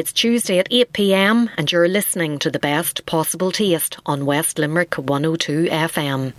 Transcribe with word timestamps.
It's 0.00 0.14
Tuesday 0.14 0.58
at 0.58 0.66
8 0.70 0.94
pm, 0.94 1.50
and 1.58 1.70
you're 1.70 1.86
listening 1.86 2.38
to 2.38 2.50
the 2.50 2.58
best 2.58 3.04
possible 3.04 3.52
taste 3.52 3.98
on 4.06 4.24
West 4.24 4.58
Limerick 4.58 4.94
102 4.94 5.66
FM. 5.66 6.32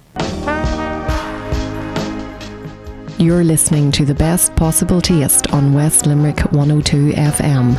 You're 3.20 3.44
listening 3.44 3.92
to 3.92 4.04
the 4.04 4.16
best 4.16 4.56
possible 4.56 5.00
taste 5.00 5.54
on 5.54 5.76
West 5.76 6.08
Limerick 6.08 6.40
102 6.52 7.12
FM. 7.12 7.78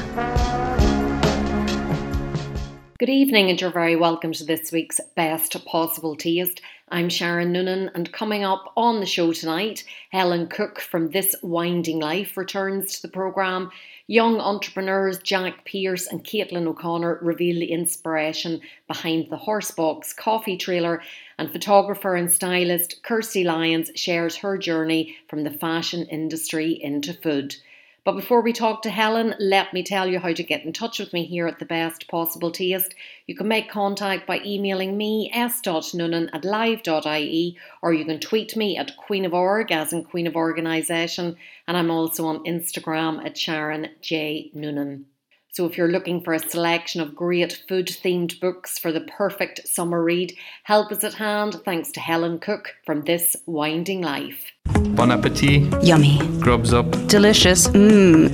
Good 3.00 3.08
evening, 3.08 3.50
and 3.50 3.60
you're 3.60 3.72
very 3.72 3.96
welcome 3.96 4.32
to 4.34 4.44
this 4.44 4.70
week's 4.70 5.00
Best 5.16 5.64
Possible 5.64 6.14
Taste. 6.14 6.60
I'm 6.92 7.08
Sharon 7.08 7.50
Noonan, 7.50 7.90
and 7.96 8.12
coming 8.12 8.44
up 8.44 8.72
on 8.76 9.00
the 9.00 9.06
show 9.06 9.32
tonight, 9.32 9.82
Helen 10.12 10.46
Cook 10.46 10.78
from 10.78 11.10
This 11.10 11.34
Winding 11.42 11.98
Life 11.98 12.36
returns 12.36 12.94
to 12.94 13.02
the 13.02 13.12
programme. 13.12 13.72
Young 14.08 14.40
entrepreneurs 14.40 15.20
Jack 15.22 15.64
Pierce 15.64 16.08
and 16.08 16.24
Caitlin 16.24 16.66
O'Connor 16.66 17.20
reveal 17.22 17.60
the 17.60 17.70
inspiration 17.70 18.60
behind 18.88 19.30
the 19.30 19.36
Horsebox 19.36 20.16
coffee 20.16 20.56
trailer, 20.56 21.02
and 21.38 21.52
photographer 21.52 22.16
and 22.16 22.30
stylist 22.30 23.02
Kirsty 23.04 23.44
Lyons 23.44 23.90
shares 23.94 24.36
her 24.36 24.58
journey 24.58 25.16
from 25.28 25.44
the 25.44 25.50
fashion 25.50 26.06
industry 26.06 26.72
into 26.82 27.12
food. 27.12 27.56
But 28.04 28.16
before 28.16 28.42
we 28.42 28.52
talk 28.52 28.82
to 28.82 28.90
Helen, 28.90 29.36
let 29.38 29.72
me 29.72 29.84
tell 29.84 30.08
you 30.08 30.18
how 30.18 30.32
to 30.32 30.42
get 30.42 30.64
in 30.64 30.72
touch 30.72 30.98
with 30.98 31.12
me 31.12 31.24
here 31.24 31.46
at 31.46 31.60
the 31.60 31.64
best 31.64 32.08
possible 32.08 32.50
taste. 32.50 32.96
You 33.28 33.36
can 33.36 33.46
make 33.46 33.70
contact 33.70 34.26
by 34.26 34.40
emailing 34.44 34.96
me 34.96 35.30
s.noonan 35.32 36.30
at 36.32 36.44
live.ie 36.44 37.56
or 37.80 37.92
you 37.92 38.04
can 38.04 38.18
tweet 38.18 38.56
me 38.56 38.76
at 38.76 38.96
Queen 38.96 39.24
of 39.24 39.32
Org 39.32 39.70
as 39.70 39.92
in 39.92 40.02
Queen 40.02 40.26
of 40.26 40.34
Organisation 40.34 41.36
and 41.68 41.76
I'm 41.76 41.92
also 41.92 42.26
on 42.26 42.44
Instagram 42.44 43.24
at 43.24 43.38
Sharon 43.38 43.90
J. 44.00 44.50
Noonan. 44.52 45.06
So, 45.52 45.66
if 45.66 45.76
you're 45.76 45.92
looking 45.92 46.22
for 46.22 46.32
a 46.32 46.38
selection 46.38 47.02
of 47.02 47.14
great 47.14 47.62
food 47.68 47.86
themed 47.86 48.40
books 48.40 48.78
for 48.78 48.90
the 48.90 49.02
perfect 49.02 49.68
summer 49.68 50.02
read, 50.02 50.34
help 50.64 50.90
is 50.90 51.04
at 51.04 51.14
hand 51.14 51.60
thanks 51.64 51.92
to 51.92 52.00
Helen 52.00 52.38
Cook 52.38 52.74
from 52.86 53.02
This 53.02 53.36
Winding 53.46 54.00
Life. 54.00 54.51
Bon 55.02 55.10
appetit. 55.10 55.64
Yummy. 55.82 56.18
Grubs 56.38 56.72
up. 56.72 56.88
Delicious. 57.08 57.66
Mmm. 57.68 58.30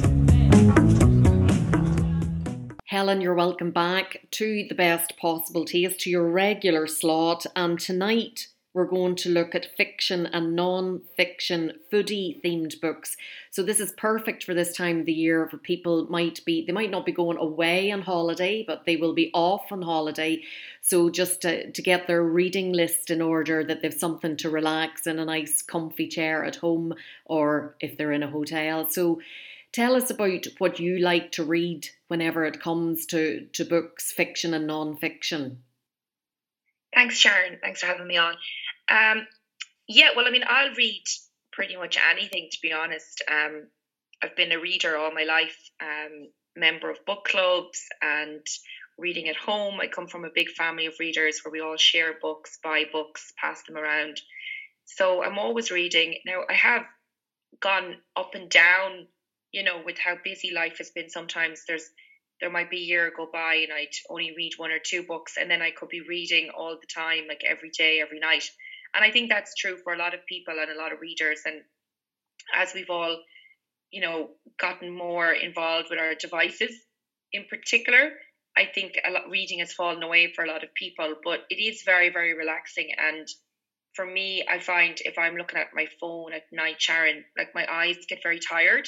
Helen, 2.85 3.21
you're 3.21 3.35
welcome 3.35 3.71
back 3.71 4.27
to 4.33 4.67
the 4.69 4.75
best 4.75 5.17
possible 5.17 5.65
taste, 5.65 6.01
to 6.01 6.11
your 6.11 6.29
regular 6.31 6.87
slot. 6.87 7.47
And 7.55 7.79
tonight, 7.79 8.49
we're 8.75 8.87
going 8.87 9.17
to 9.17 9.31
look 9.31 9.55
at 9.55 9.77
fiction 9.77 10.27
and 10.27 10.55
non 10.55 11.01
fiction 11.17 11.73
foodie 11.91 12.41
themed 12.43 12.81
books. 12.81 13.17
So, 13.51 13.63
this 13.63 13.81
is 13.81 13.93
perfect 13.93 14.45
for 14.45 14.55
this 14.55 14.77
time 14.77 15.01
of 15.01 15.07
the 15.07 15.13
year 15.13 15.49
for 15.49 15.57
people 15.57 16.07
might 16.11 16.45
be, 16.45 16.65
they 16.67 16.73
might 16.73 16.91
not 16.91 17.07
be 17.07 17.13
going 17.13 17.39
away 17.39 17.91
on 17.91 18.03
holiday, 18.03 18.65
but 18.67 18.85
they 18.85 18.97
will 18.97 19.15
be 19.15 19.31
off 19.33 19.73
on 19.73 19.83
holiday. 19.83 20.43
So, 20.83 21.09
just 21.09 21.43
to, 21.43 21.71
to 21.71 21.83
get 21.83 22.07
their 22.07 22.23
reading 22.23 22.73
list 22.73 23.11
in 23.11 23.23
order, 23.23 23.65
that 23.65 23.81
they've 23.81 23.93
something 23.93 24.37
to 24.39 24.51
relax 24.51 25.07
in 25.07 25.19
a 25.19 25.25
nice, 25.25 25.63
comfy 25.63 26.07
chair 26.07 26.45
at 26.45 26.57
home 26.57 26.95
or 27.25 27.75
if 27.81 27.97
they're 27.97 28.13
in 28.13 28.23
a 28.23 28.31
hotel. 28.31 28.89
So, 28.89 29.21
tell 29.73 29.95
us 29.95 30.11
about 30.11 30.47
what 30.59 30.79
you 30.79 30.99
like 30.99 31.33
to 31.33 31.45
read 31.45 31.89
whenever 32.09 32.45
it 32.45 32.61
comes 32.61 33.07
to, 33.07 33.47
to 33.55 33.65
books, 33.65 34.13
fiction 34.13 34.53
and 34.53 34.67
non 34.67 34.97
fiction. 34.97 35.63
Thanks, 36.99 37.17
Sharon. 37.17 37.61
Thanks 37.63 37.79
for 37.79 37.87
having 37.87 38.09
me 38.09 38.17
on. 38.17 38.35
Um, 38.91 39.25
yeah, 39.87 40.09
well, 40.17 40.27
I 40.27 40.33
mean, 40.33 40.43
I'll 40.45 40.75
read 40.75 41.05
pretty 41.53 41.77
much 41.77 41.97
anything, 41.97 42.49
to 42.51 42.59
be 42.61 42.73
honest. 42.73 43.23
Um, 43.31 43.69
I've 44.21 44.35
been 44.35 44.51
a 44.51 44.59
reader 44.59 44.97
all 44.97 45.15
my 45.15 45.23
life, 45.23 45.57
um, 45.81 46.27
member 46.57 46.91
of 46.91 46.97
book 47.07 47.23
clubs 47.25 47.85
and 48.03 48.45
reading 48.99 49.29
at 49.29 49.37
home. 49.37 49.79
I 49.81 49.87
come 49.87 50.09
from 50.09 50.25
a 50.25 50.31
big 50.35 50.49
family 50.49 50.87
of 50.87 50.95
readers 50.99 51.41
where 51.45 51.53
we 51.53 51.61
all 51.61 51.77
share 51.77 52.15
books, 52.21 52.59
buy 52.65 52.83
books, 52.91 53.33
pass 53.41 53.63
them 53.63 53.77
around. 53.77 54.21
So 54.87 55.23
I'm 55.23 55.39
always 55.39 55.71
reading. 55.71 56.17
Now, 56.27 56.43
I 56.51 56.55
have 56.55 56.83
gone 57.61 57.95
up 58.17 58.35
and 58.35 58.51
down, 58.51 59.07
you 59.53 59.63
know, 59.63 59.83
with 59.87 59.99
how 59.99 60.17
busy 60.25 60.51
life 60.53 60.79
has 60.79 60.91
been. 60.91 61.11
Sometimes 61.11 61.63
there's 61.69 61.89
there 62.41 62.51
might 62.51 62.71
be 62.71 62.79
a 62.79 62.87
year 62.87 63.13
go 63.17 63.29
by 63.33 63.57
and 63.57 63.73
I'd 63.73 63.95
only 64.09 64.33
read 64.37 64.53
one 64.57 64.71
or 64.71 64.79
two 64.79 65.03
books, 65.03 65.37
and 65.39 65.51
then 65.51 65.63
I 65.63 65.71
could 65.71 65.89
be 65.89 66.03
reading 66.09 66.51
all 66.57 66.77
the 66.81 66.87
time, 66.87 67.25
like 67.29 67.43
every 67.47 67.71
day, 67.71 68.01
every 68.01 68.21
night. 68.21 68.45
And 68.95 69.05
I 69.05 69.11
think 69.11 69.29
that's 69.29 69.55
true 69.55 69.77
for 69.83 69.93
a 69.93 69.99
lot 69.99 70.15
of 70.15 70.27
people 70.27 70.55
and 70.61 70.71
a 70.71 70.81
lot 70.81 70.93
of 70.93 71.01
readers. 71.01 71.41
And 71.45 71.63
as 72.55 72.73
we've 72.75 72.91
all, 72.91 73.19
you 73.91 74.01
know, 74.01 74.31
gotten 74.61 74.91
more 74.91 75.33
involved 75.33 75.89
with 75.91 75.99
our 75.99 76.15
devices 76.15 76.73
in 77.33 77.45
particular, 77.51 78.11
I 78.57 78.65
think 78.65 78.95
a 79.05 79.11
lot 79.11 79.31
reading 79.31 79.61
has 79.61 79.73
fallen 79.73 80.03
away 80.03 80.33
for 80.35 80.45
a 80.45 80.49
lot 80.49 80.65
of 80.65 80.75
people, 80.75 81.15
but 81.23 81.41
it 81.51 81.57
is 81.57 81.83
very, 81.85 82.11
very 82.11 82.35
relaxing. 82.37 82.89
And 82.97 83.29
for 83.95 84.07
me, 84.07 84.45
I 84.49 84.59
find 84.59 84.97
if 85.05 85.19
I'm 85.19 85.37
looking 85.37 85.59
at 85.59 85.75
my 85.75 85.87
phone 86.01 86.33
at 86.33 86.43
night, 86.53 86.81
Sharon, 86.81 87.25
like 87.37 87.55
my 87.55 87.67
eyes 87.71 87.97
get 88.09 88.23
very 88.23 88.41
tired 88.41 88.87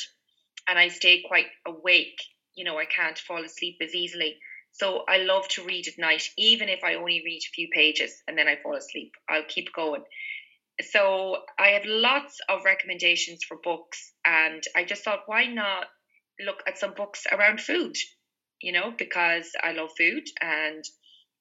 and 0.69 0.79
I 0.79 0.89
stay 0.89 1.23
quite 1.27 1.47
awake. 1.67 2.21
You 2.61 2.67
know, 2.67 2.79
I 2.79 2.85
can't 2.85 3.19
fall 3.19 3.43
asleep 3.43 3.79
as 3.81 3.95
easily. 3.95 4.37
So 4.73 5.03
I 5.09 5.17
love 5.17 5.49
to 5.49 5.65
read 5.65 5.89
at 5.89 5.97
night, 5.97 6.29
even 6.37 6.69
if 6.69 6.81
I 6.85 6.97
only 6.97 7.23
read 7.25 7.41
a 7.41 7.55
few 7.55 7.69
pages 7.73 8.13
and 8.29 8.37
then 8.37 8.49
I 8.49 8.57
fall 8.63 8.77
asleep. 8.77 9.13
I'll 9.31 9.49
keep 9.49 9.73
going. 9.73 10.03
So 10.83 11.39
I 11.59 11.69
have 11.69 11.87
lots 11.87 12.37
of 12.51 12.67
recommendations 12.67 13.45
for 13.49 13.57
books, 13.65 14.13
and 14.27 14.63
I 14.77 14.85
just 14.85 15.05
thought, 15.05 15.23
why 15.25 15.47
not 15.47 15.87
look 16.39 16.63
at 16.67 16.77
some 16.77 16.93
books 16.93 17.25
around 17.33 17.63
food? 17.63 17.97
You 18.61 18.73
know, 18.73 18.93
because 18.95 19.53
I 19.63 19.73
love 19.73 19.93
food 19.97 20.25
and 20.43 20.85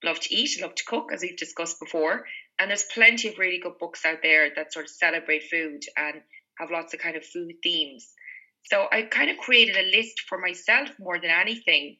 love 0.01 0.21
to 0.21 0.33
eat, 0.33 0.61
love 0.61 0.75
to 0.75 0.85
cook, 0.85 1.09
as 1.13 1.21
we've 1.21 1.35
discussed 1.35 1.81
before. 1.81 2.23
And 2.57 2.69
there's 2.69 2.85
plenty 2.93 3.27
of 3.27 3.37
really 3.37 3.59
good 3.59 3.77
books 3.77 4.05
out 4.05 4.19
there 4.23 4.49
that 4.55 4.71
sort 4.71 4.85
of 4.85 4.91
celebrate 4.91 5.49
food 5.51 5.81
and 5.97 6.21
have 6.59 6.71
lots 6.71 6.93
of 6.93 7.01
kind 7.01 7.17
of 7.17 7.25
food 7.25 7.55
themes. 7.61 8.07
So 8.69 8.87
I 8.91 9.03
kind 9.03 9.31
of 9.31 9.37
created 9.37 9.77
a 9.77 9.97
list 9.97 10.21
for 10.27 10.37
myself 10.37 10.89
more 10.99 11.19
than 11.19 11.31
anything 11.31 11.97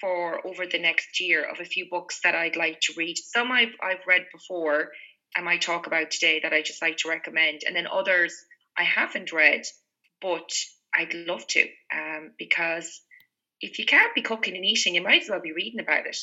for 0.00 0.46
over 0.46 0.66
the 0.66 0.78
next 0.78 1.20
year 1.20 1.42
of 1.42 1.58
a 1.60 1.64
few 1.64 1.88
books 1.90 2.20
that 2.22 2.34
I'd 2.34 2.56
like 2.56 2.80
to 2.82 2.94
read. 2.96 3.16
Some 3.18 3.50
I've 3.50 3.74
I've 3.82 4.06
read 4.06 4.26
before 4.32 4.90
and 5.36 5.48
I 5.48 5.58
talk 5.58 5.86
about 5.86 6.10
today 6.10 6.40
that 6.42 6.52
I 6.52 6.62
just 6.62 6.80
like 6.80 6.98
to 6.98 7.08
recommend, 7.08 7.62
and 7.66 7.76
then 7.76 7.86
others 7.86 8.34
I 8.78 8.84
haven't 8.84 9.32
read, 9.32 9.62
but 10.22 10.50
I'd 10.94 11.12
love 11.12 11.46
to 11.48 11.68
um, 11.92 12.32
because 12.38 13.02
if 13.60 13.78
you 13.78 13.84
can't 13.84 14.14
be 14.14 14.22
cooking 14.22 14.56
and 14.56 14.64
eating, 14.64 14.94
you 14.94 15.02
might 15.02 15.22
as 15.22 15.28
well 15.28 15.40
be 15.40 15.52
reading 15.52 15.80
about 15.80 16.06
it. 16.06 16.18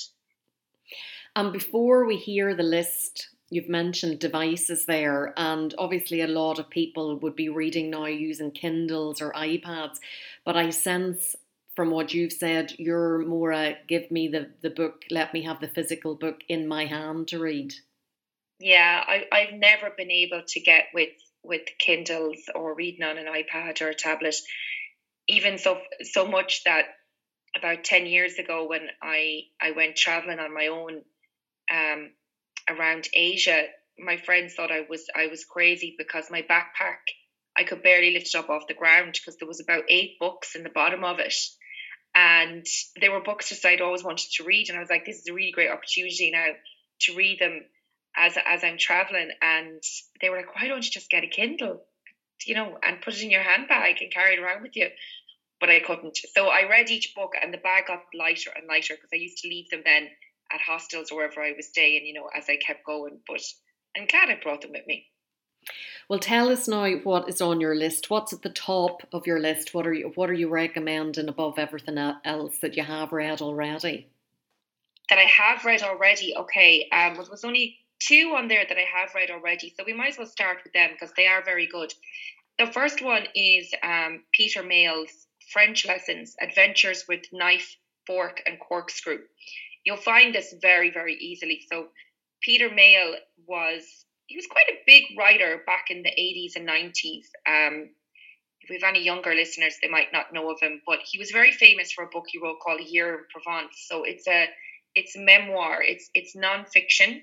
And 1.35 1.51
before 1.51 2.05
we 2.05 2.17
hear 2.17 2.55
the 2.55 2.63
list, 2.63 3.27
you've 3.53 3.69
mentioned 3.69 4.19
devices 4.19 4.85
there, 4.85 5.33
and 5.37 5.73
obviously 5.77 6.21
a 6.21 6.27
lot 6.27 6.59
of 6.59 6.69
people 6.69 7.17
would 7.19 7.35
be 7.35 7.49
reading 7.49 7.89
now 7.89 8.05
using 8.05 8.51
Kindles 8.51 9.21
or 9.21 9.31
iPads, 9.33 9.99
but 10.45 10.55
I 10.55 10.69
sense 10.69 11.35
from 11.75 11.89
what 11.89 12.13
you've 12.13 12.33
said, 12.33 12.73
you're 12.77 13.25
more 13.25 13.51
a 13.51 13.77
give 13.87 14.11
me 14.11 14.27
the, 14.27 14.49
the 14.61 14.69
book, 14.69 15.03
let 15.09 15.33
me 15.33 15.43
have 15.43 15.59
the 15.59 15.67
physical 15.67 16.15
book 16.15 16.41
in 16.47 16.67
my 16.67 16.85
hand 16.85 17.29
to 17.29 17.39
read. 17.39 17.73
Yeah, 18.59 19.03
I, 19.05 19.25
I've 19.31 19.53
never 19.53 19.89
been 19.95 20.11
able 20.11 20.43
to 20.47 20.59
get 20.59 20.85
with 20.93 21.09
with 21.43 21.63
Kindles 21.77 22.37
or 22.55 22.73
reading 22.73 23.03
on 23.03 23.17
an 23.17 23.25
iPad 23.25 23.81
or 23.81 23.89
a 23.89 23.95
tablet. 23.95 24.35
Even 25.27 25.57
so 25.57 25.79
so 26.03 26.27
much 26.27 26.63
that 26.63 26.85
about 27.55 27.83
ten 27.83 28.05
years 28.05 28.35
ago 28.37 28.67
when 28.67 28.87
I, 29.01 29.41
I 29.61 29.71
went 29.71 29.95
traveling 29.95 30.39
on 30.39 30.53
my 30.53 30.67
own 30.67 31.01
um, 31.71 32.11
around 32.69 33.07
Asia, 33.13 33.65
my 33.97 34.17
friends 34.17 34.53
thought 34.53 34.71
I 34.71 34.85
was 34.89 35.05
I 35.15 35.27
was 35.27 35.45
crazy 35.45 35.95
because 35.97 36.31
my 36.31 36.41
backpack 36.41 37.03
I 37.55 37.63
could 37.63 37.83
barely 37.83 38.11
lift 38.11 38.33
it 38.33 38.37
up 38.37 38.49
off 38.49 38.67
the 38.67 38.73
ground 38.73 39.13
because 39.13 39.37
there 39.37 39.47
was 39.47 39.59
about 39.59 39.83
eight 39.89 40.17
books 40.19 40.55
in 40.55 40.63
the 40.63 40.69
bottom 40.69 41.03
of 41.03 41.19
it 41.19 41.35
and 42.15 42.65
they 42.99 43.09
were 43.09 43.21
books 43.21 43.49
just 43.49 43.65
I'd 43.65 43.81
always 43.81 44.03
wanted 44.03 44.29
to 44.33 44.43
read, 44.43 44.69
and 44.69 44.77
I 44.77 44.81
was 44.81 44.89
like, 44.89 45.05
this 45.05 45.19
is 45.19 45.27
a 45.27 45.33
really 45.33 45.51
great 45.51 45.71
opportunity 45.71 46.31
now 46.31 46.49
to 47.01 47.15
read 47.15 47.39
them 47.39 47.61
as 48.15 48.37
as 48.45 48.63
I'm 48.63 48.77
traveling. 48.77 49.31
And 49.41 49.81
they 50.21 50.29
were 50.29 50.37
like, 50.37 50.55
why 50.55 50.67
don't 50.67 50.85
you 50.85 50.91
just 50.91 51.09
get 51.09 51.23
a 51.23 51.27
Kindle, 51.27 51.81
you 52.45 52.55
know, 52.55 52.77
and 52.83 53.01
put 53.01 53.15
it 53.15 53.23
in 53.23 53.31
your 53.31 53.41
handbag 53.41 54.01
and 54.01 54.13
carry 54.13 54.35
it 54.35 54.39
around 54.39 54.61
with 54.61 54.75
you? 54.75 54.89
But 55.59 55.69
I 55.69 55.79
couldn't. 55.79 56.17
So 56.35 56.47
I 56.47 56.69
read 56.69 56.89
each 56.89 57.13
book, 57.15 57.31
and 57.41 57.53
the 57.53 57.57
bag 57.57 57.85
got 57.87 58.03
lighter 58.13 58.51
and 58.55 58.67
lighter 58.67 58.95
because 58.95 59.09
I 59.13 59.17
used 59.17 59.39
to 59.39 59.47
leave 59.47 59.69
them 59.69 59.81
then 59.83 60.09
at 60.53 60.61
hostels 60.61 61.11
or 61.11 61.17
wherever 61.17 61.41
I 61.41 61.53
was 61.55 61.67
staying, 61.67 62.05
you 62.05 62.13
know, 62.13 62.29
as 62.35 62.45
I 62.49 62.57
kept 62.57 62.85
going. 62.85 63.19
But 63.27 63.41
I'm 63.97 64.05
glad 64.07 64.29
I 64.29 64.39
brought 64.41 64.61
them 64.61 64.71
with 64.71 64.87
me. 64.87 65.07
Well, 66.09 66.19
tell 66.19 66.49
us 66.49 66.67
now 66.67 66.89
what 67.03 67.29
is 67.29 67.41
on 67.41 67.61
your 67.61 67.75
list. 67.75 68.09
What's 68.09 68.33
at 68.33 68.41
the 68.41 68.49
top 68.49 69.03
of 69.13 69.25
your 69.25 69.39
list? 69.39 69.73
What 69.73 69.87
are 69.87 69.93
you 69.93 70.11
What 70.15 70.29
are 70.29 70.33
you 70.33 70.49
recommending 70.49 71.29
above 71.29 71.57
everything 71.57 71.97
else 71.97 72.59
that 72.59 72.75
you 72.75 72.83
have 72.83 73.13
read 73.13 73.41
already? 73.41 74.09
That 75.09 75.19
I 75.19 75.23
have 75.23 75.65
read 75.65 75.81
already. 75.81 76.35
Okay, 76.35 76.89
um, 76.91 77.13
well, 77.13 77.23
there 77.23 77.31
was 77.31 77.43
only 77.43 77.77
two 77.99 78.33
on 78.35 78.47
there 78.47 78.65
that 78.67 78.77
I 78.77 78.85
have 78.99 79.15
read 79.15 79.31
already, 79.31 79.73
so 79.75 79.83
we 79.85 79.93
might 79.93 80.09
as 80.09 80.17
well 80.17 80.27
start 80.27 80.59
with 80.63 80.73
them 80.73 80.91
because 80.91 81.13
they 81.15 81.27
are 81.27 81.43
very 81.43 81.67
good. 81.67 81.93
The 82.59 82.67
first 82.67 83.01
one 83.01 83.23
is 83.35 83.73
um, 83.81 84.23
Peter 84.33 84.63
Mayle's 84.63 85.27
French 85.51 85.85
Lessons: 85.85 86.35
Adventures 86.41 87.05
with 87.07 87.21
Knife, 87.31 87.77
fork, 88.05 88.41
and 88.45 88.59
corkscrew. 88.59 89.19
You'll 89.83 89.97
find 89.97 90.33
this 90.33 90.53
very, 90.61 90.91
very 90.91 91.15
easily. 91.15 91.61
So 91.71 91.87
Peter 92.41 92.69
Mayle 92.69 93.15
was 93.47 93.83
he 94.27 94.37
was 94.37 94.47
quite 94.47 94.69
a 94.69 94.79
big 94.85 95.03
writer 95.17 95.61
back 95.65 95.85
in 95.89 96.03
the 96.03 96.09
80s 96.09 96.55
and 96.55 96.67
90s. 96.67 97.25
Um, 97.47 97.89
if 98.61 98.69
we 98.69 98.79
have 98.81 98.89
any 98.89 99.03
younger 99.03 99.35
listeners, 99.35 99.75
they 99.81 99.89
might 99.89 100.13
not 100.13 100.33
know 100.33 100.49
of 100.49 100.59
him, 100.61 100.81
but 100.87 100.99
he 101.03 101.19
was 101.19 101.31
very 101.31 101.51
famous 101.51 101.91
for 101.91 102.05
a 102.05 102.09
book 102.09 102.23
he 102.27 102.39
wrote 102.39 102.59
called 102.61 102.79
A 102.79 102.89
Year 102.89 103.13
in 103.13 103.25
Provence. 103.29 103.85
So 103.87 104.03
it's 104.03 104.27
a 104.27 104.47
it's 104.95 105.17
memoir. 105.17 105.81
It's 105.81 106.09
it's 106.13 106.35
nonfiction. 106.35 107.21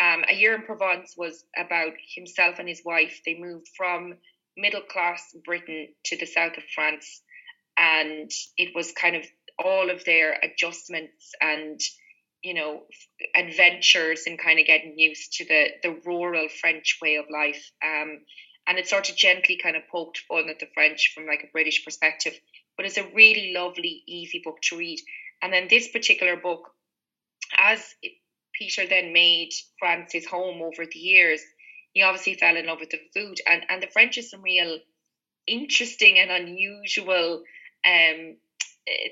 Um, 0.00 0.24
a 0.28 0.34
Year 0.34 0.54
in 0.54 0.62
Provence 0.62 1.14
was 1.16 1.44
about 1.56 1.94
himself 2.14 2.60
and 2.60 2.68
his 2.68 2.82
wife. 2.84 3.20
They 3.26 3.36
moved 3.38 3.66
from 3.76 4.14
middle 4.56 4.82
class 4.82 5.22
Britain 5.44 5.88
to 6.06 6.16
the 6.16 6.26
south 6.26 6.56
of 6.56 6.62
France, 6.74 7.22
and 7.76 8.30
it 8.56 8.74
was 8.74 8.92
kind 8.92 9.16
of 9.16 9.24
all 9.58 9.90
of 9.90 10.04
their 10.04 10.38
adjustments 10.42 11.32
and 11.40 11.80
you 12.42 12.54
know 12.54 12.82
adventures 13.34 14.24
and 14.26 14.38
kind 14.38 14.60
of 14.60 14.66
getting 14.66 14.98
used 14.98 15.32
to 15.34 15.44
the 15.44 15.68
the 15.82 16.00
rural 16.06 16.48
French 16.48 16.98
way 17.02 17.16
of 17.16 17.26
life. 17.30 17.70
Um, 17.84 18.20
and 18.66 18.78
it 18.78 18.86
sort 18.86 19.08
of 19.08 19.16
gently 19.16 19.56
kind 19.56 19.76
of 19.76 19.88
poked 19.90 20.18
fun 20.28 20.50
at 20.50 20.58
the 20.58 20.68
French 20.74 21.12
from 21.14 21.26
like 21.26 21.42
a 21.42 21.52
British 21.52 21.84
perspective. 21.84 22.34
But 22.76 22.84
it's 22.84 22.98
a 22.98 23.10
really 23.14 23.54
lovely, 23.54 24.02
easy 24.06 24.42
book 24.44 24.58
to 24.64 24.76
read. 24.76 25.00
And 25.40 25.52
then 25.52 25.68
this 25.68 25.88
particular 25.88 26.36
book, 26.36 26.70
as 27.56 27.82
Peter 28.52 28.86
then 28.86 29.12
made 29.14 29.50
France 29.78 30.12
his 30.12 30.26
home 30.26 30.60
over 30.60 30.84
the 30.84 30.98
years, 30.98 31.40
he 31.92 32.02
obviously 32.02 32.34
fell 32.34 32.56
in 32.56 32.66
love 32.66 32.80
with 32.80 32.90
the 32.90 33.00
food. 33.14 33.40
And 33.46 33.64
and 33.68 33.82
the 33.82 33.88
French 33.88 34.18
is 34.18 34.30
some 34.30 34.42
real 34.42 34.78
interesting 35.46 36.18
and 36.18 36.30
unusual 36.30 37.42
um 37.86 38.36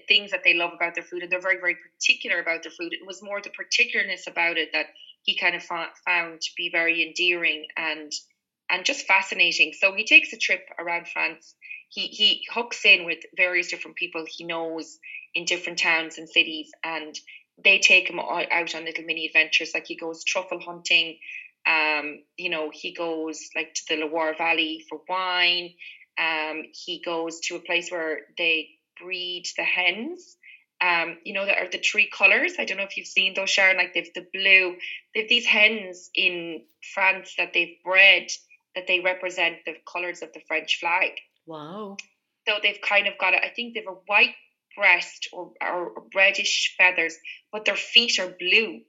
things 0.09 0.31
that 0.31 0.43
they 0.45 0.55
love 0.55 0.73
about 0.75 0.95
their 0.95 1.05
food 1.05 1.23
and 1.23 1.31
they're 1.31 1.41
very 1.41 1.59
very 1.59 1.77
particular 1.77 2.41
about 2.41 2.63
their 2.63 2.73
food 2.73 2.93
it 2.93 3.07
was 3.07 3.23
more 3.23 3.41
the 3.41 3.51
particularness 3.51 4.27
about 4.27 4.57
it 4.57 4.71
that 4.73 4.87
he 5.23 5.37
kind 5.37 5.57
of 5.57 5.63
found 5.63 6.41
to 6.41 6.51
be 6.57 6.71
very 6.73 7.03
endearing 7.07 7.67
and 7.77 8.13
and 8.71 8.85
just 8.85 9.07
fascinating. 9.07 9.73
So 9.79 9.95
he 9.95 10.05
takes 10.05 10.33
a 10.33 10.39
trip 10.39 10.63
around 10.79 11.09
France. 11.09 11.55
He 11.89 12.07
he 12.09 12.45
hooks 12.53 12.85
in 12.85 13.05
with 13.05 13.19
various 13.37 13.69
different 13.69 13.97
people 13.97 14.25
he 14.27 14.45
knows 14.45 14.99
in 15.35 15.45
different 15.45 15.79
towns 15.79 16.19
and 16.19 16.29
cities, 16.29 16.71
and 16.85 17.15
they 17.63 17.79
take 17.79 18.11
him 18.11 18.19
out 18.19 18.53
on 18.53 18.85
little 18.85 19.05
mini 19.05 19.27
adventures. 19.27 19.73
Like 19.75 19.87
he 19.87 19.97
goes 19.97 20.25
truffle 20.25 20.61
hunting. 20.61 21.19
Um, 21.67 22.23
you 22.37 22.51
know, 22.51 22.71
he 22.73 22.95
goes 22.95 23.41
like 23.55 23.75
to 23.75 23.83
the 23.89 23.97
Loire 23.97 24.35
Valley 24.37 24.85
for 24.89 25.01
wine. 25.09 25.71
Um, 26.19 26.63
he 26.73 27.03
goes 27.05 27.41
to 27.41 27.57
a 27.57 27.61
place 27.61 27.91
where 27.91 28.21
they 28.39 28.69
breed 29.01 29.45
the 29.57 29.65
hens. 29.65 30.37
Um, 30.79 31.17
you 31.25 31.33
know, 31.33 31.47
that 31.47 31.59
are 31.59 31.71
the 31.71 31.79
three 31.79 32.11
colors. 32.11 32.55
I 32.59 32.67
don't 32.67 32.77
know 32.77 32.85
if 32.85 32.99
you've 32.99 33.07
seen 33.07 33.33
those, 33.35 33.49
Sharon. 33.49 33.79
Like 33.79 33.95
they've 33.95 34.13
the 34.15 34.27
blue. 34.33 34.77
They've 35.15 35.29
these 35.29 35.47
hens 35.47 36.11
in 36.15 36.65
France 36.95 37.35
that 37.39 37.53
they've 37.55 37.77
bred 37.83 38.29
that 38.75 38.87
they 38.87 39.01
represent 39.01 39.57
the 39.65 39.75
colours 39.91 40.21
of 40.21 40.33
the 40.35 40.41
French 40.47 40.79
flag. 40.79 41.13
Wow. 41.47 41.97
So 42.47 42.57
they've 42.63 42.81
kind 42.81 43.07
of 43.07 43.15
got, 43.19 43.33
a, 43.33 43.43
I 43.43 43.51
think 43.55 43.75
they've 43.75 43.87
a 43.89 43.97
white 44.07 44.35
breast 44.77 45.31
or, 45.33 45.53
or 45.63 45.93
reddish 46.15 46.75
feathers, 46.77 47.17
but 47.51 47.65
their 47.65 47.75
feet 47.75 48.19
are 48.21 48.29
blue. 48.39 48.83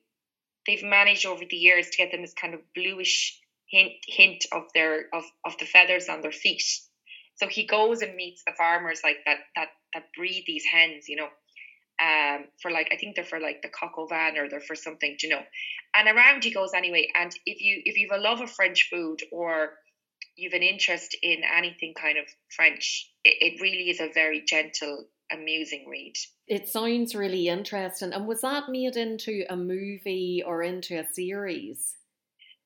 They've 0.67 0.83
managed 0.83 1.25
over 1.25 1.43
the 1.49 1.55
years 1.55 1.89
to 1.89 1.97
get 1.97 2.11
them 2.11 2.21
this 2.21 2.33
kind 2.33 2.53
of 2.53 2.59
bluish 2.75 3.39
hint 3.69 3.93
hint 4.05 4.45
of 4.51 4.63
their 4.73 5.05
of, 5.13 5.23
of 5.45 5.57
the 5.57 5.65
feathers 5.65 6.09
on 6.09 6.21
their 6.21 6.31
feet. 6.31 6.63
So 7.35 7.47
he 7.47 7.65
goes 7.65 8.01
and 8.01 8.15
meets 8.15 8.43
the 8.45 8.53
farmers 8.57 9.01
like 9.03 9.17
that 9.25 9.37
that 9.55 9.69
that 9.93 10.05
breed 10.15 10.43
these 10.45 10.65
hens, 10.65 11.07
you 11.07 11.15
know, 11.15 11.29
um, 11.99 12.45
for 12.61 12.71
like 12.71 12.89
I 12.91 12.97
think 12.97 13.15
they're 13.15 13.25
for 13.25 13.39
like 13.39 13.61
the 13.61 13.69
coq 13.69 13.97
au 13.97 14.05
vin 14.05 14.37
or 14.37 14.49
they're 14.49 14.59
for 14.61 14.75
something, 14.75 15.17
you 15.21 15.29
know. 15.29 15.41
And 15.95 16.07
around 16.07 16.43
he 16.43 16.51
goes 16.51 16.71
anyway. 16.75 17.07
And 17.15 17.31
if 17.45 17.61
you 17.61 17.81
if 17.85 17.97
you've 17.97 18.11
a 18.11 18.21
love 18.21 18.41
of 18.41 18.51
French 18.51 18.87
food 18.91 19.21
or 19.31 19.71
you've 20.35 20.53
an 20.53 20.61
interest 20.61 21.17
in 21.21 21.41
anything 21.57 21.93
kind 21.99 22.17
of 22.17 22.25
French, 22.55 23.11
it, 23.23 23.53
it 23.55 23.61
really 23.61 23.89
is 23.89 23.99
a 23.99 24.11
very 24.13 24.43
gentle, 24.45 25.05
amusing 25.31 25.85
read. 25.89 26.13
It 26.47 26.67
sounds 26.67 27.15
really 27.15 27.47
interesting. 27.47 28.13
And 28.13 28.27
was 28.27 28.41
that 28.41 28.69
made 28.69 28.95
into 28.95 29.43
a 29.49 29.57
movie 29.57 30.43
or 30.45 30.61
into 30.61 30.99
a 30.99 31.07
series? 31.11 31.95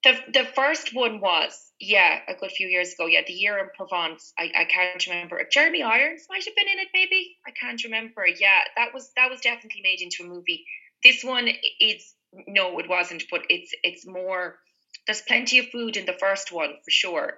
The 0.04 0.18
the 0.34 0.46
first 0.56 0.96
one 0.96 1.20
was, 1.20 1.72
yeah, 1.80 2.20
a 2.28 2.34
good 2.34 2.52
few 2.52 2.68
years 2.68 2.94
ago. 2.94 3.06
Yeah, 3.06 3.22
the 3.26 3.34
year 3.34 3.60
in 3.60 3.68
Provence. 3.76 4.34
I, 4.38 4.52
I 4.56 4.66
can't 4.66 5.06
remember. 5.06 5.40
Jeremy 5.52 5.84
Irons 5.84 6.26
might 6.30 6.44
have 6.46 6.56
been 6.56 6.68
in 6.68 6.80
it, 6.80 6.88
maybe. 6.94 7.38
I 7.46 7.52
can't 7.52 7.84
remember. 7.84 8.26
Yeah, 8.26 8.62
that 8.78 8.94
was 8.94 9.12
that 9.16 9.30
was 9.30 9.42
definitely 9.42 9.82
made 9.84 10.02
into 10.02 10.24
a 10.24 10.28
movie. 10.28 10.66
This 11.04 11.24
one 11.24 11.48
is 11.80 12.14
no, 12.48 12.80
it 12.80 12.90
wasn't, 12.90 13.24
but 13.30 13.42
it's 13.50 13.72
it's 13.84 14.08
more 14.08 14.58
there's 15.06 15.22
plenty 15.22 15.60
of 15.60 15.70
food 15.70 15.98
in 15.98 16.06
the 16.06 16.18
first 16.20 16.52
one 16.52 16.72
for 16.84 16.92
sure. 16.92 17.34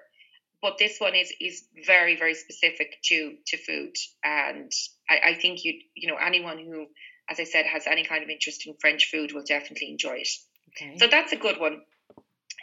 But 0.61 0.77
this 0.77 0.99
one 0.99 1.15
is 1.15 1.33
is 1.41 1.65
very, 1.85 2.15
very 2.15 2.35
specific 2.35 2.95
to 3.09 3.35
to 3.47 3.57
food. 3.57 3.95
And 4.23 4.71
I, 5.09 5.31
I 5.31 5.33
think 5.33 5.65
you 5.65 5.79
you 5.95 6.09
know, 6.09 6.17
anyone 6.17 6.59
who, 6.59 6.87
as 7.29 7.39
I 7.41 7.43
said, 7.43 7.65
has 7.65 7.87
any 7.87 8.05
kind 8.05 8.23
of 8.23 8.29
interest 8.29 8.65
in 8.65 8.75
French 8.79 9.09
food 9.11 9.33
will 9.33 9.43
definitely 9.43 9.89
enjoy 9.89 10.19
it. 10.19 10.29
Okay. 10.69 10.97
So 10.97 11.07
that's 11.07 11.33
a 11.33 11.37
good 11.37 11.59
one. 11.59 11.81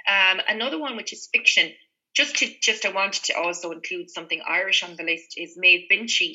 Um, 0.07 0.41
another 0.49 0.79
one 0.79 0.97
which 0.97 1.13
is 1.13 1.29
fiction, 1.33 1.73
just 2.15 2.37
to 2.37 2.49
just 2.61 2.85
I 2.85 2.93
wanted 2.93 3.25
to 3.25 3.35
also 3.35 3.71
include 3.71 4.11
something 4.11 4.43
Irish 4.47 4.83
on 4.83 4.97
the 4.97 5.05
list 5.05 5.35
is 5.37 5.57
Maeve 5.57 5.89
Binchy. 5.91 6.35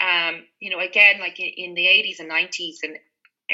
Um, 0.00 0.44
you 0.60 0.70
know, 0.70 0.80
again, 0.80 1.20
like 1.20 1.40
in, 1.40 1.46
in 1.46 1.74
the 1.74 1.86
80s 1.86 2.20
and 2.20 2.30
90s 2.30 2.76
and 2.82 2.98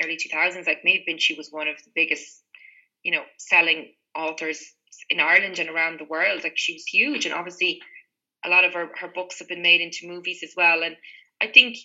early 0.02 0.16
2000s, 0.16 0.66
like 0.66 0.84
Maeve 0.84 1.04
Binchy 1.08 1.37
was 1.37 1.50
one 1.50 1.69
of 1.69 1.76
the 1.84 1.90
biggest, 1.94 2.43
you 3.02 3.12
know, 3.12 3.22
selling 3.37 3.93
authors 4.16 4.60
in 5.08 5.20
Ireland 5.20 5.58
and 5.58 5.69
around 5.69 6.00
the 6.00 6.04
world. 6.04 6.43
Like 6.43 6.56
she 6.56 6.75
was 6.75 6.84
huge, 6.87 7.26
and 7.26 7.34
obviously, 7.34 7.81
a 8.44 8.49
lot 8.49 8.64
of 8.64 8.75
her, 8.75 8.88
her 8.99 9.08
books 9.08 9.38
have 9.38 9.49
been 9.49 9.62
made 9.62 9.81
into 9.81 10.08
movies 10.08 10.40
as 10.43 10.54
well. 10.56 10.82
And 10.82 10.96
I 11.40 11.46
think, 11.46 11.76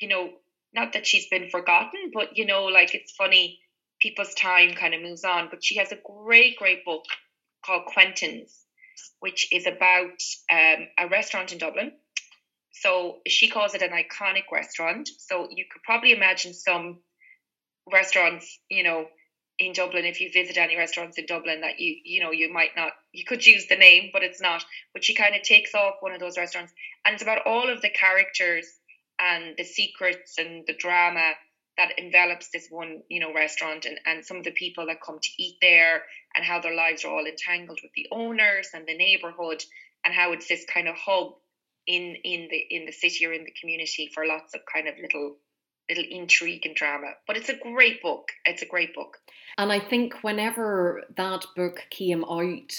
you 0.00 0.08
know, 0.08 0.30
not 0.72 0.94
that 0.94 1.06
she's 1.06 1.28
been 1.28 1.50
forgotten, 1.50 2.10
but 2.14 2.36
you 2.36 2.46
know, 2.46 2.64
like 2.64 2.94
it's 2.94 3.12
funny 3.12 3.60
people's 4.00 4.34
time 4.34 4.74
kind 4.74 4.94
of 4.94 5.02
moves 5.02 5.24
on. 5.24 5.48
But 5.50 5.64
she 5.64 5.76
has 5.76 5.92
a 5.92 5.98
great, 6.04 6.56
great 6.56 6.84
book 6.84 7.04
called 7.64 7.86
Quentin's, 7.86 8.64
which 9.20 9.52
is 9.52 9.66
about 9.66 10.20
um, 10.50 10.88
a 10.98 11.08
restaurant 11.08 11.52
in 11.52 11.58
Dublin. 11.58 11.92
So 12.72 13.18
she 13.26 13.48
calls 13.48 13.74
it 13.74 13.82
an 13.82 13.90
iconic 13.90 14.50
restaurant. 14.52 15.08
So 15.18 15.48
you 15.50 15.64
could 15.70 15.82
probably 15.82 16.12
imagine 16.12 16.54
some 16.54 16.98
restaurants, 17.90 18.58
you 18.68 18.82
know, 18.82 19.06
in 19.58 19.74
Dublin, 19.74 20.06
if 20.06 20.22
you 20.22 20.30
visit 20.32 20.56
any 20.56 20.76
restaurants 20.76 21.18
in 21.18 21.26
Dublin 21.26 21.60
that 21.60 21.78
you, 21.78 21.94
you 22.02 22.22
know, 22.22 22.30
you 22.30 22.50
might 22.50 22.70
not, 22.76 22.92
you 23.12 23.26
could 23.26 23.44
use 23.44 23.66
the 23.66 23.76
name, 23.76 24.08
but 24.10 24.22
it's 24.22 24.40
not. 24.40 24.64
But 24.94 25.04
she 25.04 25.14
kind 25.14 25.36
of 25.36 25.42
takes 25.42 25.74
off 25.74 25.96
one 26.00 26.12
of 26.12 26.20
those 26.20 26.38
restaurants 26.38 26.72
and 27.04 27.12
it's 27.12 27.22
about 27.22 27.46
all 27.46 27.70
of 27.70 27.82
the 27.82 27.90
characters 27.90 28.66
and 29.18 29.54
the 29.58 29.64
secrets 29.64 30.36
and 30.38 30.64
the 30.66 30.72
drama 30.72 31.32
that 31.80 31.98
envelops 31.98 32.50
this 32.50 32.68
one, 32.68 33.02
you 33.08 33.20
know, 33.20 33.32
restaurant 33.32 33.86
and, 33.86 33.98
and 34.04 34.24
some 34.24 34.36
of 34.36 34.44
the 34.44 34.50
people 34.50 34.86
that 34.86 35.00
come 35.00 35.18
to 35.18 35.30
eat 35.38 35.56
there 35.62 36.02
and 36.34 36.44
how 36.44 36.60
their 36.60 36.74
lives 36.74 37.04
are 37.04 37.10
all 37.10 37.24
entangled 37.24 37.80
with 37.82 37.92
the 37.94 38.06
owners 38.12 38.68
and 38.74 38.86
the 38.86 38.96
neighborhood 38.96 39.64
and 40.04 40.12
how 40.12 40.32
it's 40.32 40.46
this 40.46 40.66
kind 40.66 40.88
of 40.88 40.94
hub 40.94 41.32
in 41.86 42.16
in 42.22 42.48
the 42.50 42.58
in 42.70 42.84
the 42.84 42.92
city 42.92 43.24
or 43.24 43.32
in 43.32 43.44
the 43.44 43.54
community 43.58 44.10
for 44.12 44.26
lots 44.26 44.54
of 44.54 44.60
kind 44.70 44.88
of 44.88 44.94
little 45.00 45.36
little 45.88 46.04
intrigue 46.10 46.66
and 46.66 46.76
drama. 46.76 47.12
But 47.26 47.38
it's 47.38 47.48
a 47.48 47.56
great 47.56 48.02
book. 48.02 48.28
It's 48.44 48.62
a 48.62 48.66
great 48.66 48.94
book. 48.94 49.16
And 49.56 49.72
I 49.72 49.80
think 49.80 50.22
whenever 50.22 51.04
that 51.16 51.46
book 51.56 51.86
came 51.88 52.24
out, 52.24 52.72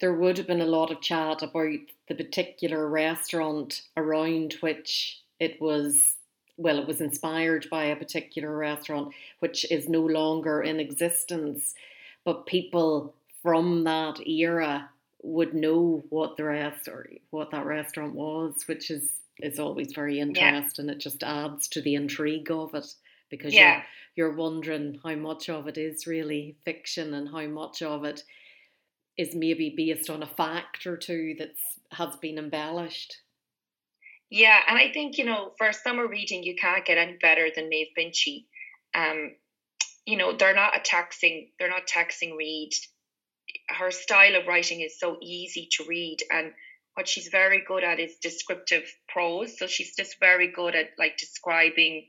there 0.00 0.14
would 0.14 0.36
have 0.36 0.48
been 0.48 0.60
a 0.60 0.66
lot 0.66 0.90
of 0.90 1.00
chat 1.00 1.42
about 1.42 1.78
the 2.08 2.14
particular 2.16 2.88
restaurant 2.88 3.82
around 3.96 4.56
which 4.60 5.22
it 5.38 5.60
was 5.60 6.16
well, 6.58 6.78
it 6.78 6.86
was 6.86 7.00
inspired 7.00 7.66
by 7.70 7.84
a 7.84 7.96
particular 7.96 8.54
restaurant 8.54 9.14
which 9.38 9.64
is 9.70 9.88
no 9.88 10.00
longer 10.00 10.60
in 10.60 10.80
existence, 10.80 11.74
but 12.24 12.46
people 12.46 13.14
from 13.42 13.84
that 13.84 14.20
era 14.26 14.90
would 15.22 15.54
know 15.54 16.04
what 16.10 16.36
the 16.36 16.44
rest 16.44 16.88
or 16.88 17.08
what 17.30 17.50
that 17.52 17.64
restaurant 17.64 18.14
was, 18.14 18.64
which 18.66 18.90
is 18.90 19.12
is 19.40 19.58
always 19.58 19.92
very 19.92 20.18
interesting. 20.18 20.86
Yeah. 20.86 20.92
It 20.92 20.98
just 20.98 21.22
adds 21.22 21.68
to 21.68 21.80
the 21.80 21.94
intrigue 21.94 22.50
of 22.50 22.74
it 22.74 22.86
because 23.30 23.54
yeah. 23.54 23.82
you're, 24.16 24.28
you're 24.28 24.36
wondering 24.36 24.98
how 25.04 25.14
much 25.14 25.48
of 25.48 25.68
it 25.68 25.78
is 25.78 26.08
really 26.08 26.56
fiction 26.64 27.14
and 27.14 27.28
how 27.28 27.46
much 27.46 27.80
of 27.82 28.04
it 28.04 28.24
is 29.16 29.34
maybe 29.34 29.74
based 29.76 30.10
on 30.10 30.22
a 30.22 30.26
fact 30.26 30.86
or 30.86 30.96
two 30.96 31.36
that 31.38 31.54
has 31.92 32.16
been 32.16 32.38
embellished. 32.38 33.18
Yeah, 34.30 34.58
and 34.68 34.78
I 34.78 34.92
think 34.92 35.18
you 35.18 35.24
know 35.24 35.52
for 35.58 35.68
a 35.68 35.74
summer 35.74 36.06
reading, 36.06 36.42
you 36.42 36.56
can't 36.56 36.84
get 36.84 36.98
any 36.98 37.16
better 37.20 37.48
than 37.54 37.68
Maeve 37.68 37.88
Binchy. 37.98 38.44
Um, 38.94 39.34
you 40.06 40.16
know 40.16 40.36
they're 40.36 40.54
not 40.54 40.76
a 40.76 40.80
taxing, 40.80 41.50
they're 41.58 41.70
not 41.70 41.86
taxing 41.86 42.36
read. 42.36 42.70
Her 43.68 43.90
style 43.90 44.36
of 44.36 44.46
writing 44.46 44.82
is 44.82 44.98
so 44.98 45.16
easy 45.22 45.68
to 45.72 45.84
read, 45.84 46.18
and 46.30 46.52
what 46.94 47.06
she's 47.08 47.28
very 47.28 47.62
good 47.66 47.84
at 47.84 48.00
is 48.00 48.16
descriptive 48.16 48.82
prose. 49.08 49.56
So 49.56 49.68
she's 49.68 49.94
just 49.94 50.18
very 50.18 50.50
good 50.50 50.74
at 50.74 50.90
like 50.98 51.16
describing 51.16 52.06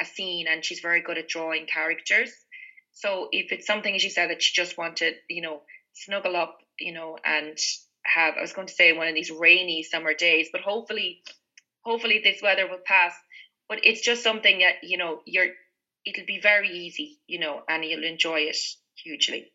a 0.00 0.04
scene 0.04 0.46
and 0.48 0.64
she's 0.64 0.80
very 0.80 1.00
good 1.00 1.16
at 1.16 1.28
drawing 1.28 1.66
characters. 1.66 2.32
So 2.90 3.28
if 3.30 3.52
it's 3.52 3.66
something, 3.66 3.94
as 3.94 4.02
you 4.02 4.10
said, 4.10 4.30
that 4.30 4.42
she 4.42 4.52
just 4.52 4.76
wanted, 4.76 5.14
you 5.30 5.42
know, 5.42 5.62
snuggle 5.92 6.34
up, 6.34 6.58
you 6.78 6.92
know, 6.92 7.18
and 7.24 7.56
have, 8.04 8.34
I 8.36 8.40
was 8.40 8.52
going 8.52 8.66
to 8.66 8.74
say 8.74 8.92
one 8.92 9.06
of 9.06 9.14
these 9.14 9.30
rainy 9.30 9.84
summer 9.84 10.12
days, 10.12 10.48
but 10.50 10.62
hopefully, 10.62 11.22
hopefully 11.84 12.20
this 12.22 12.42
weather 12.42 12.68
will 12.68 12.82
pass. 12.84 13.14
But 13.68 13.80
it's 13.84 14.02
just 14.02 14.22
something 14.22 14.58
that, 14.58 14.76
you 14.82 14.98
know, 14.98 15.20
you're, 15.24 15.48
it'll 16.04 16.26
be 16.26 16.40
very 16.40 16.68
easy, 16.68 17.18
you 17.26 17.38
know, 17.38 17.62
and 17.68 17.84
you'll 17.84 18.04
enjoy 18.04 18.40
it 18.40 18.56
hugely. 18.94 19.52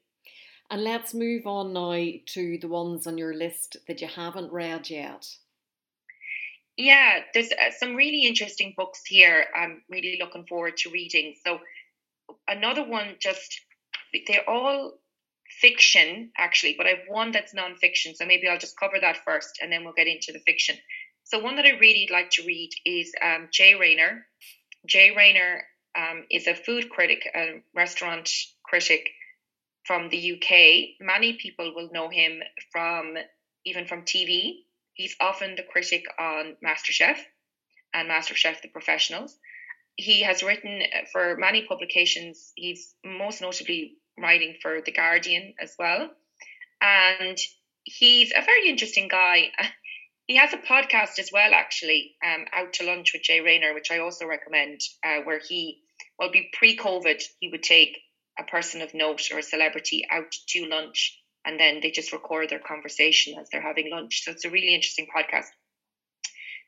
And 0.69 0.83
let's 0.83 1.13
move 1.13 1.47
on 1.47 1.73
now 1.73 2.11
to 2.33 2.57
the 2.59 2.67
ones 2.67 3.07
on 3.07 3.17
your 3.17 3.33
list 3.33 3.77
that 3.87 4.01
you 4.01 4.07
haven't 4.07 4.51
read 4.51 4.89
yet. 4.89 5.25
Yeah, 6.75 7.19
there's 7.33 7.51
uh, 7.51 7.71
some 7.79 7.95
really 7.95 8.25
interesting 8.25 8.73
books 8.77 9.01
here. 9.05 9.45
I'm 9.55 9.81
really 9.89 10.19
looking 10.21 10.45
forward 10.45 10.77
to 10.77 10.91
reading. 10.91 11.35
So, 11.43 11.59
another 12.47 12.83
one, 12.83 13.15
just 13.19 13.61
they're 14.27 14.47
all 14.47 14.93
fiction 15.49 16.31
actually, 16.37 16.75
but 16.77 16.85
I've 16.85 17.07
one 17.07 17.31
that's 17.31 17.53
non-fiction. 17.53 18.15
So 18.15 18.25
maybe 18.25 18.47
I'll 18.47 18.59
just 18.59 18.79
cover 18.79 18.97
that 19.01 19.17
first, 19.25 19.59
and 19.61 19.71
then 19.71 19.83
we'll 19.83 19.93
get 19.93 20.07
into 20.07 20.33
the 20.33 20.39
fiction. 20.39 20.75
So 21.27 21.39
one 21.39 21.57
that 21.57 21.65
I 21.65 21.77
really 21.77 22.07
like 22.09 22.29
to 22.31 22.45
read 22.45 22.69
is 22.85 23.11
um, 23.21 23.49
Jay 23.51 23.75
Rayner. 23.75 24.25
Jay 24.85 25.11
Rayner 25.13 25.63
um, 25.93 26.23
is 26.31 26.47
a 26.47 26.55
food 26.55 26.89
critic, 26.89 27.27
a 27.35 27.61
restaurant 27.75 28.29
critic 28.63 29.09
from 29.83 30.07
the 30.07 30.33
UK. 30.33 31.05
Many 31.05 31.33
people 31.33 31.73
will 31.75 31.89
know 31.91 32.07
him 32.07 32.39
from 32.71 33.17
even 33.65 33.87
from 33.87 34.03
TV. 34.03 34.59
He's 34.93 35.17
often 35.19 35.55
the 35.55 35.63
critic 35.63 36.05
on 36.17 36.55
MasterChef 36.65 37.17
and 37.93 38.09
MasterChef 38.09 38.61
the 38.61 38.69
Professionals. 38.69 39.37
He 39.97 40.21
has 40.21 40.43
written 40.43 40.81
for 41.11 41.35
many 41.35 41.65
publications. 41.67 42.53
He's 42.55 42.95
most 43.03 43.41
notably 43.41 43.97
writing 44.17 44.55
for 44.61 44.79
The 44.79 44.93
Guardian 44.93 45.55
as 45.59 45.75
well. 45.77 46.09
And 46.81 47.37
he's 47.83 48.31
a 48.31 48.45
very 48.45 48.69
interesting 48.69 49.09
guy. 49.09 49.51
He 50.27 50.35
has 50.35 50.53
a 50.53 50.57
podcast 50.57 51.19
as 51.19 51.29
well, 51.31 51.53
actually, 51.53 52.15
um, 52.23 52.45
Out 52.53 52.73
to 52.73 52.85
Lunch 52.85 53.13
with 53.13 53.23
Jay 53.23 53.39
Rayner, 53.39 53.73
which 53.73 53.91
I 53.91 53.99
also 53.99 54.25
recommend, 54.25 54.81
uh, 55.03 55.21
where 55.23 55.39
he, 55.39 55.81
well, 56.19 56.31
be 56.31 56.49
pre 56.53 56.77
COVID, 56.77 57.21
he 57.39 57.49
would 57.49 57.63
take 57.63 57.97
a 58.37 58.43
person 58.43 58.81
of 58.81 58.93
note 58.93 59.31
or 59.31 59.39
a 59.39 59.43
celebrity 59.43 60.05
out 60.11 60.31
to 60.49 60.65
lunch 60.65 61.17
and 61.47 61.57
then 61.57 61.79
they 61.81 61.91
just 61.91 62.11
record 62.11 62.49
their 62.49 62.59
conversation 62.59 63.39
as 63.39 63.47
they're 63.49 63.61
having 63.61 63.89
lunch. 63.89 64.23
So 64.23 64.31
it's 64.31 64.43
a 64.43 64.49
really 64.49 64.75
interesting 64.75 65.07
podcast. 65.15 65.45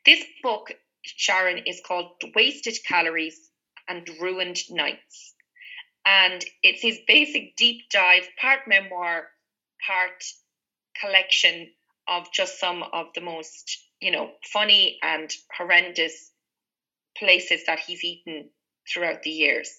This 0.06 0.24
book, 0.42 0.72
Sharon, 1.04 1.64
is 1.66 1.82
called 1.86 2.12
Wasted 2.34 2.78
Calories 2.88 3.38
and 3.86 4.08
Ruined 4.20 4.58
Nights. 4.70 5.34
And 6.06 6.42
it's 6.62 6.80
his 6.80 6.98
basic 7.06 7.56
deep 7.56 7.90
dive, 7.92 8.26
part 8.40 8.60
memoir, 8.66 9.28
part 9.86 10.24
collection 10.98 11.68
of 12.10 12.32
just 12.32 12.58
some 12.58 12.82
of 12.82 13.06
the 13.14 13.20
most, 13.20 13.78
you 14.00 14.10
know, 14.10 14.32
funny 14.52 14.98
and 15.02 15.32
horrendous 15.56 16.32
places 17.16 17.62
that 17.66 17.78
he's 17.78 18.04
eaten 18.04 18.50
throughout 18.92 19.22
the 19.22 19.30
years. 19.30 19.70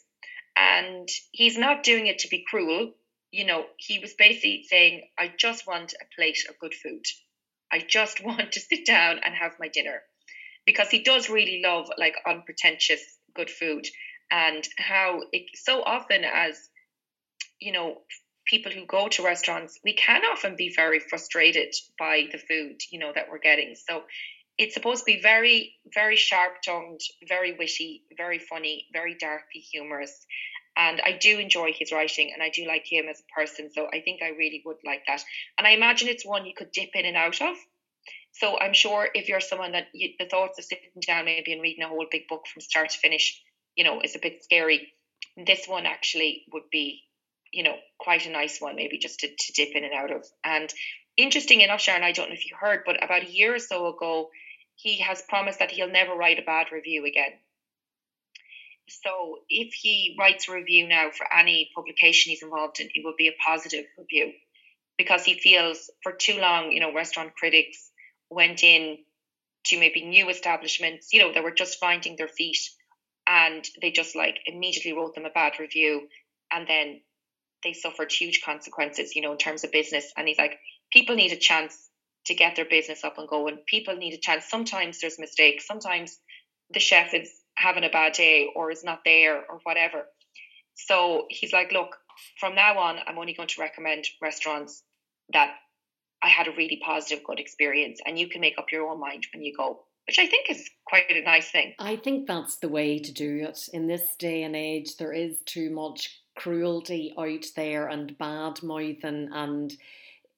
And 0.55 1.07
he's 1.31 1.57
not 1.57 1.83
doing 1.83 2.07
it 2.07 2.19
to 2.19 2.29
be 2.29 2.45
cruel. 2.50 2.93
You 3.31 3.45
know, 3.45 3.65
he 3.77 4.00
was 4.00 4.13
basically 4.13 4.65
saying, 4.67 5.03
I 5.19 5.31
just 5.38 5.67
want 5.67 5.93
a 5.93 6.05
plate 6.15 6.39
of 6.50 6.59
good 6.59 6.73
food. 6.73 7.03
I 7.71 7.79
just 7.79 8.23
want 8.23 8.53
to 8.53 8.59
sit 8.59 8.85
down 8.85 9.19
and 9.23 9.35
have 9.35 9.59
my 9.59 9.67
dinner. 9.67 10.01
Because 10.65 10.89
he 10.89 11.03
does 11.03 11.29
really 11.29 11.61
love 11.63 11.89
like 11.97 12.15
unpretentious 12.25 13.01
good 13.35 13.50
food 13.50 13.88
and 14.31 14.67
how 14.77 15.21
it 15.31 15.50
so 15.55 15.83
often 15.83 16.23
as 16.23 16.69
you 17.59 17.71
know 17.71 18.01
people 18.51 18.72
who 18.72 18.86
go 18.86 19.08
to 19.08 19.24
restaurants 19.24 19.79
we 19.84 19.93
can 19.93 20.22
often 20.31 20.55
be 20.55 20.72
very 20.75 21.00
frustrated 21.00 21.74
by 21.98 22.27
the 22.31 22.38
food 22.38 22.77
you 22.91 23.00
know 23.00 23.12
that 23.15 23.27
we're 23.31 23.39
getting 23.39 23.74
so 23.75 24.03
it's 24.58 24.75
supposed 24.75 25.00
to 25.00 25.05
be 25.05 25.22
very 25.22 25.74
very 25.93 26.17
sharp 26.17 26.62
tongued 26.63 27.01
very 27.27 27.53
witty 27.58 28.03
very 28.17 28.38
funny 28.38 28.86
very 28.93 29.15
darkly 29.20 29.62
humorous 29.72 30.25
and 30.77 31.01
I 31.03 31.13
do 31.13 31.39
enjoy 31.39 31.74
his 31.74 31.91
writing 31.91 32.31
and 32.34 32.41
I 32.41 32.50
do 32.50 32.65
like 32.65 32.86
him 32.89 33.05
as 33.10 33.20
a 33.20 33.39
person. 33.39 33.70
So 33.74 33.88
I 33.93 34.01
think 34.01 34.22
I 34.22 34.29
really 34.29 34.62
would 34.65 34.77
like 34.86 35.01
that. 35.08 35.22
And 35.58 35.67
I 35.67 35.72
imagine 35.72 36.08
it's 36.08 36.25
one 36.25 36.46
you 36.46 36.53
could 36.55 36.72
dip 36.72 36.91
in 36.93 37.05
and 37.05 37.17
out 37.17 37.41
of. 37.41 37.58
So 38.34 38.58
I'm 38.58 38.74
sure 38.74 39.08
if 39.13 39.27
you're 39.27 39.41
someone 39.41 39.74
that 39.74 39.88
you, 39.93 40.12
the 40.17 40.25
thoughts 40.25 40.58
of 40.58 40.65
sitting 40.65 40.89
down 41.05 41.25
maybe 41.25 41.51
and 41.51 41.62
reading 41.62 41.84
a 41.84 41.89
whole 41.89 42.05
big 42.10 42.27
book 42.29 42.43
from 42.51 42.62
start 42.62 42.91
to 42.91 42.98
finish, 42.98 43.41
you 43.75 43.84
know, 43.84 44.01
is 44.01 44.15
a 44.15 44.20
bit 44.20 44.43
scary. 44.43 44.93
This 45.46 45.67
one 45.67 45.86
actually 45.86 46.46
would 46.53 46.70
be, 46.72 47.01
you 47.51 47.63
know, 47.63 47.75
quite 48.00 48.25
a 48.25 48.31
nice 48.31 48.60
one, 48.62 48.75
maybe 48.75 48.98
just 48.98 49.20
to, 49.20 49.27
to 49.27 49.53
dip 49.53 49.75
in 49.75 49.84
and 49.84 49.93
out 49.93 50.12
of. 50.12 50.25
And 50.43 50.74
interesting 51.17 51.62
enough, 51.62 51.81
Sharon, 51.81 52.03
I 52.03 52.12
don't 52.12 52.29
know 52.29 52.36
if 52.36 52.50
you 52.50 52.55
heard, 52.60 52.81
but 52.86 53.03
about 53.03 53.24
a 53.24 53.31
year 53.31 53.55
or 53.55 53.60
so 53.60 53.88
ago, 53.88 54.29
he 54.75 55.00
has 55.00 55.22
promised 55.22 55.60
that 55.60 55.72
he'll 55.72 55.91
never 55.91 56.15
write 56.15 56.39
a 56.39 56.43
bad 56.43 56.67
review 56.72 57.05
again. 57.05 57.31
So 58.88 59.38
if 59.48 59.74
he 59.74 60.15
writes 60.20 60.50
a 60.50 60.53
review 60.53 60.88
now 60.88 61.12
for 61.12 61.25
any 61.34 61.70
publication 61.75 62.31
he's 62.31 62.43
involved 62.43 62.79
in, 62.79 62.88
it 62.93 63.05
will 63.05 63.15
be 63.17 63.27
a 63.27 63.43
positive 63.46 63.86
review 63.98 64.34
because 64.98 65.24
he 65.24 65.39
feels 65.39 65.89
for 66.03 66.12
too 66.12 66.38
long, 66.39 66.72
you 66.72 66.79
know, 66.79 66.93
restaurant 66.93 67.36
critics 67.36 67.89
went 68.29 68.63
in 68.63 68.98
to 69.65 69.79
maybe 69.79 70.05
new 70.05 70.29
establishments, 70.29 71.13
you 71.13 71.22
know, 71.22 71.34
that 71.34 71.43
were 71.43 71.51
just 71.51 71.79
finding 71.79 72.15
their 72.15 72.27
feet 72.27 72.70
and 73.27 73.67
they 73.81 73.91
just 73.91 74.15
like 74.15 74.39
immediately 74.46 74.93
wrote 74.93 75.15
them 75.15 75.25
a 75.25 75.29
bad 75.29 75.53
review 75.60 76.08
and 76.51 76.67
then 76.67 77.01
they 77.63 77.74
suffered 77.74 78.12
huge 78.12 78.41
consequences, 78.44 79.15
you 79.15 79.22
know, 79.22 79.32
in 79.32 79.38
terms 79.38 79.63
of 79.63 79.72
business. 79.72 80.12
And 80.18 80.27
he's 80.27 80.38
like, 80.38 80.60
people 80.91 81.15
need 81.15 81.32
a 81.32 81.38
chance 81.38 81.89
to 82.25 82.36
get 82.36 82.56
their 82.56 82.65
business 82.65 83.03
up 83.03 83.18
and 83.18 83.27
going. 83.27 83.58
People 83.68 83.96
need 83.96 84.13
a 84.13 84.18
chance. 84.18 84.46
Sometimes 84.50 85.00
there's 85.00 85.20
mistakes. 85.20 85.68
Sometimes 85.68 86.18
the 86.74 86.80
chef 86.80 87.13
is 87.13 87.32
having 87.56 87.84
a 87.84 87.89
bad 87.89 88.13
day 88.13 88.50
or 88.56 88.72
is 88.72 88.84
not 88.84 89.00
there 89.06 89.38
or 89.38 89.60
whatever. 89.63 90.06
So 90.75 91.25
he's 91.30 91.53
like, 91.53 91.72
look, 91.72 91.98
from 92.39 92.56
now 92.56 92.77
on, 92.80 92.98
I'm 93.06 93.18
only 93.18 93.34
going 93.34 93.50
to 93.50 93.62
recommend 93.62 94.06
restaurants 94.22 94.84
that 95.34 95.56
I 96.24 96.30
had 96.30 96.48
a 96.48 96.51
really 96.51 96.80
positive, 96.84 97.24
good 97.24 97.39
experience, 97.39 98.00
and 98.06 98.18
you 98.18 98.30
can 98.30 98.41
make 98.41 98.58
up 98.58 98.72
your 98.72 98.88
own 98.88 99.00
mind 99.00 99.25
when 99.34 99.44
you 99.44 99.53
go, 99.58 99.84
which 100.08 100.20
I 100.20 100.27
think 100.27 100.50
is 100.50 100.70
quite 100.86 101.10
a 101.10 101.22
nice 101.24 101.50
thing. 101.50 101.74
I 101.80 101.96
think 101.96 102.27
that's 102.27 102.58
the 102.58 102.70
way 102.70 103.00
to 103.00 103.12
do 103.12 103.48
it. 103.48 103.60
In 103.74 103.88
this 103.88 104.03
day 104.20 104.44
and 104.44 104.56
age, 104.56 104.98
there 104.98 105.13
is 105.13 105.39
too 105.46 105.72
much 105.72 106.20
cruelty 106.41 107.13
out 107.17 107.45
there 107.55 107.88
and 107.88 108.17
bad 108.17 108.62
mouthing 108.63 109.29
and 109.33 109.77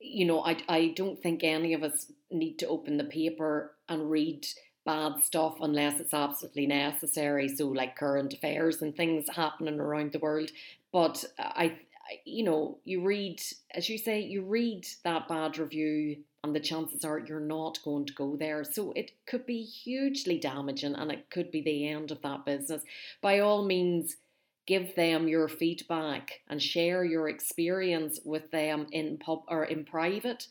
you 0.04 0.26
know, 0.26 0.44
I, 0.44 0.58
I 0.68 0.88
don't 0.96 1.22
think 1.22 1.44
any 1.44 1.74
of 1.74 1.82
us 1.82 2.12
need 2.30 2.60
to 2.60 2.68
open 2.68 2.98
the 2.98 3.06
paper 3.06 3.74
and 3.88 4.12
read 4.12 4.46
bad 4.86 5.24
stuff 5.24 5.56
unless 5.62 6.00
it's 6.00 6.14
absolutely 6.14 6.68
necessary. 6.68 7.48
So, 7.48 7.68
like 7.68 7.96
current 7.96 8.34
affairs 8.34 8.82
and 8.82 8.96
things 8.96 9.26
happening 9.34 9.80
around 9.80 10.12
the 10.12 10.20
world. 10.20 10.52
But 10.92 11.24
I, 11.40 11.78
you 12.26 12.44
know, 12.44 12.80
you 12.84 13.02
read, 13.02 13.42
as 13.74 13.88
you 13.88 13.98
say, 13.98 14.20
you 14.20 14.44
read 14.44 14.86
that 15.06 15.30
bad 15.30 15.58
review, 15.58 16.18
and 16.44 16.54
the 16.54 16.60
chances 16.60 17.06
are 17.06 17.20
you're 17.20 17.40
not 17.40 17.80
going 17.86 18.06
to 18.08 18.14
go 18.14 18.36
there. 18.36 18.66
So, 18.66 18.92
it 18.98 19.12
could 19.26 19.46
be 19.46 19.64
hugely 19.64 20.38
damaging 20.38 20.96
and 20.96 21.12
it 21.14 21.30
could 21.30 21.50
be 21.50 21.62
the 21.62 21.88
end 21.88 22.12
of 22.12 22.22
that 22.24 22.46
business. 22.46 22.84
By 23.22 23.40
all 23.40 23.64
means, 23.64 24.18
give 24.66 24.96
them 24.96 25.28
your 25.28 25.48
feedback 25.48 26.42
and 26.48 26.62
share 26.62 27.04
your 27.04 27.28
experience 27.28 28.20
with 28.24 28.50
them 28.52 28.88
in 28.92 29.18
pub 29.18 29.42
or 29.48 29.66
in 29.66 29.84
private 29.84 30.48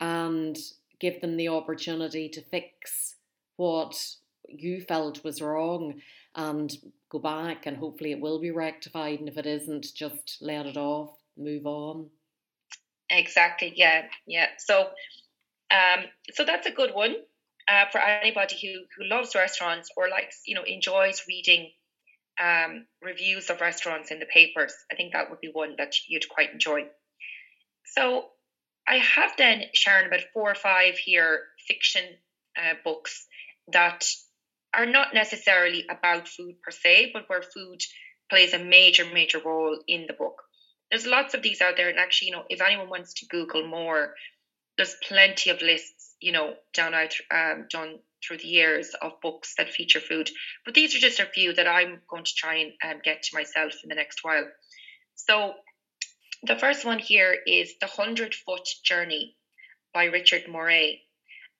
and 0.00 0.56
give 1.00 1.20
them 1.20 1.36
the 1.36 1.48
opportunity 1.48 2.28
to 2.28 2.42
fix 2.42 3.16
what 3.56 4.00
you 4.48 4.80
felt 4.80 5.24
was 5.24 5.42
wrong 5.42 6.00
and 6.34 6.72
go 7.10 7.18
back 7.18 7.66
and 7.66 7.76
hopefully 7.76 8.12
it 8.12 8.20
will 8.20 8.40
be 8.40 8.50
rectified 8.50 9.18
and 9.18 9.28
if 9.28 9.36
it 9.36 9.46
isn't 9.46 9.86
just 9.94 10.38
let 10.40 10.66
it 10.66 10.76
off 10.76 11.10
move 11.36 11.66
on. 11.66 12.08
Exactly 13.10 13.72
yeah 13.74 14.04
yeah. 14.26 14.46
So 14.58 14.90
um 15.70 16.04
so 16.32 16.44
that's 16.44 16.66
a 16.66 16.72
good 16.72 16.94
one 16.94 17.16
uh, 17.68 17.84
for 17.90 17.98
anybody 17.98 18.56
who 18.62 18.84
who 18.96 19.08
loves 19.08 19.34
restaurants 19.34 19.90
or 19.96 20.08
likes 20.08 20.42
you 20.46 20.54
know 20.54 20.62
enjoys 20.62 21.24
reading 21.28 21.70
um, 22.40 22.86
reviews 23.02 23.50
of 23.50 23.60
restaurants 23.60 24.10
in 24.10 24.18
the 24.18 24.26
papers 24.26 24.72
i 24.92 24.94
think 24.94 25.12
that 25.12 25.30
would 25.30 25.40
be 25.40 25.50
one 25.52 25.74
that 25.78 25.94
you'd 26.08 26.28
quite 26.28 26.52
enjoy 26.52 26.84
so 27.84 28.26
i 28.86 28.96
have 28.96 29.32
then 29.36 29.62
sharon 29.74 30.06
about 30.06 30.20
four 30.32 30.50
or 30.50 30.54
five 30.54 30.96
here 30.96 31.40
fiction 31.66 32.04
uh, 32.56 32.74
books 32.84 33.26
that 33.72 34.04
are 34.74 34.86
not 34.86 35.14
necessarily 35.14 35.84
about 35.90 36.28
food 36.28 36.60
per 36.62 36.70
se, 36.70 37.10
but 37.12 37.28
where 37.28 37.42
food 37.42 37.80
plays 38.30 38.52
a 38.52 38.58
major, 38.58 39.04
major 39.04 39.40
role 39.44 39.78
in 39.86 40.06
the 40.06 40.12
book. 40.12 40.42
There's 40.90 41.06
lots 41.06 41.34
of 41.34 41.42
these 41.42 41.60
out 41.60 41.76
there, 41.76 41.88
and 41.88 41.98
actually, 41.98 42.28
you 42.28 42.32
know, 42.32 42.44
if 42.48 42.60
anyone 42.60 42.88
wants 42.88 43.14
to 43.14 43.26
Google 43.26 43.66
more, 43.66 44.14
there's 44.76 44.96
plenty 45.06 45.50
of 45.50 45.60
lists, 45.60 46.14
you 46.20 46.32
know, 46.32 46.54
done 46.74 46.94
out 46.94 47.14
um, 47.30 47.66
through 48.26 48.38
the 48.38 48.48
years 48.48 48.94
of 49.00 49.20
books 49.20 49.54
that 49.56 49.72
feature 49.72 50.00
food. 50.00 50.30
But 50.64 50.74
these 50.74 50.94
are 50.94 51.00
just 51.00 51.20
a 51.20 51.26
few 51.26 51.52
that 51.54 51.68
I'm 51.68 52.00
going 52.08 52.24
to 52.24 52.34
try 52.36 52.56
and 52.56 52.72
um, 52.84 53.00
get 53.04 53.22
to 53.22 53.36
myself 53.36 53.72
in 53.82 53.88
the 53.88 53.94
next 53.94 54.22
while. 54.22 54.46
So 55.14 55.54
the 56.42 56.56
first 56.56 56.84
one 56.84 56.98
here 56.98 57.36
is 57.46 57.74
The 57.80 57.86
Hundred 57.86 58.34
Foot 58.34 58.68
Journey 58.84 59.36
by 59.92 60.04
Richard 60.04 60.48
Morais. 60.48 61.02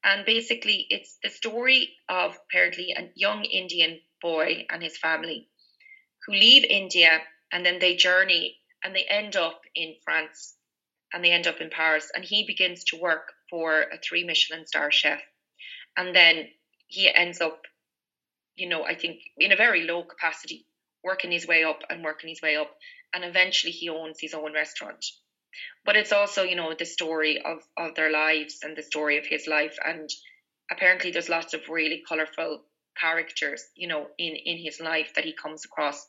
And 0.04 0.24
basically, 0.24 0.86
it's 0.90 1.18
the 1.22 1.30
story 1.30 1.96
of 2.08 2.38
apparently 2.48 2.94
a 2.96 3.10
young 3.16 3.44
Indian 3.44 4.00
boy 4.22 4.66
and 4.70 4.82
his 4.82 4.96
family 4.96 5.48
who 6.26 6.34
leave 6.34 6.64
India 6.64 7.20
and 7.52 7.66
then 7.66 7.78
they 7.78 7.96
journey 7.96 8.58
and 8.84 8.94
they 8.94 9.04
end 9.04 9.34
up 9.34 9.62
in 9.74 9.96
France 10.04 10.54
and 11.12 11.24
they 11.24 11.32
end 11.32 11.46
up 11.46 11.60
in 11.60 11.70
Paris. 11.70 12.10
And 12.14 12.24
he 12.24 12.46
begins 12.46 12.84
to 12.84 13.00
work 13.00 13.32
for 13.50 13.82
a 13.82 13.98
three 13.98 14.24
Michelin 14.24 14.66
star 14.66 14.92
chef. 14.92 15.20
And 15.98 16.14
then 16.14 16.46
he 16.86 17.12
ends 17.12 17.40
up, 17.40 17.66
you 18.54 18.68
know, 18.68 18.84
I 18.84 18.94
think 18.94 19.18
in 19.36 19.50
a 19.50 19.56
very 19.56 19.82
low 19.82 20.04
capacity, 20.04 20.64
working 21.02 21.32
his 21.32 21.46
way 21.46 21.64
up 21.64 21.82
and 21.90 22.04
working 22.04 22.28
his 22.28 22.40
way 22.40 22.54
up. 22.54 22.70
And 23.12 23.24
eventually 23.24 23.72
he 23.72 23.88
owns 23.88 24.20
his 24.20 24.32
own 24.32 24.52
restaurant. 24.54 25.04
But 25.84 25.96
it's 25.96 26.12
also, 26.12 26.44
you 26.44 26.54
know, 26.54 26.72
the 26.72 26.84
story 26.84 27.42
of, 27.42 27.58
of 27.76 27.96
their 27.96 28.12
lives 28.12 28.60
and 28.62 28.76
the 28.76 28.82
story 28.82 29.18
of 29.18 29.26
his 29.26 29.48
life. 29.48 29.76
And 29.84 30.08
apparently 30.70 31.10
there's 31.10 31.28
lots 31.28 31.52
of 31.52 31.68
really 31.68 32.04
colourful 32.08 32.62
characters, 32.96 33.64
you 33.74 33.88
know, 33.88 34.06
in, 34.18 34.36
in 34.36 34.56
his 34.56 34.80
life 34.80 35.14
that 35.16 35.24
he 35.24 35.32
comes 35.32 35.64
across. 35.64 36.06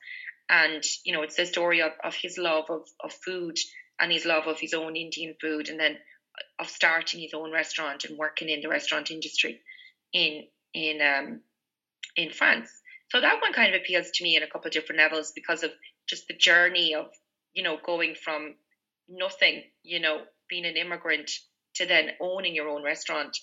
And, 0.50 0.84
you 1.04 1.14
know, 1.14 1.24
it's 1.24 1.36
the 1.36 1.48
story 1.48 1.82
of, 1.82 1.94
of 2.04 2.14
his 2.14 2.38
love 2.38 2.66
of, 2.70 2.88
of 3.04 3.12
food 3.12 3.58
and 4.00 4.12
his 4.12 4.26
love 4.26 4.46
of 4.46 4.60
his 4.60 4.76
own 4.76 4.96
Indian 4.96 5.34
food 5.42 5.68
and 5.68 5.80
then 5.80 5.98
of 6.60 6.70
starting 6.70 7.22
his 7.22 7.34
own 7.34 7.52
restaurant 7.52 8.06
and 8.06 8.20
working 8.20 8.50
in 8.50 8.62
the 8.62 8.70
restaurant 8.70 9.10
industry 9.10 9.62
in 10.14 10.44
in 10.74 11.02
um 11.02 11.42
in 12.16 12.32
France. 12.32 12.70
So 13.10 13.22
that 13.22 13.42
one 13.42 13.54
kind 13.54 13.74
of 13.74 13.82
appeals 13.82 14.12
to 14.12 14.24
me 14.24 14.36
in 14.36 14.44
a 14.44 14.48
couple 14.48 14.68
of 14.68 14.74
different 14.74 15.02
levels 15.02 15.32
because 15.34 15.64
of 15.64 15.72
just 16.08 16.28
the 16.28 16.36
journey 16.36 16.94
of, 16.94 17.08
you 17.54 17.64
know, 17.64 17.78
going 17.84 18.14
from 18.14 18.56
nothing, 19.08 19.64
you 19.84 20.00
know, 20.00 20.22
being 20.48 20.66
an 20.66 20.78
immigrant 20.78 21.32
to 21.76 21.86
then 21.88 22.10
owning 22.22 22.54
your 22.54 22.70
own 22.70 22.84
restaurant, 22.84 23.38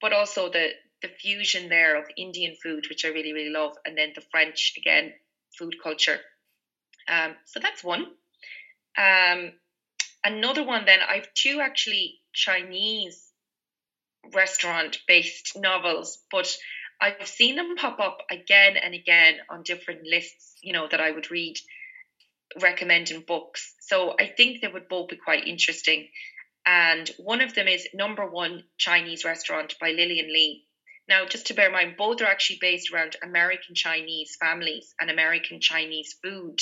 but 0.00 0.12
also 0.12 0.48
the 0.48 0.70
the 1.02 1.08
fusion 1.08 1.68
there 1.68 1.96
of 1.96 2.04
Indian 2.16 2.54
food, 2.62 2.86
which 2.88 3.04
I 3.04 3.08
really 3.08 3.32
really 3.32 3.50
love, 3.50 3.72
and 3.84 3.96
then 3.96 4.12
the 4.14 4.22
French 4.30 4.74
again 4.76 5.12
food 5.58 5.74
culture. 5.82 6.18
Um, 7.08 7.34
so 7.44 7.60
that's 7.60 7.82
one. 7.82 8.06
Um, 8.96 9.52
another 10.24 10.64
one 10.64 10.84
then 10.84 11.00
I've 11.06 11.32
two 11.34 11.60
actually 11.60 12.20
Chinese 12.32 13.31
restaurant 14.34 14.98
based 15.06 15.52
novels, 15.56 16.18
but 16.30 16.54
I've 17.00 17.26
seen 17.26 17.56
them 17.56 17.76
pop 17.76 17.98
up 17.98 18.18
again 18.30 18.76
and 18.76 18.94
again 18.94 19.34
on 19.50 19.64
different 19.64 20.02
lists, 20.04 20.54
you 20.62 20.72
know, 20.72 20.86
that 20.90 21.00
I 21.00 21.10
would 21.10 21.30
read 21.30 21.56
recommending 22.60 23.24
books. 23.26 23.74
So 23.80 24.14
I 24.18 24.26
think 24.26 24.60
they 24.60 24.68
would 24.68 24.88
both 24.88 25.08
be 25.08 25.16
quite 25.16 25.46
interesting. 25.46 26.08
And 26.64 27.10
one 27.18 27.40
of 27.40 27.54
them 27.54 27.66
is 27.66 27.88
Number 27.92 28.24
One 28.24 28.64
Chinese 28.78 29.24
Restaurant 29.24 29.74
by 29.80 29.90
Lillian 29.90 30.32
Li. 30.32 30.64
Now, 31.08 31.26
just 31.26 31.46
to 31.48 31.54
bear 31.54 31.66
in 31.66 31.72
mind, 31.72 31.96
both 31.96 32.22
are 32.22 32.26
actually 32.26 32.58
based 32.60 32.92
around 32.92 33.16
American 33.22 33.74
Chinese 33.74 34.36
families 34.40 34.94
and 35.00 35.10
American 35.10 35.60
Chinese 35.60 36.14
food 36.22 36.60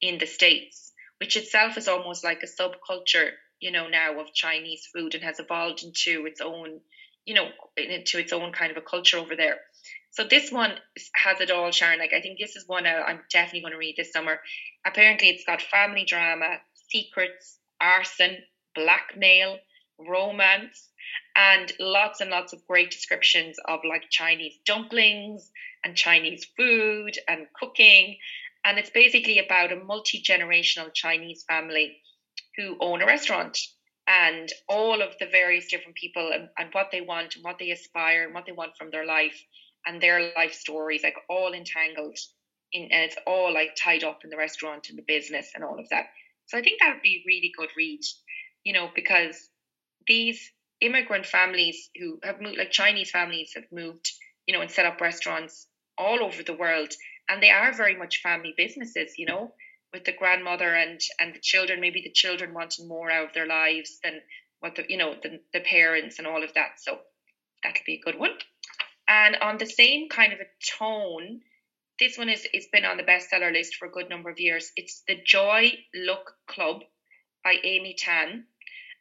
in 0.00 0.16
the 0.16 0.26
States, 0.26 0.92
which 1.18 1.36
itself 1.36 1.76
is 1.76 1.88
almost 1.88 2.24
like 2.24 2.42
a 2.42 2.46
subculture, 2.46 3.32
you 3.60 3.70
know, 3.70 3.88
now 3.88 4.18
of 4.18 4.32
Chinese 4.32 4.88
food 4.94 5.14
and 5.14 5.22
has 5.22 5.38
evolved 5.38 5.82
into 5.82 6.24
its 6.24 6.40
own, 6.40 6.80
you 7.24 7.34
know, 7.34 7.48
into 7.76 8.18
its 8.18 8.32
own 8.32 8.52
kind 8.52 8.70
of 8.70 8.76
a 8.76 8.80
culture 8.80 9.18
over 9.18 9.36
there. 9.36 9.58
So 10.10 10.24
this 10.24 10.52
one 10.52 10.72
has 11.14 11.40
it 11.40 11.50
all, 11.50 11.70
Sharon. 11.70 11.98
Like 11.98 12.12
I 12.12 12.20
think 12.20 12.38
this 12.38 12.56
is 12.56 12.68
one 12.68 12.86
I'm 12.86 13.20
definitely 13.30 13.62
going 13.62 13.72
to 13.72 13.78
read 13.78 13.94
this 13.96 14.12
summer. 14.12 14.40
Apparently, 14.86 15.28
it's 15.28 15.44
got 15.44 15.62
family 15.62 16.04
drama, 16.06 16.56
secrets, 16.90 17.58
arson, 17.80 18.36
blackmail, 18.74 19.58
romance, 19.98 20.88
and 21.34 21.72
lots 21.80 22.20
and 22.20 22.30
lots 22.30 22.52
of 22.52 22.66
great 22.66 22.90
descriptions 22.90 23.56
of 23.66 23.80
like 23.88 24.10
Chinese 24.10 24.58
dumplings 24.66 25.50
and 25.84 25.96
Chinese 25.96 26.46
food 26.56 27.18
and 27.26 27.46
cooking. 27.58 28.18
And 28.64 28.78
it's 28.78 28.90
basically 28.90 29.38
about 29.38 29.72
a 29.72 29.76
multi 29.76 30.22
generational 30.22 30.92
Chinese 30.92 31.44
family 31.48 31.96
who 32.56 32.76
own 32.80 33.02
a 33.02 33.06
restaurant 33.06 33.58
and 34.06 34.50
all 34.68 35.00
of 35.00 35.10
the 35.20 35.26
various 35.26 35.68
different 35.68 35.96
people 35.96 36.32
and, 36.32 36.48
and 36.58 36.68
what 36.72 36.90
they 36.90 37.00
want 37.00 37.36
and 37.36 37.44
what 37.44 37.58
they 37.58 37.70
aspire 37.70 38.24
and 38.24 38.34
what 38.34 38.46
they 38.46 38.52
want 38.52 38.76
from 38.76 38.90
their 38.90 39.06
life 39.06 39.44
and 39.86 40.00
their 40.00 40.32
life 40.36 40.52
stories 40.52 41.02
like 41.02 41.16
all 41.28 41.52
entangled 41.52 42.18
in 42.72 42.84
and 42.90 43.04
it's 43.04 43.16
all 43.26 43.52
like 43.52 43.76
tied 43.76 44.04
up 44.04 44.20
in 44.24 44.30
the 44.30 44.36
restaurant 44.36 44.88
and 44.88 44.98
the 44.98 45.04
business 45.06 45.50
and 45.54 45.64
all 45.64 45.78
of 45.78 45.88
that. 45.90 46.06
So 46.46 46.58
i 46.58 46.62
think 46.62 46.80
that 46.80 46.94
would 46.94 47.02
be 47.02 47.22
really 47.26 47.52
good 47.56 47.70
read 47.76 48.00
you 48.64 48.72
know 48.72 48.90
because 48.94 49.48
these 50.06 50.50
immigrant 50.80 51.26
families 51.26 51.90
who 51.98 52.18
have 52.24 52.40
moved 52.40 52.58
like 52.58 52.70
chinese 52.70 53.10
families 53.10 53.52
have 53.54 53.64
moved 53.72 54.10
you 54.46 54.54
know 54.54 54.60
and 54.60 54.70
set 54.70 54.86
up 54.86 55.00
restaurants 55.00 55.66
all 55.96 56.22
over 56.22 56.42
the 56.42 56.56
world 56.56 56.92
and 57.28 57.42
they 57.42 57.50
are 57.50 57.72
very 57.72 57.96
much 57.96 58.20
family 58.22 58.54
businesses 58.56 59.14
you 59.16 59.26
know 59.26 59.52
with 59.92 60.04
the 60.04 60.12
grandmother 60.12 60.74
and 60.74 61.00
and 61.20 61.34
the 61.34 61.40
children 61.40 61.80
maybe 61.80 62.02
the 62.02 62.10
children 62.10 62.54
wanting 62.54 62.88
more 62.88 63.10
out 63.10 63.28
of 63.28 63.34
their 63.34 63.46
lives 63.46 63.98
than 64.02 64.20
what 64.60 64.76
the 64.76 64.84
you 64.88 64.96
know 64.96 65.14
the, 65.22 65.40
the 65.52 65.60
parents 65.60 66.18
and 66.18 66.26
all 66.26 66.42
of 66.42 66.54
that. 66.54 66.80
So 66.80 66.98
that'll 67.62 67.82
be 67.84 68.00
a 68.00 68.04
good 68.04 68.18
one. 68.18 68.32
And 69.08 69.36
on 69.36 69.58
the 69.58 69.66
same 69.66 70.08
kind 70.08 70.32
of 70.32 70.38
a 70.40 70.78
tone, 70.78 71.40
this 71.98 72.16
one 72.16 72.28
is 72.28 72.46
it's 72.52 72.68
been 72.68 72.84
on 72.84 72.96
the 72.96 73.02
bestseller 73.02 73.52
list 73.52 73.76
for 73.76 73.86
a 73.86 73.90
good 73.90 74.08
number 74.08 74.30
of 74.30 74.40
years. 74.40 74.72
It's 74.76 75.02
the 75.06 75.16
Joy 75.24 75.72
Luck 75.94 76.32
Club 76.46 76.82
by 77.44 77.56
Amy 77.62 77.94
Tan, 77.98 78.44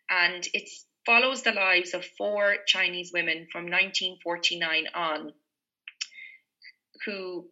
and 0.10 0.48
it 0.54 0.70
follows 1.06 1.44
the 1.44 1.52
lives 1.52 1.94
of 1.94 2.06
four 2.18 2.58
Chinese 2.66 3.12
women 3.14 3.48
from 3.52 3.66
1949 3.66 4.88
on 4.94 5.34
who 7.06 7.48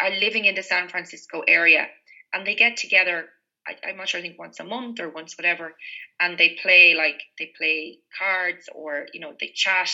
are 0.00 0.10
living 0.10 0.44
in 0.44 0.54
the 0.54 0.62
San 0.62 0.88
Francisco 0.88 1.42
area, 1.46 1.88
and 2.36 2.46
they 2.46 2.54
get 2.54 2.76
together. 2.76 3.26
I, 3.66 3.90
am 3.90 3.96
not 3.96 4.08
sure. 4.08 4.20
I 4.20 4.22
think 4.22 4.38
once 4.38 4.60
a 4.60 4.64
month 4.64 5.00
or 5.00 5.08
once 5.08 5.36
whatever, 5.36 5.74
and 6.20 6.38
they 6.38 6.58
play 6.62 6.94
like 6.94 7.20
they 7.38 7.52
play 7.56 7.98
cards 8.18 8.68
or 8.74 9.06
you 9.12 9.20
know 9.20 9.32
they 9.40 9.52
chat 9.54 9.90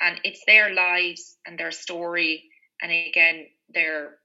and 0.00 0.20
it's 0.24 0.42
their 0.46 0.74
lives 0.74 1.36
and 1.46 1.58
their 1.58 1.70
story 1.70 2.44
and 2.82 2.92
again 2.92 3.46
their 3.72 4.16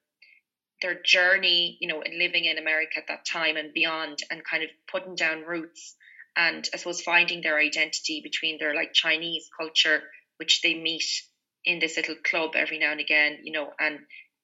their 0.81 1.01
journey 1.03 1.77
you 1.79 1.87
know 1.87 2.01
in 2.01 2.19
living 2.19 2.45
in 2.45 2.57
america 2.57 2.97
at 2.97 3.07
that 3.07 3.25
time 3.25 3.55
and 3.55 3.73
beyond 3.73 4.17
and 4.29 4.43
kind 4.43 4.63
of 4.63 4.69
putting 4.91 5.15
down 5.15 5.41
roots 5.41 5.95
and 6.35 6.67
i 6.73 6.77
suppose 6.77 7.01
finding 7.01 7.41
their 7.41 7.57
identity 7.57 8.21
between 8.23 8.57
their 8.59 8.75
like 8.75 8.93
chinese 8.93 9.49
culture 9.57 10.01
which 10.37 10.61
they 10.61 10.73
meet 10.73 11.05
in 11.63 11.79
this 11.79 11.97
little 11.97 12.15
club 12.25 12.51
every 12.55 12.79
now 12.79 12.91
and 12.91 12.99
again 12.99 13.37
you 13.43 13.53
know 13.53 13.69
and 13.79 13.99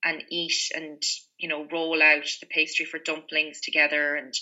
and 0.05 0.23
eat 0.31 0.71
and 0.75 1.01
you 1.37 1.49
know 1.49 1.67
roll 1.71 2.01
out 2.01 2.27
the 2.41 2.47
pastry 2.47 2.85
for 2.85 2.99
dumplings 2.99 3.61
together 3.61 4.15
and 4.15 4.33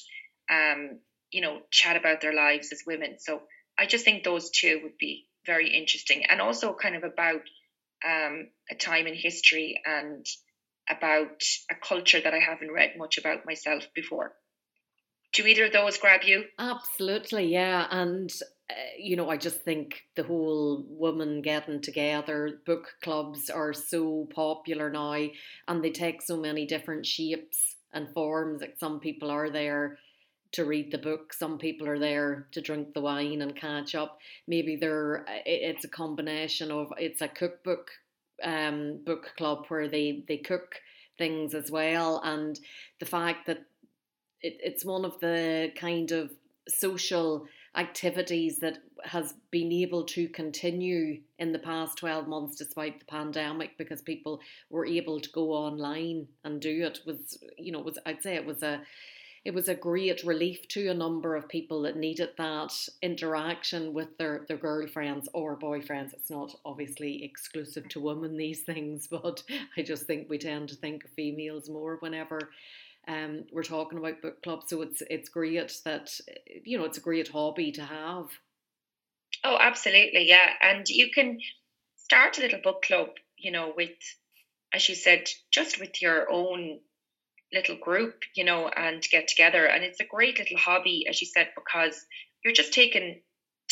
um 0.49 0.99
you 1.31 1.41
know 1.41 1.59
chat 1.71 1.95
about 1.95 2.21
their 2.21 2.33
lives 2.33 2.71
as 2.71 2.83
women 2.87 3.15
so 3.19 3.41
i 3.77 3.85
just 3.85 4.05
think 4.05 4.23
those 4.23 4.49
two 4.49 4.79
would 4.83 4.97
be 4.97 5.27
very 5.45 5.75
interesting 5.75 6.23
and 6.29 6.41
also 6.41 6.73
kind 6.73 6.95
of 6.95 7.03
about 7.03 7.41
um, 8.05 8.47
a 8.69 8.75
time 8.75 9.07
in 9.07 9.15
history 9.15 9.81
and 9.85 10.25
about 10.89 11.41
a 11.71 11.75
culture 11.75 12.21
that 12.21 12.33
I 12.33 12.39
haven't 12.39 12.71
read 12.71 12.93
much 12.97 13.17
about 13.17 13.45
myself 13.45 13.83
before. 13.95 14.33
Do 15.33 15.45
either 15.45 15.65
of 15.65 15.73
those 15.73 15.97
grab 15.97 16.21
you? 16.23 16.45
Absolutely, 16.59 17.47
yeah. 17.47 17.87
And, 17.89 18.31
uh, 18.69 18.73
you 18.97 19.15
know, 19.15 19.29
I 19.29 19.37
just 19.37 19.61
think 19.61 20.03
the 20.15 20.23
whole 20.23 20.83
woman 20.87 21.41
getting 21.41 21.81
together, 21.81 22.59
book 22.65 22.95
clubs 23.03 23.49
are 23.49 23.73
so 23.73 24.27
popular 24.33 24.89
now 24.89 25.27
and 25.67 25.83
they 25.83 25.91
take 25.91 26.21
so 26.21 26.35
many 26.35 26.65
different 26.65 27.05
shapes 27.05 27.75
and 27.93 28.11
forms. 28.11 28.61
Like 28.61 28.77
some 28.79 28.99
people 28.99 29.29
are 29.29 29.49
there 29.49 29.99
to 30.53 30.65
read 30.65 30.91
the 30.91 30.97
book. 30.97 31.33
Some 31.33 31.57
people 31.57 31.87
are 31.87 31.99
there 31.99 32.47
to 32.53 32.61
drink 32.61 32.93
the 32.93 33.01
wine 33.01 33.41
and 33.41 33.55
catch 33.55 33.93
up. 33.93 34.19
Maybe 34.47 34.77
they're 34.77 35.25
it's 35.45 35.83
a 35.83 35.89
combination 35.89 36.71
of 36.71 36.91
it's 36.97 37.21
a 37.21 37.27
cookbook 37.27 37.91
um, 38.43 39.01
book 39.05 39.33
club 39.37 39.65
where 39.67 39.87
they 39.87 40.23
they 40.27 40.37
cook 40.37 40.75
things 41.17 41.53
as 41.53 41.71
well, 41.71 42.21
and 42.23 42.59
the 42.99 43.05
fact 43.05 43.47
that 43.47 43.65
it, 44.41 44.57
it's 44.63 44.85
one 44.85 45.03
of 45.05 45.19
the 45.19 45.71
kind 45.75 46.11
of 46.11 46.31
social 46.67 47.47
activities 47.75 48.59
that 48.59 48.79
has 49.03 49.33
been 49.51 49.71
able 49.71 50.03
to 50.03 50.27
continue 50.29 51.19
in 51.39 51.51
the 51.51 51.59
past 51.59 51.97
12 51.97 52.27
months 52.27 52.55
despite 52.55 52.99
the 52.99 53.05
pandemic 53.05 53.77
because 53.77 54.01
people 54.01 54.39
were 54.69 54.85
able 54.85 55.19
to 55.19 55.29
go 55.31 55.51
online 55.51 56.27
and 56.43 56.61
do 56.61 56.85
it 56.85 56.99
was 57.05 57.37
you 57.57 57.71
know 57.71 57.79
was 57.79 57.97
I'd 58.05 58.23
say 58.23 58.35
it 58.35 58.45
was 58.45 58.63
a 58.63 58.81
it 59.45 59.53
was 59.53 59.69
a 59.69 59.75
great 59.75 60.23
relief 60.23 60.67
to 60.69 60.89
a 60.89 60.93
number 60.93 61.35
of 61.35 61.47
people 61.47 61.83
that 61.83 61.95
needed 61.95 62.29
that 62.39 62.73
interaction 63.03 63.93
with 63.93 64.17
their, 64.17 64.43
their 64.47 64.57
girlfriends 64.57 65.29
or 65.33 65.55
boyfriends. 65.55 66.13
It's 66.13 66.31
not 66.31 66.55
obviously 66.65 67.23
exclusive 67.23 67.87
to 67.89 67.99
women, 67.99 68.37
these 68.37 68.61
things, 68.61 69.07
but 69.11 69.43
I 69.77 69.83
just 69.83 70.07
think 70.07 70.27
we 70.27 70.39
tend 70.39 70.69
to 70.69 70.75
think 70.75 71.05
of 71.05 71.11
females 71.11 71.69
more 71.69 71.97
whenever 71.99 72.49
um, 73.07 73.45
we're 73.51 73.63
talking 73.63 73.97
about 73.97 74.21
book 74.21 74.41
clubs. 74.43 74.69
So 74.69 74.81
it's 74.81 75.01
it's 75.09 75.29
great 75.29 75.81
that 75.85 76.11
you 76.63 76.77
know 76.77 76.85
it's 76.85 76.97
a 76.97 77.01
great 77.01 77.27
hobby 77.27 77.71
to 77.73 77.83
have. 77.83 78.27
Oh, 79.43 79.57
absolutely, 79.59 80.27
yeah. 80.27 80.53
And 80.61 80.87
you 80.87 81.11
can 81.11 81.39
start 81.97 82.37
a 82.37 82.41
little 82.41 82.61
book 82.63 82.83
club, 82.83 83.09
you 83.37 83.51
know, 83.51 83.73
with 83.75 83.91
as 84.73 84.87
you 84.89 84.95
said, 84.95 85.29
just 85.51 85.79
with 85.79 86.01
your 86.01 86.29
own 86.31 86.79
little 87.53 87.77
group, 87.77 88.23
you 88.35 88.43
know, 88.43 88.67
and 88.67 89.01
get 89.09 89.27
together. 89.27 89.65
And 89.65 89.83
it's 89.83 90.01
a 90.01 90.05
great 90.05 90.39
little 90.39 90.57
hobby, 90.57 91.05
as 91.07 91.21
you 91.21 91.27
said, 91.27 91.49
because 91.55 92.05
you're 92.43 92.53
just 92.53 92.73
taking 92.73 93.21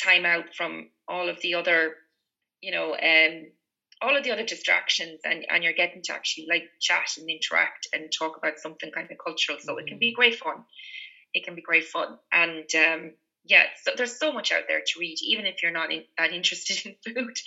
time 0.02 0.26
out 0.26 0.56
from 0.56 0.90
all 1.08 1.30
of 1.30 1.42
the 1.42 1.56
other, 1.56 1.96
you 2.62 2.72
know, 2.72 2.94
um, 2.94 3.48
all 4.04 4.18
of 4.18 4.24
the 4.24 4.32
other 4.32 4.46
distractions 4.46 5.22
and, 5.24 5.46
and 5.50 5.64
you're 5.64 5.74
getting 5.74 6.02
to 6.04 6.14
actually 6.14 6.48
like 6.50 6.70
chat 6.80 7.16
and 7.18 7.30
interact 7.30 7.88
and 7.94 8.12
talk 8.12 8.38
about 8.38 8.60
something 8.60 8.92
kind 8.92 9.10
of 9.10 9.18
cultural. 9.18 9.58
So 9.60 9.74
mm-hmm. 9.74 9.80
it 9.80 9.88
can 9.88 10.00
be 10.00 10.10
mm-hmm. 10.10 10.16
great 10.16 10.36
fun. 10.36 10.66
It 11.34 11.46
can 11.46 11.56
be 11.56 11.62
great 11.62 11.86
fun. 11.86 12.18
And 12.32 12.68
um, 12.76 13.12
yeah, 13.46 13.64
so 13.82 13.92
there's 13.96 14.18
so 14.20 14.32
much 14.32 14.52
out 14.52 14.64
there 14.68 14.82
to 14.82 15.00
read, 15.00 15.18
even 15.24 15.46
if 15.46 15.64
you're 15.64 15.72
not 15.72 15.92
in, 15.92 16.04
that 16.18 16.34
interested 16.34 16.86
in 17.06 17.14
food. 17.14 17.38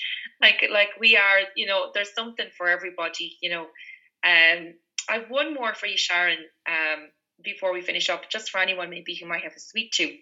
like 0.41 0.65
like 0.73 0.91
we 0.99 1.17
are, 1.17 1.41
you 1.55 1.67
know, 1.67 1.91
there's 1.95 2.15
something 2.15 2.47
for 2.57 2.69
everybody, 2.69 3.37
you 3.41 3.51
know. 3.51 3.67
Um, 4.25 4.75
I've 5.09 5.31
one 5.31 5.55
more 5.55 5.75
for 5.75 5.87
you, 5.87 5.97
Sharon, 5.97 6.39
um, 6.67 7.09
before 7.43 7.73
we 7.73 7.81
finish 7.81 8.11
up, 8.11 8.29
just 8.29 8.51
for 8.51 8.59
anyone 8.59 8.91
maybe 8.91 9.15
who 9.15 9.27
might 9.27 9.45
have 9.45 9.55
a 9.57 9.61
sweet 9.61 9.93
tooth. 9.93 10.19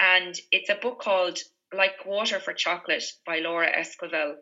And 0.00 0.38
it's 0.50 0.70
a 0.70 0.74
book 0.74 1.00
called 1.00 1.38
Like 1.76 2.06
Water 2.06 2.40
for 2.40 2.52
Chocolate 2.52 3.04
by 3.26 3.40
Laura 3.40 3.70
Esquivel. 3.70 4.36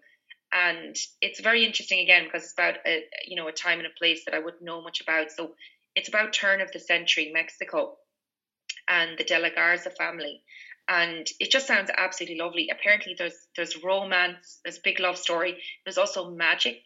And 0.53 0.97
it's 1.21 1.41
very 1.41 1.65
interesting 1.65 2.01
again 2.01 2.25
because 2.25 2.45
it's 2.45 2.53
about 2.53 2.75
a 2.87 3.05
you 3.27 3.37
know 3.37 3.49
a 3.49 3.53
time 3.53 3.79
and 3.79 3.87
a 3.87 3.99
place 3.99 4.25
that 4.27 4.35
I 4.35 4.39
wouldn't 4.39 4.63
know 4.63 4.83
much 4.83 5.01
about. 5.01 5.31
So 5.31 5.55
it's 5.95 6.09
about 6.09 6.33
turn 6.33 6.61
of 6.61 6.73
the 6.73 6.81
century 6.81 7.31
Mexico 7.33 7.97
and 8.89 9.19
the 9.19 9.25
De 9.25 9.39
la 9.39 9.49
Garza 9.51 9.91
family. 9.91 10.43
And 10.89 11.27
it 11.39 11.51
just 11.51 11.67
sounds 11.67 11.91
absolutely 11.97 12.39
lovely. 12.39 12.69
Apparently 12.71 13.15
there's 13.17 13.47
there's 13.57 13.83
romance, 13.83 14.61
there's 14.65 14.79
big 14.79 15.01
love 15.01 15.17
story, 15.17 15.59
there's 15.85 15.99
also 15.99 16.31
magic 16.31 16.83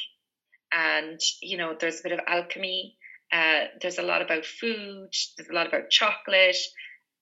and 0.73 1.21
you 1.41 1.57
know 1.57 1.77
there's 1.79 2.01
a 2.01 2.03
bit 2.03 2.13
of 2.13 2.21
alchemy 2.27 2.97
uh, 3.33 3.65
there's 3.81 3.99
a 3.99 4.03
lot 4.03 4.23
about 4.23 4.45
food 4.45 5.09
there's 5.37 5.49
a 5.51 5.55
lot 5.55 5.67
about 5.67 5.91
chocolate 5.91 6.57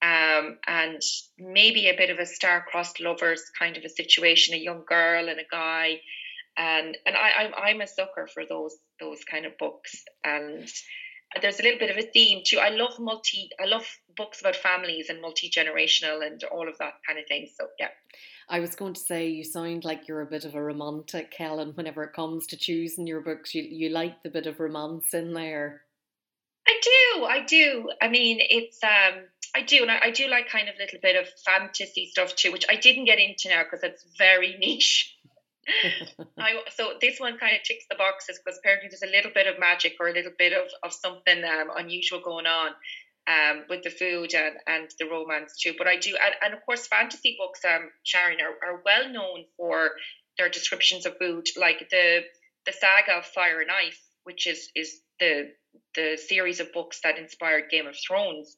um, 0.02 0.59
and 0.66 1.00
maybe 1.38 1.88
a 1.88 1.96
bit 1.96 2.11
of 2.11 2.18
a 2.18 2.26
star-crossed 2.26 3.00
lovers 3.00 3.42
kind 3.59 3.76
of 3.76 3.85
a 3.85 3.88
situation 3.88 4.54
a 4.54 4.59
young 4.59 4.83
girl 4.88 5.28
and 5.28 5.38
a 5.38 5.46
guy 5.50 6.00
and 6.57 6.97
and 7.07 7.17
I, 7.17 7.45
I'm, 7.45 7.55
I'm 7.55 7.81
a 7.81 7.87
sucker 7.87 8.29
for 8.33 8.45
those 8.49 8.77
those 9.01 9.25
kind 9.25 9.47
of 9.47 9.59
books 9.59 10.05
and 10.25 10.69
there's 11.43 11.59
a 11.59 11.62
little 11.62 11.81
bit 11.81 11.90
of 11.90 11.97
a 11.97 12.09
theme 12.09 12.43
too 12.47 12.59
i 12.59 12.69
love 12.69 12.99
multi 12.99 13.51
i 13.61 13.67
love 13.67 13.87
books 14.17 14.40
about 14.40 14.57
families 14.57 15.09
and 15.09 15.21
multi-generational 15.21 16.25
and 16.25 16.43
all 16.45 16.69
of 16.69 16.79
that 16.79 16.95
kind 17.07 17.19
of 17.19 17.27
thing 17.27 17.49
so 17.59 17.67
yeah 17.79 17.88
I 18.49 18.61
was 18.61 18.77
going 18.77 18.95
to 18.95 19.01
say 19.01 19.29
you 19.29 19.43
sound 19.43 19.85
like 19.85 20.07
you're 20.07 20.21
a 20.21 20.27
bit 20.27 20.45
of 20.45 20.55
a 20.55 20.62
romantic, 20.62 21.33
Helen. 21.37 21.73
Whenever 21.75 22.05
it 22.05 22.12
comes 22.12 22.47
to 22.49 22.57
choosing 22.57 23.07
your 23.07 23.23
books, 23.23 23.55
you 23.55 23.62
you 23.62 23.88
like 23.88 24.23
the 24.23 24.31
bit 24.31 24.47
of 24.47 24.61
romance 24.61 25.14
in 25.14 25.33
there. 25.33 25.83
I 26.67 26.81
do, 26.83 27.25
I 27.25 27.45
do. 27.45 27.90
I 28.01 28.09
mean, 28.09 28.38
it's 28.40 28.79
um, 28.83 29.25
I 29.55 29.62
do, 29.62 29.83
and 29.83 29.90
I, 29.90 29.99
I 30.05 30.11
do 30.11 30.29
like 30.29 30.49
kind 30.49 30.69
of 30.69 30.75
little 30.79 30.99
bit 31.03 31.17
of 31.17 31.27
fantasy 31.45 32.07
stuff 32.07 32.35
too, 32.37 32.53
which 32.53 32.67
I 32.69 32.77
didn't 32.77 33.05
get 33.07 33.19
into 33.19 33.49
now 33.49 33.62
because 33.62 33.83
it's 33.83 34.05
very 34.19 34.57
niche. 34.59 35.13
I, 36.38 36.61
so 36.74 36.94
this 37.00 37.18
one 37.18 37.38
kind 37.38 37.57
of 37.57 37.62
ticks 37.62 37.85
the 37.88 37.96
boxes 37.96 38.38
because 38.38 38.59
apparently 38.59 38.88
there's 38.88 39.03
a 39.03 39.14
little 39.14 39.33
bit 39.35 39.46
of 39.46 39.59
magic 39.59 39.94
or 40.00 40.09
a 40.09 40.12
little 40.12 40.33
bit 40.38 40.53
of, 40.53 40.68
of 40.83 40.92
something 40.92 41.42
um, 41.44 41.70
unusual 41.77 42.20
going 42.20 42.46
on 42.46 42.70
um, 43.27 43.64
with 43.68 43.83
the 43.83 43.90
food 43.90 44.35
and, 44.35 44.57
and 44.66 44.90
the 44.98 45.07
romance 45.07 45.57
too. 45.59 45.74
But 45.77 45.87
I 45.87 45.96
do, 45.96 46.16
and, 46.22 46.35
and 46.42 46.55
of 46.55 46.64
course, 46.64 46.87
fantasy 46.87 47.37
books, 47.38 47.61
um, 47.64 47.90
Sharon, 48.03 48.38
are, 48.40 48.68
are 48.68 48.83
well 48.85 49.09
known 49.11 49.44
for 49.57 49.90
their 50.38 50.48
descriptions 50.48 51.07
of 51.07 51.16
food, 51.18 51.46
like 51.57 51.88
the 51.90 52.20
the 52.66 52.72
saga 52.72 53.18
of 53.18 53.27
Fire 53.27 53.61
and 53.61 53.70
Ice, 53.70 54.00
which 54.24 54.46
is 54.46 54.70
is 54.74 55.00
the 55.20 55.53
the 55.94 56.16
series 56.16 56.61
of 56.61 56.72
books 56.72 57.00
that 57.03 57.18
inspired 57.18 57.70
Game 57.70 57.87
of 57.87 57.96
Thrones. 57.96 58.57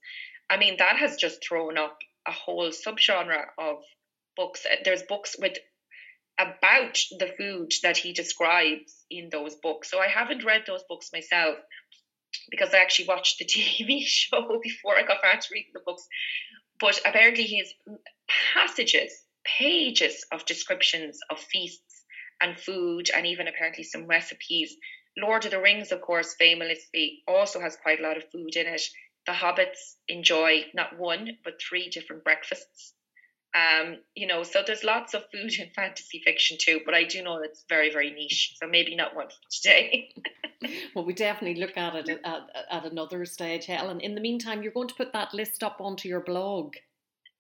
I 0.49 0.57
mean, 0.57 0.77
that 0.79 0.97
has 0.97 1.16
just 1.16 1.47
thrown 1.47 1.77
up 1.77 1.99
a 2.27 2.33
whole 2.33 2.71
subgenre 2.71 3.47
of 3.59 3.83
books. 4.37 4.66
There's 4.85 5.03
books 5.03 5.37
with 5.38 5.59
about 6.38 6.99
the 7.18 7.33
food 7.38 7.72
that 7.83 7.96
he 7.96 8.12
describes 8.12 9.05
in 9.11 9.31
those 9.31 9.55
books. 9.57 9.90
So 9.90 9.99
I 10.01 10.09
haven't 10.09 10.44
read 10.44 10.64
those 10.66 10.85
books 10.88 11.11
myself, 11.12 11.57
because 12.51 12.75
I 12.75 12.79
actually 12.79 13.09
watched 13.09 13.38
the 13.38 13.44
TV 13.46 14.03
show 14.05 14.61
before 14.62 14.96
I 14.96 15.03
got 15.03 15.22
around 15.22 15.40
to 15.42 15.49
reading 15.53 15.72
the 15.75 15.81
books. 15.85 16.07
But 16.79 17.01
apparently, 17.07 17.46
has 17.57 17.72
passages, 18.55 19.12
pages 19.44 20.27
of 20.31 20.44
descriptions 20.44 21.18
of 21.31 21.40
feasts 21.40 22.05
and 22.40 22.59
food, 22.59 23.11
and 23.14 23.27
even 23.27 23.49
apparently 23.49 23.85
some 23.85 24.07
recipes. 24.07 24.77
Lord 25.16 25.46
of 25.46 25.53
the 25.53 25.61
Rings, 25.61 25.92
of 25.92 26.03
course, 26.03 26.35
famously 26.38 27.22
also 27.27 27.61
has 27.61 27.79
quite 27.83 28.01
a 28.01 28.03
lot 28.03 28.18
of 28.18 28.31
food 28.31 28.57
in 28.57 28.66
it. 28.66 28.83
The 29.27 29.33
hobbits 29.33 29.96
enjoy 30.09 30.66
not 30.75 30.99
one, 30.99 31.38
but 31.42 31.61
three 31.61 31.88
different 31.88 32.22
breakfasts. 32.22 32.92
Um, 33.57 33.99
you 34.14 34.27
know, 34.27 34.42
so 34.42 34.62
there's 34.66 34.85
lots 34.85 35.14
of 35.14 35.25
food 35.33 35.55
in 35.59 35.71
fantasy 35.77 36.21
fiction 36.25 36.59
too, 36.61 36.81
but 36.85 36.95
I 36.95 37.05
do 37.05 37.23
know 37.23 37.40
it's 37.42 37.64
very, 37.69 37.90
very 37.90 38.11
niche. 38.11 38.55
So 38.61 38.69
maybe 38.69 38.95
not 38.95 39.16
one 39.16 39.29
for 39.29 39.35
today. 39.51 40.11
well, 40.95 41.05
we 41.05 41.14
definitely 41.14 41.61
look 41.61 41.77
at 41.77 41.95
it 41.95 42.21
at, 42.25 42.42
at 42.71 42.85
another 42.85 43.25
stage, 43.25 43.66
Helen. 43.66 44.01
In 44.01 44.14
the 44.14 44.21
meantime, 44.21 44.62
you're 44.62 44.73
going 44.73 44.88
to 44.88 44.95
put 44.95 45.12
that 45.14 45.33
list 45.33 45.62
up 45.62 45.79
onto 45.81 46.09
your 46.09 46.21
blog. 46.21 46.75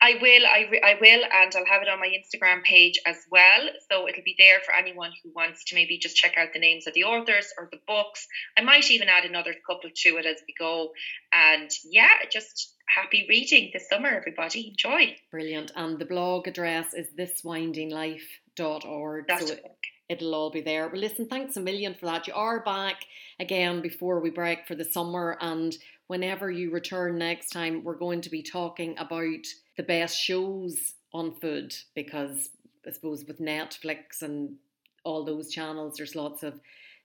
I 0.00 0.14
will, 0.20 0.46
I, 0.46 0.68
I 0.84 0.98
will, 1.00 1.24
and 1.24 1.52
I'll 1.56 1.66
have 1.66 1.82
it 1.82 1.88
on 1.88 2.00
my 2.00 2.08
Instagram 2.08 2.62
page 2.62 3.00
as 3.06 3.16
well. 3.30 3.68
So 3.90 4.06
it'll 4.06 4.24
be 4.24 4.36
there 4.38 4.60
for 4.64 4.74
anyone 4.74 5.10
who 5.22 5.30
wants 5.34 5.64
to 5.64 5.74
maybe 5.74 5.98
just 5.98 6.16
check 6.16 6.36
out 6.36 6.52
the 6.52 6.58
names 6.58 6.86
of 6.86 6.92
the 6.94 7.04
authors 7.04 7.52
or 7.56 7.70
the 7.72 7.80
books. 7.86 8.28
I 8.58 8.62
might 8.62 8.90
even 8.90 9.08
add 9.08 9.24
another 9.24 9.54
couple 9.66 9.88
to 9.94 10.16
it 10.18 10.26
as 10.26 10.36
we 10.46 10.52
go. 10.58 10.92
And 11.32 11.70
yeah, 11.90 12.10
just 12.30 12.74
happy 12.86 13.24
reading 13.28 13.70
this 13.72 13.88
summer, 13.88 14.10
everybody. 14.10 14.68
Enjoy. 14.68 15.16
Brilliant. 15.30 15.72
And 15.74 15.98
the 15.98 16.04
blog 16.04 16.46
address 16.46 16.92
is 16.92 17.06
thiswindinglife.org. 17.18 19.24
That's 19.28 19.48
so 19.48 19.54
it, 19.54 19.64
it'll 20.08 20.34
all 20.34 20.50
be 20.50 20.60
there. 20.60 20.88
Well, 20.88 21.00
listen, 21.00 21.26
thanks 21.26 21.56
a 21.56 21.60
million 21.60 21.94
for 21.94 22.04
that. 22.06 22.26
You 22.26 22.34
are 22.34 22.62
back 22.62 23.04
again 23.40 23.80
before 23.80 24.20
we 24.20 24.30
break 24.30 24.66
for 24.66 24.74
the 24.74 24.84
summer, 24.84 25.36
and 25.40 25.74
whenever 26.06 26.50
you 26.50 26.70
return 26.70 27.18
next 27.18 27.50
time, 27.50 27.82
we're 27.82 27.96
going 27.96 28.20
to 28.22 28.30
be 28.30 28.42
talking 28.42 28.96
about 28.98 29.46
the 29.76 29.82
best 29.82 30.18
shows 30.18 30.94
on 31.12 31.34
food 31.34 31.74
because 31.94 32.50
I 32.86 32.90
suppose 32.90 33.24
with 33.26 33.40
Netflix 33.40 34.22
and 34.22 34.56
all 35.04 35.24
those 35.24 35.50
channels, 35.50 35.96
there's 35.96 36.16
lots 36.16 36.42
of 36.42 36.60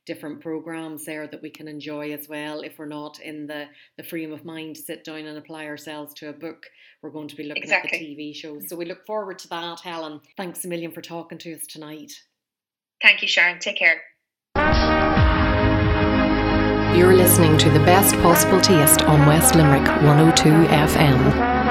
different 0.05 0.41
programs 0.41 1.05
there 1.05 1.27
that 1.27 1.41
we 1.41 1.49
can 1.49 1.67
enjoy 1.67 2.11
as 2.11 2.27
well. 2.27 2.61
If 2.61 2.79
we're 2.79 2.87
not 2.87 3.19
in 3.19 3.45
the, 3.47 3.67
the 3.97 4.03
frame 4.03 4.33
of 4.33 4.43
mind 4.43 4.77
to 4.77 4.81
sit 4.81 5.03
down 5.03 5.25
and 5.25 5.37
apply 5.37 5.67
ourselves 5.67 6.13
to 6.15 6.29
a 6.29 6.33
book, 6.33 6.65
we're 7.01 7.11
going 7.11 7.27
to 7.27 7.35
be 7.35 7.43
looking 7.43 7.63
exactly. 7.63 7.97
at 7.97 7.99
the 7.99 8.15
TV 8.15 8.35
shows. 8.35 8.67
So 8.67 8.75
we 8.75 8.85
look 8.85 9.05
forward 9.05 9.39
to 9.39 9.47
that, 9.49 9.81
Helen. 9.81 10.21
Thanks 10.37 10.65
a 10.65 10.67
million 10.67 10.91
for 10.91 11.01
talking 11.01 11.37
to 11.39 11.53
us 11.53 11.67
tonight. 11.67 12.11
Thank 13.01 13.21
you, 13.21 13.27
Sharon. 13.27 13.59
Take 13.59 13.77
care. 13.77 14.01
You're 16.95 17.15
listening 17.15 17.57
to 17.59 17.69
the 17.69 17.79
best 17.79 18.15
possible 18.15 18.59
taste 18.59 19.03
on 19.03 19.25
West 19.25 19.55
Limerick 19.55 19.87
102 20.03 20.49
FM. 20.49 21.70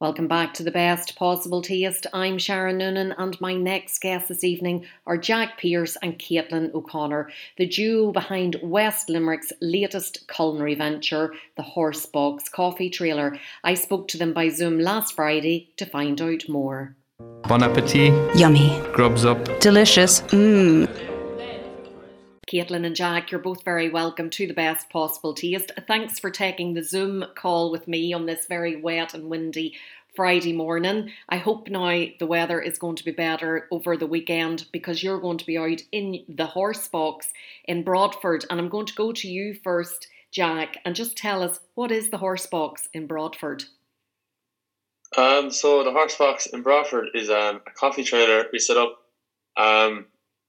Welcome 0.00 0.28
back 0.28 0.54
to 0.54 0.62
the 0.62 0.70
best 0.70 1.16
possible 1.16 1.60
taste. 1.60 2.06
I'm 2.12 2.38
Sharon 2.38 2.78
Noonan, 2.78 3.16
and 3.18 3.40
my 3.40 3.54
next 3.54 4.00
guests 4.00 4.28
this 4.28 4.44
evening 4.44 4.86
are 5.08 5.18
Jack 5.18 5.58
Pierce 5.58 5.96
and 6.00 6.16
Caitlin 6.16 6.72
O'Connor, 6.72 7.32
the 7.56 7.66
duo 7.66 8.12
behind 8.12 8.60
West 8.62 9.08
Limerick's 9.08 9.52
latest 9.60 10.28
culinary 10.28 10.76
venture, 10.76 11.34
the 11.56 11.64
Horse 11.64 12.06
Box 12.06 12.48
Coffee 12.48 12.90
Trailer. 12.90 13.40
I 13.64 13.74
spoke 13.74 14.06
to 14.08 14.18
them 14.18 14.32
by 14.32 14.50
Zoom 14.50 14.78
last 14.78 15.16
Friday 15.16 15.70
to 15.78 15.84
find 15.84 16.22
out 16.22 16.48
more. 16.48 16.94
Bon 17.48 17.64
appetit. 17.64 18.12
Yummy. 18.36 18.80
Grubs 18.92 19.24
up. 19.24 19.58
Delicious. 19.58 20.20
Mmm. 20.28 21.17
Caitlin 22.48 22.86
and 22.86 22.96
Jack, 22.96 23.30
you're 23.30 23.40
both 23.40 23.62
very 23.62 23.90
welcome 23.90 24.30
to 24.30 24.46
the 24.46 24.54
best 24.54 24.88
possible 24.88 25.34
taste. 25.34 25.70
Thanks 25.86 26.18
for 26.18 26.30
taking 26.30 26.72
the 26.72 26.82
Zoom 26.82 27.26
call 27.34 27.70
with 27.70 27.86
me 27.86 28.14
on 28.14 28.24
this 28.24 28.46
very 28.46 28.80
wet 28.80 29.12
and 29.12 29.28
windy 29.28 29.76
Friday 30.16 30.54
morning. 30.54 31.12
I 31.28 31.36
hope 31.36 31.68
now 31.68 32.06
the 32.18 32.26
weather 32.26 32.58
is 32.58 32.78
going 32.78 32.96
to 32.96 33.04
be 33.04 33.10
better 33.10 33.68
over 33.70 33.98
the 33.98 34.06
weekend 34.06 34.64
because 34.72 35.02
you're 35.02 35.20
going 35.20 35.36
to 35.36 35.44
be 35.44 35.58
out 35.58 35.82
in 35.92 36.24
the 36.26 36.46
horse 36.46 36.88
box 36.88 37.28
in 37.66 37.84
Broadford. 37.84 38.46
And 38.48 38.58
I'm 38.58 38.70
going 38.70 38.86
to 38.86 38.94
go 38.94 39.12
to 39.12 39.28
you 39.28 39.54
first, 39.62 40.08
Jack, 40.32 40.78
and 40.86 40.96
just 40.96 41.18
tell 41.18 41.42
us 41.42 41.60
what 41.74 41.92
is 41.92 42.08
the 42.08 42.16
horse 42.16 42.46
box 42.46 42.88
in 42.94 43.06
Broadford? 43.06 43.64
Um, 45.18 45.50
so 45.50 45.84
the 45.84 45.92
horse 45.92 46.16
box 46.16 46.46
in 46.46 46.62
Broadford 46.62 47.08
is 47.12 47.28
um, 47.28 47.60
a 47.66 47.70
coffee 47.78 48.04
trailer 48.04 48.46
we 48.50 48.58
set 48.58 48.78
up 48.78 48.96
um, 49.58 50.06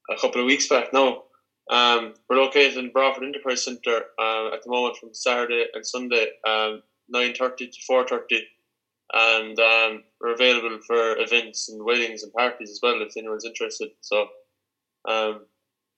a 0.10 0.16
couple 0.16 0.40
of 0.40 0.48
weeks 0.48 0.70
back 0.70 0.94
now. 0.94 1.24
Um, 1.70 2.14
we're 2.30 2.38
located 2.38 2.78
in 2.78 2.92
Broadford 2.92 3.26
Enterprise 3.26 3.64
Centre 3.64 4.02
uh, 4.20 4.48
at 4.54 4.64
the 4.64 4.70
moment 4.70 4.98
from 4.98 5.14
Saturday 5.14 5.66
and 5.74 5.86
Sunday, 5.86 6.28
um, 6.48 6.82
9.30 7.14 7.58
to 7.58 7.80
4.30 7.90 8.40
and 9.12 9.60
um, 9.60 10.04
we're 10.22 10.34
available 10.34 10.78
for 10.86 11.18
events 11.18 11.70
and 11.70 11.84
weddings 11.84 12.24
and 12.24 12.34
parties 12.34 12.70
as 12.70 12.80
well 12.82 13.02
if 13.02 13.18
anyone's 13.18 13.46
interested. 13.46 13.90
So, 14.02 14.28
um, 15.08 15.46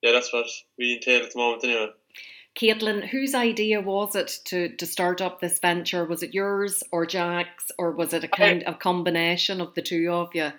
yeah, 0.01 0.11
that's 0.13 0.31
what 0.31 0.45
we 0.77 0.93
entail 0.95 1.23
at 1.23 1.33
the 1.33 1.39
moment 1.39 1.63
anyway. 1.63 1.89
Caitlin, 2.55 3.07
whose 3.07 3.33
idea 3.33 3.79
was 3.79 4.15
it 4.15 4.39
to, 4.45 4.75
to 4.75 4.85
start 4.85 5.21
up 5.21 5.39
this 5.39 5.59
venture? 5.59 6.05
Was 6.05 6.21
it 6.21 6.33
yours 6.33 6.83
or 6.91 7.05
Jack's, 7.05 7.71
or 7.77 7.91
was 7.91 8.13
it 8.13 8.23
a 8.23 8.27
kind 8.27 8.63
of 8.63 8.79
combination 8.79 9.61
of 9.61 9.73
the 9.73 9.81
two 9.81 10.11
of 10.11 10.29
you? 10.33 10.51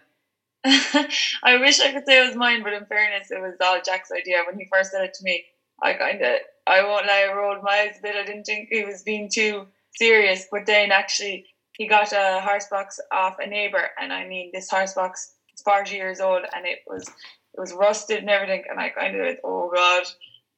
I 0.65 1.59
wish 1.59 1.81
I 1.81 1.93
could 1.93 2.07
say 2.07 2.23
it 2.23 2.29
was 2.29 2.37
mine, 2.37 2.63
but 2.63 2.73
in 2.73 2.87
fairness, 2.87 3.31
it 3.31 3.41
was 3.41 3.55
all 3.61 3.81
Jack's 3.85 4.13
idea 4.13 4.43
when 4.47 4.59
he 4.59 4.69
first 4.73 4.93
said 4.93 5.05
it 5.05 5.15
to 5.15 5.25
me. 5.25 5.45
I 5.83 5.95
kind 5.95 6.23
of, 6.23 6.37
I 6.67 6.83
won't 6.85 7.07
lie, 7.07 7.27
I 7.29 7.35
rolled 7.35 7.63
my 7.63 7.73
eyes 7.73 7.97
a 7.99 8.03
bit. 8.03 8.15
I 8.15 8.25
didn't 8.25 8.45
think 8.45 8.69
he 8.71 8.85
was 8.85 9.03
being 9.03 9.29
too 9.33 9.67
serious, 9.97 10.47
but 10.51 10.67
then 10.67 10.93
actually 10.93 11.47
he 11.77 11.89
got 11.89 12.13
a 12.13 12.41
horse 12.41 12.67
box 12.71 13.01
off 13.13 13.37
a 13.41 13.47
neighbor, 13.47 13.89
and 14.01 14.13
I 14.13 14.27
mean 14.29 14.51
this 14.53 14.71
horse 14.71 14.95
box 14.95 15.35
is 15.53 15.63
forty 15.63 15.97
years 15.97 16.21
old, 16.21 16.43
and 16.55 16.65
it 16.67 16.81
was 16.87 17.09
it 17.09 17.61
was 17.61 17.73
rusted 17.73 18.19
and 18.19 18.31
everything, 18.31 18.65
and 18.71 18.79
I 18.79 18.91
kind 18.91 19.17
of 19.17 19.23
went, 19.23 19.39
oh 19.45 19.71
god, 19.75 20.05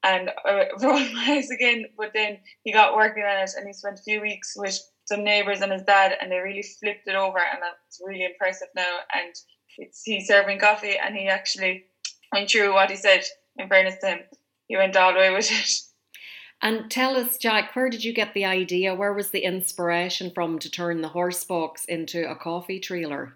and 0.02 0.30
I 0.44 0.68
rolled 0.82 1.12
my 1.14 1.26
eyes 1.30 1.50
again. 1.50 1.86
But 1.96 2.12
then 2.14 2.38
he 2.62 2.72
got 2.72 2.96
working 2.96 3.24
on 3.24 3.42
it, 3.42 3.50
and 3.56 3.66
he 3.66 3.72
spent 3.72 3.98
a 3.98 4.02
few 4.02 4.20
weeks 4.20 4.52
with 4.56 4.78
some 5.06 5.24
neighbors 5.24 5.60
and 5.60 5.72
his 5.72 5.82
dad, 5.82 6.16
and 6.20 6.30
they 6.30 6.38
really 6.38 6.62
flipped 6.62 7.06
it 7.06 7.14
over, 7.14 7.38
and 7.38 7.62
that's 7.62 8.00
really 8.04 8.24
impressive 8.24 8.68
now. 8.76 8.98
And 9.14 9.34
he's 10.04 10.26
serving 10.26 10.58
coffee, 10.58 10.96
and 10.96 11.16
he 11.16 11.28
actually 11.28 11.84
went 12.32 12.50
through 12.50 12.74
what 12.74 12.90
he 12.90 12.96
said. 12.96 13.24
In 13.56 13.68
fairness 13.68 13.96
to 14.00 14.08
him, 14.08 14.20
he 14.66 14.76
went 14.76 14.96
all 14.96 15.12
the 15.12 15.18
way 15.18 15.32
with 15.32 15.50
it. 15.50 15.70
And 16.62 16.90
tell 16.90 17.16
us, 17.16 17.36
Jack, 17.36 17.76
where 17.76 17.90
did 17.90 18.04
you 18.04 18.12
get 18.12 18.32
the 18.32 18.46
idea? 18.46 18.94
Where 18.94 19.12
was 19.12 19.30
the 19.30 19.44
inspiration 19.44 20.30
from 20.34 20.58
to 20.60 20.70
turn 20.70 21.02
the 21.02 21.08
horse 21.08 21.44
box 21.44 21.84
into 21.84 22.28
a 22.28 22.34
coffee 22.34 22.80
trailer? 22.80 23.34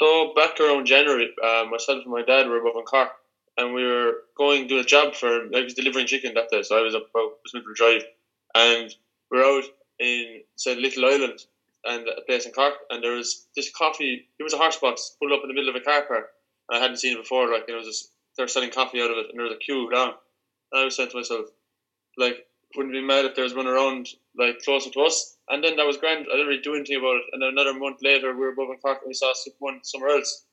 So 0.00 0.32
back 0.34 0.58
around 0.58 0.86
January, 0.86 1.30
uh, 1.42 1.64
myself 1.70 2.02
and 2.04 2.12
my 2.12 2.22
dad 2.22 2.48
were 2.48 2.60
above 2.60 2.76
in 2.76 2.84
car 2.86 3.10
and 3.56 3.74
we 3.74 3.84
were 3.84 4.22
going 4.36 4.62
to 4.62 4.68
do 4.68 4.80
a 4.80 4.84
job 4.84 5.14
for. 5.14 5.28
I 5.54 5.62
was 5.62 5.74
delivering 5.74 6.06
chicken 6.06 6.34
that 6.34 6.50
day, 6.50 6.62
so 6.62 6.78
I 6.78 6.82
was 6.82 6.94
up 6.94 7.08
about 7.10 7.38
Westminster 7.44 7.72
Drive, 7.74 8.02
and 8.54 8.94
we 9.30 9.38
are 9.38 9.44
out 9.44 9.64
in 9.98 10.42
say 10.56 10.74
Little 10.74 11.06
Island 11.06 11.44
and 11.84 12.06
a 12.08 12.22
place 12.22 12.46
in 12.46 12.52
Cork, 12.52 12.74
and 12.90 13.02
there 13.02 13.12
was 13.12 13.46
this 13.56 13.70
coffee. 13.70 14.28
It 14.38 14.42
was 14.42 14.54
a 14.54 14.58
horse 14.58 14.76
box 14.76 15.16
pulled 15.18 15.32
up 15.32 15.40
in 15.42 15.48
the 15.48 15.54
middle 15.54 15.70
of 15.70 15.76
a 15.76 15.84
car 15.84 16.02
park. 16.02 16.26
And 16.68 16.78
I 16.78 16.82
hadn't 16.82 16.96
seen 16.96 17.16
it 17.16 17.22
before. 17.22 17.50
Like 17.50 17.64
it 17.68 17.74
was, 17.74 17.86
just, 17.86 18.12
they 18.36 18.42
were 18.42 18.48
selling 18.48 18.70
coffee 18.70 19.02
out 19.02 19.10
of 19.10 19.18
it, 19.18 19.26
and 19.30 19.38
there 19.38 19.44
was 19.44 19.54
a 19.54 19.64
queue 19.64 19.90
down. 19.90 20.14
And 20.72 20.80
I 20.80 20.84
was 20.84 20.96
saying 20.96 21.10
to 21.10 21.16
myself, 21.16 21.46
like 22.16 22.46
wouldn't 22.76 22.94
be 22.94 23.00
mad 23.00 23.24
if 23.24 23.34
there 23.34 23.44
was 23.44 23.54
one 23.54 23.66
around 23.66 24.08
like 24.38 24.60
closer 24.64 24.90
to 24.90 25.00
us. 25.02 25.36
And 25.48 25.62
then 25.62 25.76
that 25.76 25.86
was 25.86 25.96
grand. 25.96 26.26
I 26.28 26.36
didn't 26.36 26.48
really 26.48 26.62
do 26.62 26.74
anything 26.74 26.98
about 26.98 27.16
it. 27.16 27.24
And 27.32 27.42
then 27.42 27.50
another 27.50 27.78
month 27.78 27.98
later, 28.02 28.32
we 28.32 28.40
were 28.40 28.52
above 28.52 28.70
in 28.70 28.78
Cork 28.78 28.98
and 29.02 29.08
we 29.08 29.14
saw 29.14 29.32
one 29.58 29.80
somewhere 29.82 30.16
else. 30.16 30.44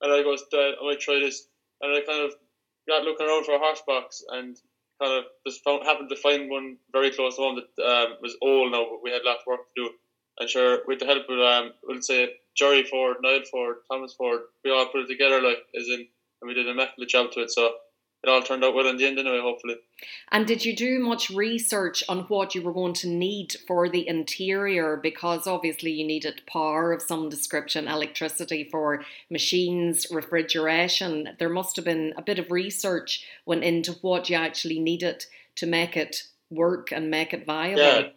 And 0.00 0.12
I 0.12 0.22
goes, 0.22 0.42
I 0.52 0.74
might 0.82 1.00
try 1.00 1.20
this. 1.20 1.46
And 1.80 1.94
I 1.94 2.00
kind 2.00 2.24
of 2.24 2.32
got 2.88 3.04
looking 3.04 3.26
around 3.26 3.44
for 3.44 3.54
a 3.54 3.58
horse 3.58 3.82
box 3.86 4.24
and 4.30 4.56
kind 5.00 5.18
of 5.18 5.24
just 5.46 5.62
found, 5.62 5.84
happened 5.84 6.10
to 6.10 6.16
find 6.16 6.50
one 6.50 6.76
very 6.92 7.10
close 7.10 7.36
to 7.36 7.42
home 7.42 7.60
that 7.60 7.84
um, 7.84 8.16
was 8.20 8.36
old 8.42 8.72
now, 8.72 8.84
but 8.90 9.02
we 9.02 9.10
had 9.10 9.22
lots 9.24 9.42
of 9.42 9.46
work 9.46 9.60
to 9.76 9.82
do. 9.82 9.90
And 10.40 10.48
sure, 10.48 10.80
with 10.86 10.98
the 10.98 11.06
help 11.06 11.28
of, 11.28 11.38
um, 11.38 11.72
we'll 11.84 12.00
say, 12.02 12.30
Jerry 12.56 12.82
Ford, 12.82 13.18
Niall 13.22 13.42
Ford, 13.50 13.76
Thomas 13.90 14.14
Ford, 14.14 14.40
we 14.64 14.70
all 14.72 14.86
put 14.86 15.02
it 15.02 15.06
together, 15.06 15.40
like, 15.40 15.58
as 15.78 15.86
in, 15.86 16.06
and 16.40 16.48
we 16.48 16.54
did 16.54 16.66
a 16.66 16.70
immaculate 16.70 17.10
job 17.10 17.30
to 17.32 17.40
it. 17.40 17.50
So 17.50 17.74
it 18.22 18.28
all 18.28 18.42
turned 18.42 18.64
out 18.64 18.74
well 18.74 18.86
in 18.86 18.96
the 18.96 19.06
end 19.06 19.18
anyway, 19.18 19.40
hopefully. 19.40 19.76
And 20.30 20.46
did 20.46 20.64
you 20.64 20.76
do 20.76 20.98
much 20.98 21.30
research 21.30 22.02
on 22.08 22.20
what 22.24 22.54
you 22.54 22.62
were 22.62 22.72
going 22.72 22.92
to 22.94 23.08
need 23.08 23.56
for 23.66 23.88
the 23.88 24.06
interior? 24.06 24.96
Because 24.96 25.46
obviously 25.46 25.90
you 25.92 26.06
needed 26.06 26.42
power 26.46 26.92
of 26.92 27.02
some 27.02 27.28
description, 27.28 27.88
electricity 27.88 28.68
for 28.70 29.04
machines, 29.30 30.06
refrigeration. 30.10 31.30
There 31.38 31.48
must 31.48 31.76
have 31.76 31.84
been 31.84 32.12
a 32.16 32.22
bit 32.22 32.38
of 32.38 32.50
research 32.50 33.24
went 33.46 33.64
into 33.64 33.92
what 34.02 34.28
you 34.28 34.36
actually 34.36 34.80
needed 34.80 35.24
to 35.56 35.66
make 35.66 35.96
it 35.96 36.24
work 36.50 36.92
and 36.92 37.10
make 37.10 37.32
it 37.32 37.46
viable. 37.46 37.80
Yeah, 37.80 38.08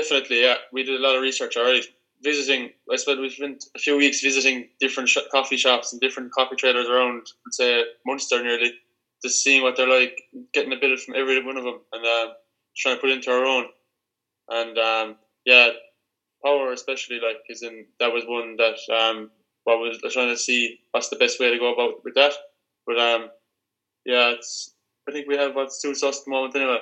definitely. 0.00 0.42
Yeah, 0.42 0.56
we 0.72 0.84
did 0.84 1.00
a 1.00 1.02
lot 1.02 1.16
of 1.16 1.22
research 1.22 1.56
already. 1.56 1.82
Visiting, 2.22 2.70
I 2.92 2.96
spent 2.96 3.20
we 3.20 3.30
spent 3.30 3.64
a 3.76 3.78
few 3.78 3.96
weeks 3.96 4.20
visiting 4.20 4.68
different 4.80 5.08
sh- 5.08 5.30
coffee 5.30 5.56
shops 5.56 5.92
and 5.92 6.00
different 6.00 6.32
coffee 6.32 6.56
traders 6.56 6.88
around, 6.88 7.26
say 7.50 7.84
Munster 8.04 8.42
nearly 8.42 8.72
just 9.22 9.42
seeing 9.42 9.62
what 9.62 9.76
they're 9.76 9.88
like, 9.88 10.20
getting 10.52 10.72
a 10.72 10.76
bit 10.76 10.98
from 11.00 11.14
every 11.16 11.44
one 11.44 11.56
of 11.56 11.64
them, 11.64 11.80
and 11.92 12.06
uh, 12.06 12.32
trying 12.76 12.96
to 12.96 13.00
put 13.00 13.10
into 13.10 13.30
our 13.30 13.44
own. 13.44 13.66
And 14.48 14.78
um, 14.78 15.16
yeah, 15.44 15.70
power 16.44 16.72
especially 16.72 17.20
like 17.20 17.38
is 17.48 17.62
in 17.62 17.86
that 18.00 18.12
was 18.12 18.24
one 18.26 18.56
that 18.56 18.78
um, 18.94 19.30
what 19.64 19.78
was 19.78 19.98
trying 20.12 20.28
to 20.28 20.36
see 20.36 20.78
what's 20.92 21.08
the 21.08 21.16
best 21.16 21.38
way 21.38 21.50
to 21.50 21.58
go 21.58 21.72
about 21.72 22.04
with 22.04 22.14
that. 22.14 22.32
But 22.86 22.98
um, 22.98 23.30
yeah, 24.04 24.30
it's 24.30 24.74
I 25.08 25.12
think 25.12 25.28
we 25.28 25.36
have 25.36 25.54
what 25.54 25.72
suits 25.72 26.02
us 26.02 26.18
at 26.18 26.24
the 26.24 26.30
moment 26.30 26.56
anyway. 26.56 26.78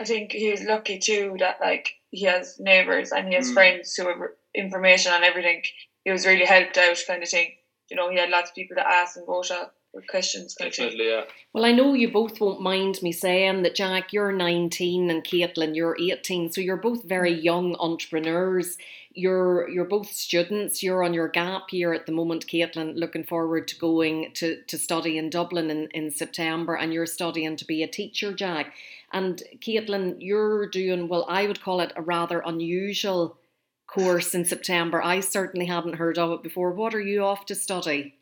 I 0.00 0.04
think 0.04 0.32
he 0.32 0.50
was 0.50 0.62
lucky 0.62 0.98
too 0.98 1.36
that 1.40 1.60
like 1.60 1.90
he 2.10 2.24
has 2.24 2.58
neighbours 2.58 3.12
and 3.12 3.28
he 3.28 3.34
has 3.34 3.50
mm. 3.50 3.54
friends 3.54 3.94
who 3.94 4.08
have 4.08 4.18
information 4.54 5.12
on 5.12 5.24
everything. 5.24 5.62
He 6.04 6.10
was 6.10 6.26
really 6.26 6.46
helped 6.46 6.78
out, 6.78 7.02
kind 7.06 7.22
of 7.22 7.28
thing. 7.28 7.52
You 7.90 7.96
know, 7.96 8.10
he 8.10 8.18
had 8.18 8.30
lots 8.30 8.50
of 8.50 8.54
people 8.54 8.76
to 8.76 8.86
ask 8.86 9.16
and 9.16 9.26
go 9.26 9.42
to 9.42 9.70
with 9.94 10.06
questions. 10.06 10.54
Definitely, 10.54 11.08
yeah. 11.08 11.24
Well, 11.52 11.64
I 11.64 11.72
know 11.72 11.94
you 11.94 12.10
both 12.10 12.40
won't 12.40 12.60
mind 12.60 13.00
me 13.02 13.12
saying 13.12 13.62
that, 13.62 13.74
Jack, 13.74 14.12
you're 14.12 14.32
19 14.32 15.10
and 15.10 15.24
Caitlin, 15.24 15.74
you're 15.74 15.96
18, 15.98 16.52
so 16.52 16.60
you're 16.60 16.76
both 16.76 17.04
very 17.04 17.34
mm. 17.34 17.42
young 17.42 17.76
entrepreneurs. 17.76 18.76
You're 19.14 19.68
you're 19.68 19.86
both 19.86 20.12
students. 20.12 20.82
You're 20.82 21.02
on 21.02 21.14
your 21.14 21.28
gap 21.28 21.72
year 21.72 21.92
at 21.92 22.06
the 22.06 22.12
moment, 22.12 22.46
Caitlin. 22.46 22.96
Looking 22.96 23.24
forward 23.24 23.66
to 23.68 23.76
going 23.76 24.30
to, 24.34 24.62
to 24.62 24.78
study 24.78 25.18
in 25.18 25.30
Dublin 25.30 25.70
in, 25.70 25.88
in 25.88 26.10
September, 26.10 26.76
and 26.76 26.92
you're 26.92 27.06
studying 27.06 27.56
to 27.56 27.64
be 27.64 27.82
a 27.82 27.88
teacher, 27.88 28.32
Jack. 28.32 28.74
And 29.12 29.42
Caitlin, 29.60 30.16
you're 30.18 30.68
doing 30.68 31.08
well. 31.08 31.24
I 31.28 31.46
would 31.46 31.62
call 31.62 31.80
it 31.80 31.92
a 31.96 32.02
rather 32.02 32.42
unusual 32.44 33.38
course 33.86 34.34
in 34.34 34.44
September. 34.44 35.02
I 35.02 35.20
certainly 35.20 35.66
hadn't 35.66 35.96
heard 35.96 36.18
of 36.18 36.32
it 36.32 36.42
before. 36.42 36.72
What 36.72 36.94
are 36.94 37.00
you 37.00 37.24
off 37.24 37.46
to 37.46 37.54
study? 37.54 38.18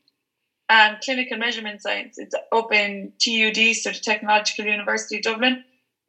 and 0.69 0.99
clinical 1.01 1.37
measurement 1.37 1.83
science. 1.83 2.19
It's 2.19 2.35
up 2.53 2.73
in 2.73 3.13
TUD, 3.19 3.75
so 3.77 3.91
the 3.91 4.01
Technological 4.03 4.65
University 4.65 5.17
of 5.17 5.23
Dublin. 5.23 5.65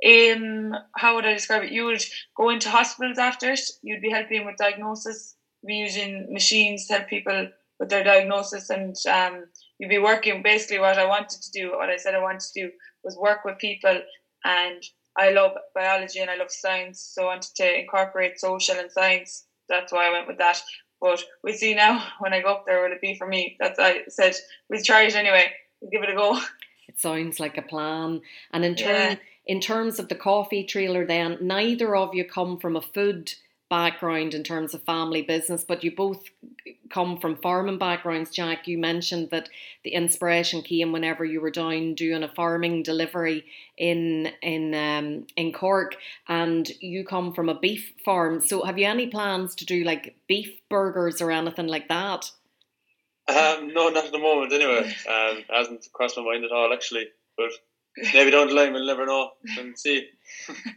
Um, 0.06 0.76
how 0.96 1.16
would 1.16 1.26
I 1.26 1.34
describe 1.34 1.64
it? 1.64 1.72
You 1.72 1.86
would 1.86 2.04
go 2.36 2.50
into 2.50 2.70
hospitals 2.70 3.18
after 3.18 3.52
it. 3.52 3.62
You'd 3.82 4.02
be 4.02 4.12
helping 4.12 4.46
with 4.46 4.58
diagnosis, 4.58 5.36
be 5.66 5.76
using 5.76 6.32
machines 6.32 6.88
to 6.88 6.94
help 6.94 7.08
people 7.08 7.50
with 7.80 7.90
their 7.90 8.04
diagnosis, 8.04 8.70
and 8.70 8.96
um, 9.10 9.46
you'd 9.80 9.90
be 9.90 10.00
working. 10.00 10.42
Basically, 10.42 10.80
what 10.80 10.98
I 10.98 11.06
wanted 11.06 11.42
to 11.42 11.52
do, 11.52 11.72
what 11.72 11.90
I 11.90 11.98
said 11.98 12.16
I 12.16 12.22
wanted 12.22 12.42
to 12.42 12.62
do, 12.62 12.72
was 13.04 13.18
work 13.18 13.46
with 13.46 13.60
people. 13.60 14.02
And 14.48 14.82
I 15.18 15.32
love 15.32 15.52
biology 15.76 16.20
and 16.20 16.30
I 16.30 16.38
love 16.38 16.52
science, 16.52 17.02
so 17.02 17.24
I 17.24 17.26
wanted 17.26 17.54
to 17.56 17.80
incorporate 17.80 18.40
social 18.40 18.76
and 18.76 18.90
science. 18.90 19.46
That's 19.68 19.92
why 19.92 20.08
I 20.08 20.12
went 20.12 20.28
with 20.28 20.38
that. 20.38 20.62
But 21.02 21.22
we 21.44 21.54
see 21.54 21.76
now 21.76 22.04
when 22.20 22.34
I 22.34 22.42
go 22.42 22.54
up 22.54 22.66
there, 22.66 22.82
will 22.82 22.94
it 22.94 23.02
be 23.02 23.16
for 23.16 23.28
me? 23.28 23.58
That's 23.60 23.78
I 23.78 24.04
said 24.08 24.36
we'll 24.70 24.82
try 24.82 25.04
it 25.04 25.16
anyway. 25.16 25.52
We'll 25.82 25.92
give 25.92 26.04
it 26.04 26.14
a 26.14 26.16
go. 26.16 26.40
It 26.88 27.02
sounds 27.02 27.38
like 27.38 27.58
a 27.58 27.62
plan. 27.62 28.22
And 28.54 28.64
in 28.64 28.76
turn, 28.76 29.12
yeah. 29.12 29.16
in 29.46 29.60
terms 29.60 30.00
of 30.00 30.08
the 30.08 30.16
coffee 30.16 30.64
trailer, 30.64 31.06
then 31.06 31.38
neither 31.42 31.94
of 31.98 32.16
you 32.16 32.24
come 32.24 32.58
from 32.58 32.78
a 32.78 32.82
food 32.82 33.34
background 33.70 34.34
in 34.34 34.42
terms 34.42 34.74
of 34.74 34.84
family 34.84 35.22
business, 35.22 35.66
but 35.68 35.84
you 35.84 35.94
both 35.94 36.24
come 36.90 37.18
from 37.20 37.38
farming 37.38 37.78
backgrounds. 37.78 38.32
Jack, 38.32 38.68
you 38.68 38.78
mentioned 38.78 39.30
that 39.32 39.50
the 39.84 39.92
inspiration 39.92 40.62
came 40.62 40.92
whenever 40.92 41.26
you 41.26 41.42
were 41.42 41.52
down 41.52 41.96
doing 41.96 42.24
a 42.24 42.28
farming 42.28 42.84
delivery 42.84 43.46
in 43.78 44.32
in 44.42 44.74
um, 44.74 45.28
in 45.36 45.54
Cork, 45.54 45.98
and 46.28 46.70
you 46.80 47.06
come 47.06 47.34
from 47.34 47.50
a 47.50 47.60
beef 47.60 47.94
farm. 48.04 48.42
So, 48.42 48.64
have 48.64 48.78
you 48.78 48.88
any 48.88 49.08
plans 49.08 49.56
to 49.56 49.66
do 49.66 49.84
like 49.84 50.16
beef 50.28 50.62
burgers 50.70 51.22
or 51.22 51.32
anything 51.32 51.68
like 51.68 51.88
that? 51.90 52.32
Um, 53.28 53.74
no, 53.74 53.90
not 53.90 54.06
at 54.06 54.12
the 54.12 54.20
moment. 54.20 54.54
Anyway, 54.54 54.96
um, 55.10 55.44
hasn't 55.50 55.88
crossed 55.92 56.18
my 56.18 56.24
mind 56.24 56.46
at 56.46 56.52
all 56.52 56.72
actually. 56.74 57.08
But 57.38 57.52
maybe 58.14 58.32
down 58.32 58.48
the 58.48 58.54
line 58.54 58.74
we'll 58.74 58.86
never 58.86 59.06
know 59.06 59.32
and 59.58 59.78
see. 59.78 60.10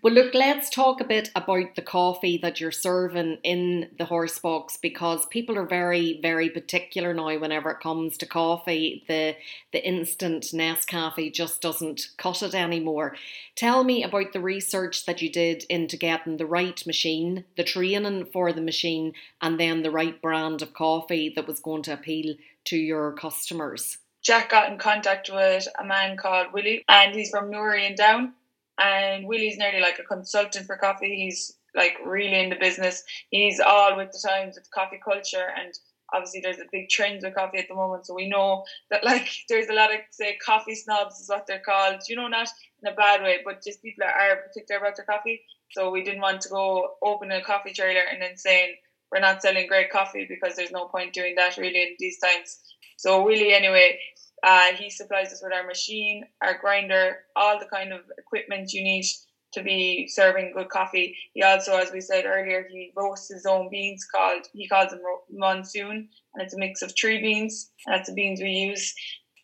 Well, 0.02 0.14
look, 0.14 0.32
let's 0.34 0.70
talk 0.70 1.00
a 1.00 1.04
bit 1.04 1.30
about 1.34 1.74
the 1.74 1.82
coffee 1.82 2.38
that 2.38 2.60
you're 2.60 2.70
serving 2.70 3.38
in 3.42 3.90
the 3.98 4.04
horse 4.04 4.38
box 4.38 4.76
because 4.76 5.26
people 5.26 5.58
are 5.58 5.66
very, 5.66 6.18
very 6.22 6.48
particular 6.48 7.12
now 7.12 7.38
whenever 7.38 7.70
it 7.70 7.80
comes 7.80 8.16
to 8.18 8.26
coffee. 8.26 9.04
The 9.08 9.36
the 9.72 9.86
instant 9.86 10.44
Nescafe 10.54 11.32
just 11.32 11.60
doesn't 11.60 12.08
cut 12.16 12.42
it 12.42 12.54
anymore. 12.54 13.16
Tell 13.54 13.84
me 13.84 14.02
about 14.02 14.32
the 14.32 14.40
research 14.40 15.04
that 15.06 15.20
you 15.20 15.30
did 15.30 15.64
into 15.68 15.96
getting 15.96 16.36
the 16.36 16.46
right 16.46 16.84
machine, 16.86 17.44
the 17.56 17.64
training 17.64 18.26
for 18.32 18.52
the 18.52 18.62
machine, 18.62 19.12
and 19.42 19.58
then 19.60 19.82
the 19.82 19.90
right 19.90 20.20
brand 20.22 20.62
of 20.62 20.72
coffee 20.72 21.32
that 21.36 21.46
was 21.46 21.60
going 21.60 21.82
to 21.82 21.92
appeal 21.92 22.36
to 22.66 22.76
your 22.76 23.12
customers. 23.12 23.98
Jack 24.30 24.48
got 24.48 24.70
in 24.70 24.78
contact 24.78 25.28
with 25.28 25.66
a 25.76 25.84
man 25.84 26.16
called 26.16 26.52
Willie, 26.52 26.84
and 26.88 27.12
he's 27.16 27.30
from 27.30 27.50
Newry 27.50 27.84
and 27.84 27.96
Down. 27.96 28.32
And 28.80 29.26
Willie's 29.26 29.58
nearly 29.58 29.80
like 29.80 29.98
a 29.98 30.04
consultant 30.04 30.66
for 30.66 30.76
coffee. 30.76 31.16
He's 31.16 31.56
like 31.74 31.94
really 32.06 32.38
in 32.38 32.48
the 32.48 32.54
business. 32.54 33.02
He's 33.30 33.58
all 33.58 33.96
with 33.96 34.12
the 34.12 34.24
times 34.24 34.54
with 34.54 34.70
coffee 34.70 35.00
culture, 35.04 35.48
and 35.58 35.76
obviously 36.12 36.42
there's 36.42 36.60
a 36.60 36.70
big 36.70 36.88
trend 36.90 37.22
with 37.24 37.34
coffee 37.34 37.58
at 37.58 37.66
the 37.66 37.74
moment. 37.74 38.06
So 38.06 38.14
we 38.14 38.28
know 38.28 38.62
that 38.92 39.02
like 39.10 39.28
there's 39.48 39.68
a 39.68 39.72
lot 39.72 39.92
of 39.92 39.98
say 40.12 40.36
coffee 40.36 40.76
snobs 40.76 41.18
is 41.18 41.28
what 41.28 41.48
they're 41.48 41.58
called. 41.58 42.02
You 42.08 42.14
know, 42.14 42.28
not 42.28 42.50
in 42.84 42.92
a 42.92 42.94
bad 42.94 43.22
way, 43.22 43.40
but 43.44 43.64
just 43.64 43.82
people 43.82 44.06
that 44.06 44.14
are 44.14 44.46
particular 44.46 44.80
about 44.80 44.94
their 44.94 45.06
coffee. 45.06 45.40
So 45.72 45.90
we 45.90 46.04
didn't 46.04 46.20
want 46.20 46.42
to 46.42 46.50
go 46.50 46.90
open 47.02 47.32
a 47.32 47.42
coffee 47.42 47.72
trailer 47.72 48.04
and 48.08 48.22
then 48.22 48.36
saying 48.36 48.76
we're 49.10 49.18
not 49.18 49.42
selling 49.42 49.66
great 49.66 49.90
coffee 49.90 50.24
because 50.28 50.54
there's 50.54 50.70
no 50.70 50.84
point 50.84 51.14
doing 51.14 51.34
that 51.34 51.56
really 51.56 51.82
in 51.82 51.96
these 51.98 52.20
times. 52.20 52.60
So 53.00 53.24
really, 53.24 53.54
anyway, 53.54 53.98
uh, 54.42 54.72
he 54.76 54.90
supplies 54.90 55.32
us 55.32 55.42
with 55.42 55.52
our 55.52 55.66
machine, 55.66 56.24
our 56.42 56.58
grinder, 56.58 57.18
all 57.36 57.58
the 57.58 57.66
kind 57.66 57.92
of 57.92 58.00
equipment 58.18 58.72
you 58.72 58.82
need 58.82 59.04
to 59.52 59.62
be 59.62 60.08
serving 60.08 60.52
good 60.54 60.68
coffee. 60.68 61.16
He 61.34 61.42
also, 61.42 61.76
as 61.76 61.92
we 61.92 62.00
said 62.00 62.24
earlier, 62.24 62.66
he 62.70 62.92
roasts 62.96 63.28
his 63.28 63.46
own 63.46 63.68
beans 63.70 64.06
called 64.14 64.46
he 64.52 64.68
calls 64.68 64.90
them 64.90 65.00
monsoon, 65.30 66.08
and 66.34 66.42
it's 66.42 66.54
a 66.54 66.58
mix 66.58 66.82
of 66.82 66.94
tree 66.94 67.20
beans. 67.20 67.70
That's 67.86 68.08
the 68.08 68.14
beans 68.14 68.40
we 68.40 68.50
use. 68.50 68.94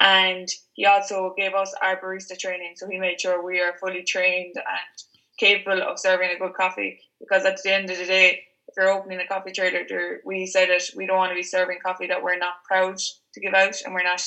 And 0.01 0.49
he 0.75 0.85
also 0.87 1.35
gave 1.37 1.55
us 1.55 1.75
our 1.83 2.01
barista 2.01 2.39
training, 2.39 2.75
so 2.77 2.89
he 2.89 2.99
made 2.99 3.21
sure 3.21 3.45
we 3.45 3.61
are 3.61 3.79
fully 3.81 4.05
trained 4.05 4.55
and 4.57 5.37
capable 5.39 5.83
of 5.83 5.99
serving 5.99 6.31
a 6.31 6.39
good 6.39 6.55
coffee. 6.55 7.01
Because 7.19 7.45
at 7.45 7.63
the 7.63 7.73
end 7.73 7.91
of 7.91 7.99
the 7.99 8.05
day, 8.05 8.43
if 8.69 8.75
you're 8.77 8.91
opening 8.91 9.21
a 9.21 9.27
coffee 9.27 9.53
trailer, 9.53 10.21
we 10.25 10.47
say 10.47 10.67
that 10.67 10.83
we 10.95 11.07
don't 11.07 11.17
want 11.17 11.31
to 11.31 11.35
be 11.37 11.43
serving 11.43 11.79
coffee 11.85 12.07
that 12.09 12.23
we're 12.23 12.39
not 12.39 12.63
proud 12.69 12.99
to 12.99 13.41
give 13.41 13.55
out 13.55 13.75
and 13.85 13.95
we're 13.95 14.03
not 14.03 14.23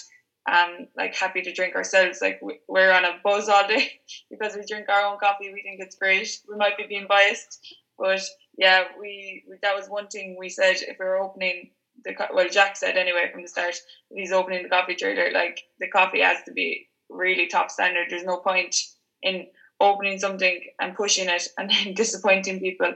um 0.52 0.88
like 0.98 1.16
happy 1.16 1.42
to 1.42 1.54
drink 1.54 1.76
ourselves. 1.76 2.20
Like 2.22 2.40
we're 2.68 2.92
on 2.92 3.06
a 3.06 3.20
buzz 3.24 3.50
all 3.50 3.68
day 3.68 3.92
because 4.32 4.56
we 4.56 4.64
drink 4.68 4.90
our 4.90 5.02
own 5.02 5.20
coffee. 5.20 5.52
We 5.54 5.62
think 5.62 5.80
it's 5.80 5.96
great. 5.96 6.30
We 6.50 6.58
might 6.58 6.78
be 6.78 6.88
being 6.88 7.08
biased, 7.08 7.60
but 7.98 8.22
yeah, 8.58 8.86
we 9.00 9.44
that 9.62 9.76
was 9.76 9.88
one 9.88 10.08
thing 10.08 10.36
we 10.38 10.50
said 10.50 10.78
if 10.82 10.98
we 11.00 11.06
are 11.06 11.22
opening 11.22 11.72
the 12.04 12.16
well, 12.34 12.50
Jack 12.50 12.78
said 12.78 12.98
anyway 12.98 13.30
from 13.32 13.42
the 13.42 13.48
start 13.48 13.76
if 14.10 14.18
he's 14.18 14.32
opening 14.32 14.64
the 14.64 14.70
coffee 14.70 14.96
trailer, 14.96 15.32
like 15.32 15.62
the 15.80 15.88
coffee 15.88 16.22
has 16.22 16.44
to 16.46 16.54
be 16.54 16.88
really 17.10 17.48
top 17.48 17.72
standard. 17.72 18.08
There's 18.10 18.24
no 18.24 18.38
point 18.38 18.76
in 19.22 19.48
opening 19.80 20.20
something 20.20 20.60
and 20.80 20.96
pushing 20.96 21.30
it 21.30 21.48
and 21.58 21.70
then 21.72 21.94
disappointing 21.94 22.60
people. 22.60 22.94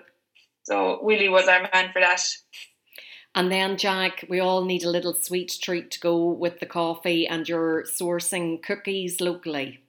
So 0.63 0.99
Willie 1.01 1.29
was 1.29 1.47
our 1.47 1.67
man 1.73 1.91
for 1.91 1.99
that. 1.99 2.21
And 3.35 3.51
then, 3.51 3.77
Jack, 3.77 4.25
we 4.29 4.39
all 4.39 4.63
need 4.63 4.83
a 4.83 4.89
little 4.89 5.13
sweet 5.13 5.57
treat 5.59 5.89
to 5.91 5.99
go 5.99 6.27
with 6.27 6.59
the 6.59 6.67
coffee, 6.67 7.27
and 7.27 7.49
you're 7.49 7.83
sourcing 7.83 8.61
cookies 8.61 9.19
locally. 9.19 9.79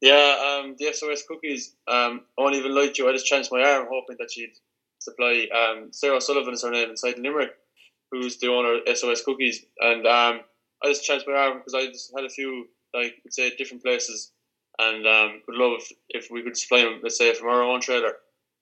Yeah, 0.00 0.60
um, 0.60 0.74
the 0.78 0.92
SOS 0.92 1.22
cookies. 1.22 1.74
Um, 1.86 2.22
I 2.36 2.42
won't 2.42 2.56
even 2.56 2.74
lie 2.74 2.88
to 2.88 3.02
you. 3.02 3.08
I 3.08 3.12
just 3.12 3.26
chanced 3.26 3.52
my 3.52 3.62
arm, 3.62 3.86
hoping 3.88 4.16
that 4.18 4.32
she'd 4.32 4.52
supply. 4.98 5.46
Um, 5.54 5.92
Sarah 5.92 6.20
Sullivan 6.20 6.54
is 6.54 6.62
her 6.64 6.70
name 6.70 6.90
inside 6.90 7.18
Limerick, 7.18 7.52
who's 8.10 8.38
the 8.38 8.48
owner 8.48 8.74
of 8.74 8.98
SOS 8.98 9.22
Cookies, 9.22 9.64
and 9.80 10.06
um, 10.06 10.40
I 10.82 10.88
just 10.88 11.04
chanced 11.04 11.28
my 11.28 11.34
arm 11.34 11.58
because 11.58 11.74
I 11.74 11.86
just 11.86 12.12
had 12.14 12.24
a 12.24 12.28
few, 12.28 12.68
like, 12.92 13.14
say, 13.30 13.54
different 13.56 13.84
places, 13.84 14.32
and 14.78 15.06
um, 15.06 15.42
would 15.46 15.56
love 15.56 15.80
if, 15.80 15.92
if 16.08 16.30
we 16.30 16.42
could 16.42 16.56
supply 16.56 16.82
them, 16.82 17.00
let's 17.02 17.16
say, 17.16 17.32
from 17.34 17.48
our 17.48 17.62
own 17.62 17.80
trailer. 17.80 18.12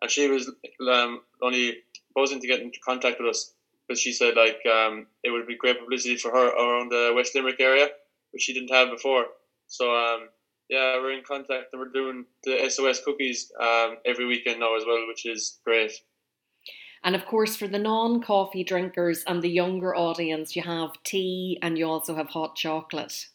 And 0.03 0.11
she 0.11 0.29
was 0.29 0.51
um, 0.87 1.21
only 1.43 1.79
proposing 2.15 2.41
to 2.41 2.47
get 2.47 2.61
into 2.61 2.79
contact 2.85 3.19
with 3.21 3.31
us 3.31 3.53
because 3.87 4.01
she 4.01 4.13
said 4.13 4.35
like 4.37 4.61
um, 4.67 5.07
it 5.23 5.31
would 5.31 5.47
be 5.47 5.57
great 5.57 5.79
publicity 5.79 6.17
for 6.17 6.31
her 6.31 6.49
around 6.49 6.91
the 6.91 7.13
West 7.15 7.35
Limerick 7.35 7.61
area, 7.61 7.89
which 8.33 8.43
she 8.43 8.55
didn't 8.55 8.73
have 8.73 8.91
before. 8.91 9.27
So 9.67 9.95
um, 9.95 10.29
yeah, 10.69 10.97
we're 10.97 11.13
in 11.13 11.25
contact 11.25 11.67
and 11.73 11.81
we're 11.81 11.93
doing 11.93 12.25
the 12.45 12.69
SOS 12.69 13.05
cookies 13.05 13.53
um, 13.61 13.97
every 14.07 14.27
weekend 14.27 14.61
now 14.61 14.77
as 14.77 14.85
well, 14.87 15.07
which 15.07 15.27
is 15.27 15.59
great. 15.65 15.93
And 17.03 17.15
of 17.15 17.27
course, 17.27 17.55
for 17.55 17.69
the 17.69 17.79
non 17.79 18.23
coffee 18.23 18.65
drinkers 18.65 19.25
and 19.27 19.43
the 19.43 19.51
younger 19.51 19.95
audience, 19.95 20.57
you 20.57 20.63
have 20.63 20.91
tea 21.05 21.59
and 21.61 21.77
you 21.77 21.87
also 21.87 22.15
have 22.17 22.29
hot 22.29 22.57
chocolate. 22.57 23.27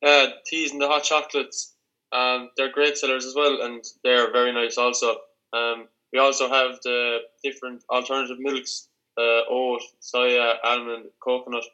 Yeah, 0.00 0.28
teas 0.46 0.72
and 0.72 0.80
the 0.80 0.88
hot 0.88 1.02
chocolates, 1.02 1.74
um, 2.12 2.50
they're 2.56 2.72
great 2.72 2.96
sellers 2.96 3.26
as 3.26 3.34
well, 3.34 3.60
and 3.60 3.84
they're 4.02 4.32
very 4.32 4.52
nice 4.52 4.78
also. 4.78 5.16
Um, 5.52 5.88
we 6.12 6.18
also 6.18 6.48
have 6.48 6.78
the 6.82 7.18
different 7.42 7.84
alternative 7.90 8.38
milks 8.38 8.88
uh, 9.18 9.42
oat, 9.50 9.82
soya, 10.00 10.56
almond, 10.64 11.06
coconut, 11.20 11.64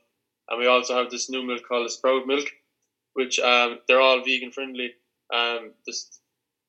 and 0.48 0.58
we 0.58 0.66
also 0.66 0.94
have 0.94 1.10
this 1.10 1.30
new 1.30 1.42
milk 1.42 1.62
called 1.66 1.86
the 1.86 1.90
sprout 1.90 2.26
milk, 2.26 2.46
which 3.14 3.38
um, 3.38 3.78
they're 3.86 4.00
all 4.00 4.24
vegan 4.24 4.50
friendly. 4.50 4.92
Um, 5.34 5.72
just 5.86 6.20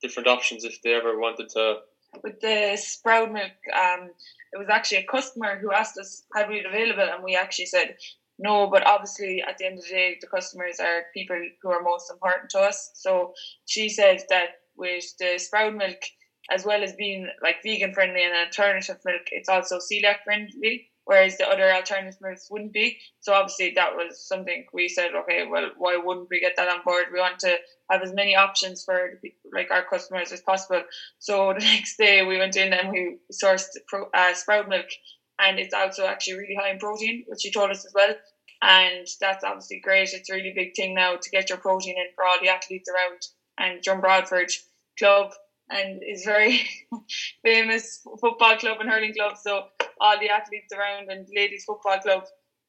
different 0.01 0.27
options 0.27 0.63
if 0.63 0.81
they 0.81 0.93
ever 0.93 1.17
wanted 1.17 1.49
to. 1.49 1.79
With 2.23 2.39
the 2.39 2.77
sprout 2.77 3.31
milk, 3.31 3.51
um, 3.73 4.09
it 4.53 4.57
was 4.57 4.69
actually 4.69 4.99
a 4.99 5.07
customer 5.07 5.57
who 5.59 5.71
asked 5.71 5.97
us 5.97 6.23
had 6.33 6.47
we 6.47 6.59
it 6.59 6.65
available, 6.65 7.03
and 7.03 7.23
we 7.23 7.35
actually 7.35 7.65
said 7.65 7.97
no. 8.39 8.69
But 8.69 8.85
obviously, 8.87 9.43
at 9.47 9.57
the 9.57 9.65
end 9.65 9.79
of 9.79 9.83
the 9.83 9.89
day, 9.89 10.17
the 10.21 10.27
customers 10.27 10.79
are 10.79 11.03
people 11.13 11.37
who 11.61 11.69
are 11.69 11.81
most 11.81 12.11
important 12.11 12.49
to 12.51 12.59
us. 12.59 12.91
So 12.93 13.33
she 13.65 13.89
said 13.89 14.23
that 14.29 14.61
with 14.77 15.05
the 15.19 15.37
sprout 15.37 15.75
milk, 15.75 16.01
as 16.51 16.65
well 16.65 16.83
as 16.83 16.93
being 16.93 17.27
like 17.41 17.63
vegan 17.63 17.93
friendly 17.93 18.23
and 18.23 18.35
alternative 18.35 18.99
milk, 19.05 19.23
it's 19.31 19.49
also 19.49 19.79
celiac 19.79 20.23
friendly, 20.23 20.89
whereas 21.05 21.37
the 21.37 21.47
other 21.47 21.71
alternative 21.71 22.19
milks 22.21 22.47
wouldn't 22.49 22.73
be. 22.73 22.99
So 23.21 23.33
obviously 23.33 23.73
that 23.75 23.95
was 23.95 24.27
something 24.27 24.65
we 24.73 24.87
said, 24.87 25.11
okay, 25.15 25.45
well, 25.49 25.69
why 25.77 25.97
wouldn't 25.97 26.29
we 26.29 26.39
get 26.39 26.55
that 26.57 26.69
on 26.69 26.83
board? 26.85 27.05
We 27.11 27.19
want 27.19 27.39
to 27.39 27.55
have 27.89 28.01
as 28.03 28.13
many 28.13 28.35
options 28.35 28.83
for 28.83 29.19
like 29.53 29.71
our 29.71 29.83
customers 29.83 30.31
as 30.31 30.41
possible. 30.41 30.83
So 31.19 31.53
the 31.57 31.65
next 31.65 31.97
day 31.97 32.23
we 32.23 32.37
went 32.37 32.55
in 32.55 32.73
and 32.73 32.91
we 32.91 33.17
sourced 33.33 33.65
pro, 33.87 34.07
uh, 34.13 34.33
sprout 34.33 34.69
milk, 34.69 34.87
and 35.39 35.59
it's 35.59 35.73
also 35.73 36.05
actually 36.05 36.37
really 36.37 36.55
high 36.55 36.71
in 36.71 36.79
protein, 36.79 37.25
which 37.27 37.41
she 37.41 37.51
told 37.51 37.71
us 37.71 37.85
as 37.85 37.93
well. 37.93 38.13
And 38.61 39.07
that's 39.19 39.43
obviously 39.43 39.81
great. 39.83 40.13
It's 40.13 40.29
a 40.29 40.33
really 40.33 40.53
big 40.55 40.75
thing 40.75 40.95
now 40.95 41.17
to 41.17 41.29
get 41.29 41.49
your 41.49 41.57
protein 41.57 41.95
in 41.97 42.07
for 42.15 42.23
all 42.23 42.37
the 42.41 42.49
athletes 42.49 42.89
around. 42.89 43.21
And 43.57 43.81
Drom 43.81 44.01
Broadford 44.01 44.49
Club 44.97 45.33
and 45.69 46.01
is 46.03 46.25
very 46.25 46.61
famous 47.43 48.05
football 48.19 48.57
club 48.57 48.77
and 48.79 48.89
hurling 48.89 49.13
club. 49.13 49.37
So 49.37 49.65
all 49.99 50.19
the 50.19 50.29
athletes 50.29 50.73
around 50.73 51.09
and 51.09 51.27
ladies 51.35 51.65
football 51.65 51.99
club 51.99 52.25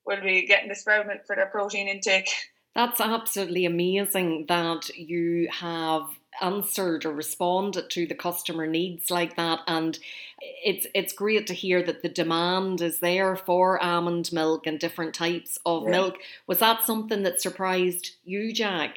will 0.07 0.23
be 0.23 0.47
getting 0.47 0.69
the 0.69 0.75
sprout 0.75 1.07
milk 1.07 1.27
for 1.27 1.37
their 1.37 1.47
protein 1.47 1.89
intake. 1.89 2.31
That's 2.75 3.01
absolutely 3.01 3.65
amazing 3.65 4.47
that 4.49 4.91
you 4.97 5.49
have 5.51 6.09
answered 6.43 7.05
or 7.05 7.13
responded 7.13 7.89
to 7.91 8.07
the 8.07 8.15
customer 8.15 8.67
needs 8.67 9.11
like 9.11 9.37
that 9.37 9.61
and 9.67 9.99
it's 10.39 10.87
it's 10.95 11.13
great 11.13 11.47
to 11.47 11.55
hear 11.55 11.83
that 11.83 12.03
the 12.03 12.09
demand 12.09 12.83
is 12.83 13.01
there 13.01 13.37
for 13.37 13.83
almond 13.83 14.31
milk 14.33 14.67
and 14.67 14.79
different 14.79 15.15
types 15.15 15.59
of 15.65 15.85
yeah. 15.85 15.91
milk 15.91 16.17
was 16.47 16.59
that 16.59 16.85
something 16.85 17.23
that 17.23 17.41
surprised 17.41 18.17
you 18.25 18.53
jack 18.53 18.97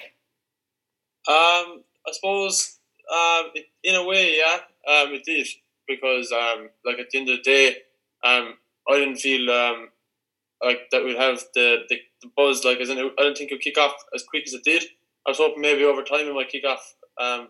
um 1.30 1.82
i 2.06 2.12
suppose 2.12 2.79
um, 3.14 3.52
in 3.84 3.96
a 3.96 4.06
way, 4.06 4.38
yeah, 4.38 4.60
um, 4.92 5.14
it 5.14 5.24
did 5.26 5.48
because 5.88 6.32
um, 6.32 6.70
like 6.86 7.00
at 7.00 7.10
the 7.10 7.20
end 7.20 7.30
of 7.30 7.38
the 7.38 7.44
day, 7.44 7.68
um, 8.24 8.54
I 8.88 8.98
didn't 8.98 9.18
feel 9.18 9.50
um, 9.50 9.90
like 10.64 10.90
that 10.92 11.04
we'd 11.04 11.18
have 11.18 11.40
the, 11.54 11.80
the, 11.90 11.98
the 12.22 12.32
buzz. 12.36 12.64
Like 12.64 12.80
as 12.80 12.90
in, 12.90 12.98
I 12.98 13.10
didn't 13.18 13.38
think 13.38 13.52
it 13.52 13.56
would 13.56 13.62
kick 13.62 13.78
off 13.78 13.94
as 14.14 14.24
quick 14.24 14.44
as 14.46 14.54
it 14.54 14.64
did. 14.64 14.84
I 15.26 15.32
was 15.32 15.38
hoping 15.38 15.62
maybe 15.62 15.84
over 15.84 16.04
time 16.04 16.28
it 16.28 16.34
might 16.34 16.50
kick 16.50 16.64
off, 16.66 16.96
um, 17.20 17.50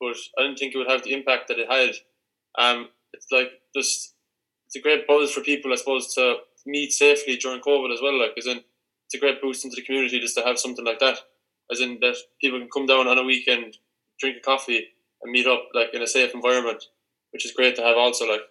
but 0.00 0.16
I 0.38 0.42
didn't 0.42 0.58
think 0.58 0.74
it 0.74 0.78
would 0.78 0.90
have 0.90 1.02
the 1.02 1.14
impact 1.14 1.48
that 1.48 1.58
it 1.58 1.70
had. 1.70 1.94
Um, 2.62 2.88
it's 3.12 3.26
like 3.32 3.50
just 3.74 4.14
it's 4.66 4.76
a 4.76 4.80
great 4.80 5.06
buzz 5.06 5.32
for 5.32 5.40
people, 5.40 5.72
I 5.72 5.76
suppose, 5.76 6.14
to 6.14 6.36
meet 6.66 6.92
safely 6.92 7.36
during 7.36 7.60
COVID 7.60 7.92
as 7.92 8.00
well. 8.02 8.18
Like 8.18 8.32
as 8.36 8.46
in, 8.46 8.58
it's 9.06 9.14
a 9.14 9.18
great 9.18 9.40
boost 9.40 9.64
into 9.64 9.76
the 9.76 9.82
community 9.82 10.20
just 10.20 10.36
to 10.36 10.44
have 10.44 10.58
something 10.58 10.84
like 10.84 11.00
that. 11.00 11.18
As 11.70 11.80
in 11.80 11.98
that 12.00 12.16
people 12.40 12.58
can 12.58 12.68
come 12.70 12.86
down 12.86 13.08
on 13.08 13.18
a 13.18 13.24
weekend, 13.24 13.76
drink 14.18 14.36
a 14.38 14.40
coffee, 14.40 14.86
and 15.22 15.32
meet 15.32 15.46
up 15.46 15.64
like 15.74 15.94
in 15.94 16.02
a 16.02 16.06
safe 16.06 16.34
environment, 16.34 16.84
which 17.32 17.44
is 17.44 17.52
great 17.52 17.76
to 17.76 17.82
have 17.82 17.96
also 17.96 18.26
like. 18.26 18.42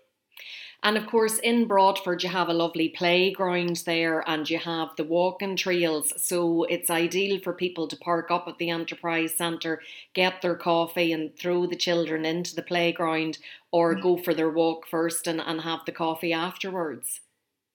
And 0.83 0.95
of 0.95 1.07
course, 1.07 1.39
in 1.39 1.67
Broadford, 1.67 2.21
you 2.21 2.29
have 2.29 2.49
a 2.49 2.53
lovely 2.53 2.89
playground 2.89 3.81
there 3.85 4.23
and 4.29 4.47
you 4.47 4.59
have 4.59 4.89
the 4.95 5.03
walking 5.03 5.55
trails. 5.55 6.13
So 6.17 6.65
it's 6.65 6.89
ideal 6.89 7.39
for 7.39 7.53
people 7.53 7.87
to 7.87 7.97
park 7.97 8.29
up 8.29 8.47
at 8.47 8.59
the 8.59 8.69
Enterprise 8.69 9.33
Centre, 9.35 9.81
get 10.13 10.41
their 10.41 10.55
coffee, 10.55 11.11
and 11.11 11.35
throw 11.37 11.65
the 11.65 11.75
children 11.75 12.25
into 12.25 12.55
the 12.55 12.61
playground 12.61 13.39
or 13.71 13.93
mm-hmm. 13.93 14.03
go 14.03 14.17
for 14.17 14.35
their 14.35 14.51
walk 14.51 14.87
first 14.87 15.25
and, 15.25 15.41
and 15.41 15.61
have 15.61 15.79
the 15.85 15.91
coffee 15.91 16.31
afterwards. 16.31 17.21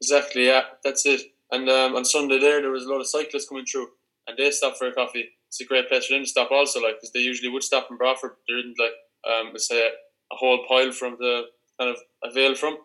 Exactly, 0.01 0.47
yeah, 0.47 0.63
that's 0.85 1.05
it. 1.05 1.23
And 1.51 1.69
um, 1.69 1.97
on 1.97 2.05
Sunday 2.05 2.39
there, 2.39 2.61
there 2.61 2.71
was 2.71 2.85
a 2.85 2.89
lot 2.89 3.01
of 3.01 3.09
cyclists 3.09 3.49
coming 3.49 3.67
through 3.67 3.89
and 4.27 4.39
they 4.39 4.51
stopped 4.53 4.79
for 4.79 4.87
a 4.87 4.93
coffee. 4.93 5.31
It's 5.53 5.61
a 5.61 5.67
great 5.67 5.91
place 5.91 6.07
for 6.07 6.15
them 6.15 6.23
to 6.23 6.29
stop 6.29 6.51
also, 6.51 6.81
like, 6.81 6.95
because 6.97 7.13
they 7.13 7.21
usually 7.21 7.51
would 7.51 7.63
stop 7.63 7.89
in 7.91 7.99
Broadford. 7.99 8.37
There 8.49 8.59
isn't, 8.59 8.79
like, 8.79 8.93
um, 9.31 9.53
say, 9.59 9.87
a 9.87 10.35
whole 10.35 10.65
pile 10.67 10.93
from 10.93 11.17
the 11.19 11.45
kind 11.79 11.91
of 11.91 11.99
avail 12.25 12.55
from 12.55 12.79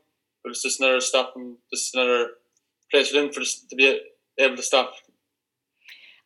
but 0.48 0.52
it's 0.52 0.64
just 0.64 0.80
another 0.80 1.02
stop 1.02 1.34
and 1.36 1.58
just 1.74 1.94
another 1.94 2.30
place 2.90 3.10
for 3.10 3.20
them 3.20 3.32
for 3.32 3.42
to 3.42 3.76
be 3.76 4.00
able 4.38 4.56
to 4.56 4.64
stop. 4.64 4.94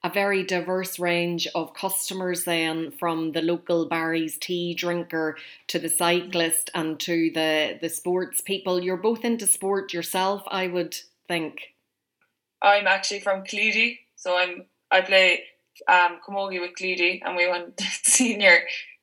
A 0.03 0.11
very 0.11 0.43
diverse 0.43 0.99
range 0.99 1.47
of 1.55 1.73
customers, 1.73 2.43
then, 2.43 2.91
from 2.91 3.31
the 3.31 3.41
local 3.41 3.87
Barry's 3.87 4.37
tea 4.37 4.75
drinker 4.75 5.37
to 5.67 5.79
the 5.79 5.89
cyclist 5.89 6.69
and 6.75 6.99
to 6.99 7.31
the 7.33 7.79
the 7.81 7.89
sports 7.89 8.41
people. 8.41 8.83
You're 8.83 8.97
both 8.97 9.25
into 9.25 9.47
sport 9.47 9.91
yourself, 9.91 10.43
I 10.47 10.67
would 10.67 10.97
think. 11.27 11.73
I'm 12.61 12.85
actually 12.85 13.21
from 13.21 13.43
Killeedy, 13.43 13.99
so 14.15 14.37
I'm 14.37 14.65
I 14.91 15.01
play 15.01 15.45
um, 15.87 16.19
camogie 16.27 16.61
with 16.61 16.71
Killeedy, 16.79 17.21
and 17.23 17.35
we 17.35 17.47
won 17.47 17.73
senior 18.03 18.59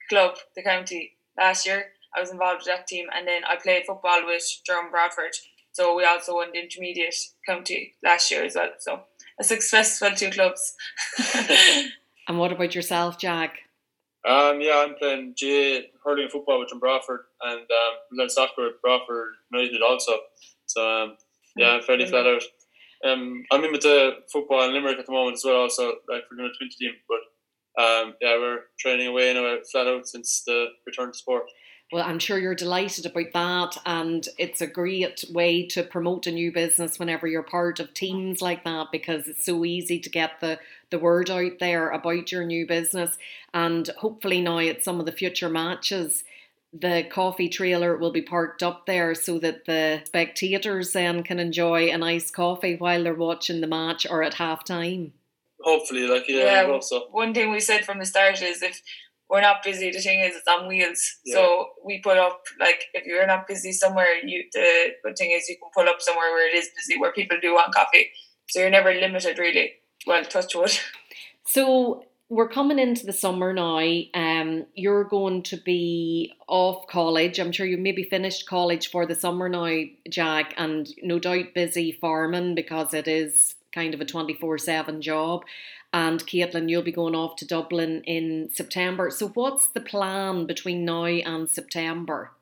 club 0.09 0.37
the 0.57 0.63
county 0.63 1.13
last 1.37 1.67
year. 1.67 1.87
I 2.17 2.21
was 2.21 2.31
involved 2.31 2.61
with 2.61 2.67
that 2.67 2.87
team, 2.87 3.07
and 3.15 3.27
then 3.27 3.43
I 3.45 3.57
played 3.57 3.85
football 3.87 4.27
with 4.27 4.45
Drom 4.65 4.91
Broadford. 4.91 5.37
So 5.73 5.95
we 5.95 6.05
also 6.05 6.35
won 6.35 6.49
the 6.53 6.63
intermediate 6.63 7.15
county 7.47 7.95
last 8.03 8.31
year 8.31 8.45
as 8.45 8.57
well. 8.57 8.71
So 8.79 9.03
a 9.39 9.45
successful 9.45 10.11
two 10.11 10.31
clubs. 10.31 10.75
and 12.29 12.39
what 12.39 12.53
about 12.53 12.75
yourself, 12.75 13.19
Jack? 13.19 13.59
Um, 14.27 14.61
yeah, 14.61 14.85
I'm 14.85 14.95
playing 14.97 15.35
J 15.37 15.91
hurling 16.05 16.29
football 16.29 16.59
with 16.59 16.81
Broadford, 16.81 17.21
and 17.43 17.61
um, 17.61 17.95
playing 18.13 18.29
soccer 18.29 18.65
with 18.65 18.83
Broadford 18.83 19.35
United 19.53 19.81
also. 19.83 20.19
So 20.67 20.89
um, 20.89 21.17
yeah, 21.57 21.71
I'm 21.71 21.83
fairly 21.83 22.07
flat 22.07 22.27
out. 22.27 22.43
Um, 23.05 23.45
I'm 23.53 23.65
in 23.65 23.73
with 23.73 23.83
the 23.83 24.17
football 24.33 24.65
in 24.65 24.73
Limerick 24.73 24.99
at 24.99 25.07
the 25.07 25.13
moment 25.13 25.37
as 25.37 25.45
well, 25.45 25.57
also 25.57 25.95
like 26.09 26.27
for 26.29 26.35
doing 26.37 26.51
a 26.53 26.57
twenty 26.59 26.75
team. 26.79 26.93
But 27.09 27.83
um, 27.83 28.15
yeah, 28.21 28.37
we're 28.37 28.61
training 28.79 29.07
away 29.07 29.33
now 29.33 29.57
flat 29.71 29.87
out 29.87 30.07
since 30.09 30.43
the 30.47 30.67
return 30.87 31.13
to 31.13 31.19
sport. 31.19 31.45
Well, 31.91 32.05
I'm 32.05 32.19
sure 32.19 32.39
you're 32.39 32.55
delighted 32.55 33.07
about 33.07 33.33
that, 33.33 33.81
and 33.87 34.29
it's 34.37 34.61
a 34.61 34.67
great 34.67 35.25
way 35.31 35.67
to 35.69 35.83
promote 35.83 36.27
a 36.27 36.33
new 36.33 36.53
business 36.53 36.99
whenever 36.99 37.27
you're 37.27 37.43
part 37.43 37.81
of 37.81 37.95
teams 37.95 38.43
like 38.43 38.63
that 38.65 38.89
because 38.93 39.27
it's 39.27 39.47
so 39.47 39.65
easy 39.65 39.99
to 40.01 40.11
get 40.11 40.33
the, 40.41 40.59
the 40.91 40.99
word 40.99 41.31
out 41.31 41.59
there 41.61 41.89
about 41.89 42.31
your 42.31 42.45
new 42.45 42.67
business. 42.67 43.17
And 43.55 43.89
hopefully, 43.97 44.43
now 44.43 44.59
at 44.59 44.85
some 44.85 45.01
of 45.01 45.07
the 45.07 45.13
future 45.13 45.49
matches, 45.49 46.25
the 46.73 47.07
coffee 47.11 47.49
trailer 47.49 47.97
will 47.97 48.13
be 48.13 48.23
parked 48.23 48.63
up 48.63 48.87
there 48.87 49.15
so 49.15 49.39
that 49.39 49.65
the 49.65 50.03
spectators 50.05 50.93
then 50.93 51.23
can 51.23 51.39
enjoy 51.39 51.91
a 51.91 51.99
nice 51.99 52.31
coffee 52.31 52.77
while 52.77 53.03
they're 53.03 53.15
watching 53.15 53.61
the 53.61 53.67
match 53.67 54.07
or 54.09 54.23
at 54.23 54.35
half 54.35 54.65
time. 54.65 55.13
Hopefully, 55.63 56.07
like 56.07 56.29
yeah, 56.29 56.69
yeah 56.69 56.81
so. 56.81 57.09
one 57.11 57.35
thing 57.35 57.51
we 57.51 57.61
said 57.61 57.85
from 57.85 57.99
the 57.99 58.07
start 58.07 58.41
is 58.43 58.63
if 58.63 58.81
we're 59.29 59.41
not 59.41 59.63
busy. 59.63 59.91
The 59.91 60.01
thing 60.01 60.21
is, 60.21 60.37
it's 60.37 60.49
on 60.49 60.67
wheels. 60.67 61.17
Yeah. 61.25 61.35
So 61.35 61.67
we 61.85 62.01
put 62.01 62.17
up 62.17 62.43
like 62.59 62.85
if 62.95 63.05
you're 63.05 63.27
not 63.27 63.47
busy 63.47 63.73
somewhere, 63.73 64.15
you 64.25 64.45
the 64.53 64.89
good 65.05 65.17
thing 65.17 65.33
is 65.33 65.49
you 65.49 65.57
can 65.57 65.71
pull 65.75 65.89
up 65.89 66.01
somewhere 66.01 66.31
where 66.33 66.49
it 66.49 66.57
is 66.57 66.71
busy, 66.75 66.99
where 66.99 67.13
people 67.13 67.37
do 67.41 67.55
want 67.55 67.75
coffee. 67.75 68.11
So 68.49 68.61
you're 68.61 68.71
never 68.71 68.95
limited, 68.95 69.39
really. 69.39 69.73
Well, 70.07 70.25
touch 70.25 70.55
wood. 70.55 70.73
So 71.45 72.05
we're 72.31 72.49
coming 72.49 72.79
into 72.79 73.07
the 73.07 73.13
summer 73.13 73.53
now. 73.53 73.79
Um, 74.13 74.67
you're 74.75 75.05
going 75.05 75.43
to 75.45 75.57
be 75.57 76.35
off 76.47 76.87
college. 76.87 77.39
I'm 77.39 77.53
sure 77.53 77.67
you 77.67 77.79
maybe 77.79 78.03
finished 78.03 78.47
college 78.47 78.91
for 78.91 79.07
the 79.07 79.15
summer 79.15 79.49
now, 79.49 79.85
Jack, 80.11 80.53
and 80.59 80.89
no 81.03 81.19
doubt 81.19 81.55
busy 81.55 81.93
farming 81.93 82.55
because 82.55 82.93
it 82.93 83.09
is 83.09 83.55
kind 83.73 83.95
of 83.95 84.01
a 84.01 84.05
24 84.05 84.59
7 84.59 85.01
job. 85.01 85.45
And 85.91 86.21
Caitlin, 86.21 86.69
you'll 86.69 86.83
be 86.83 86.93
going 86.93 87.15
off 87.15 87.37
to 87.37 87.47
Dublin 87.47 88.03
in 88.05 88.51
September. 88.53 89.11
So, 89.11 89.29
what's 89.29 89.69
the 89.69 89.81
plan 89.81 90.47
between 90.47 90.85
now 90.85 91.05
and 91.05 91.49
September? 91.49 92.33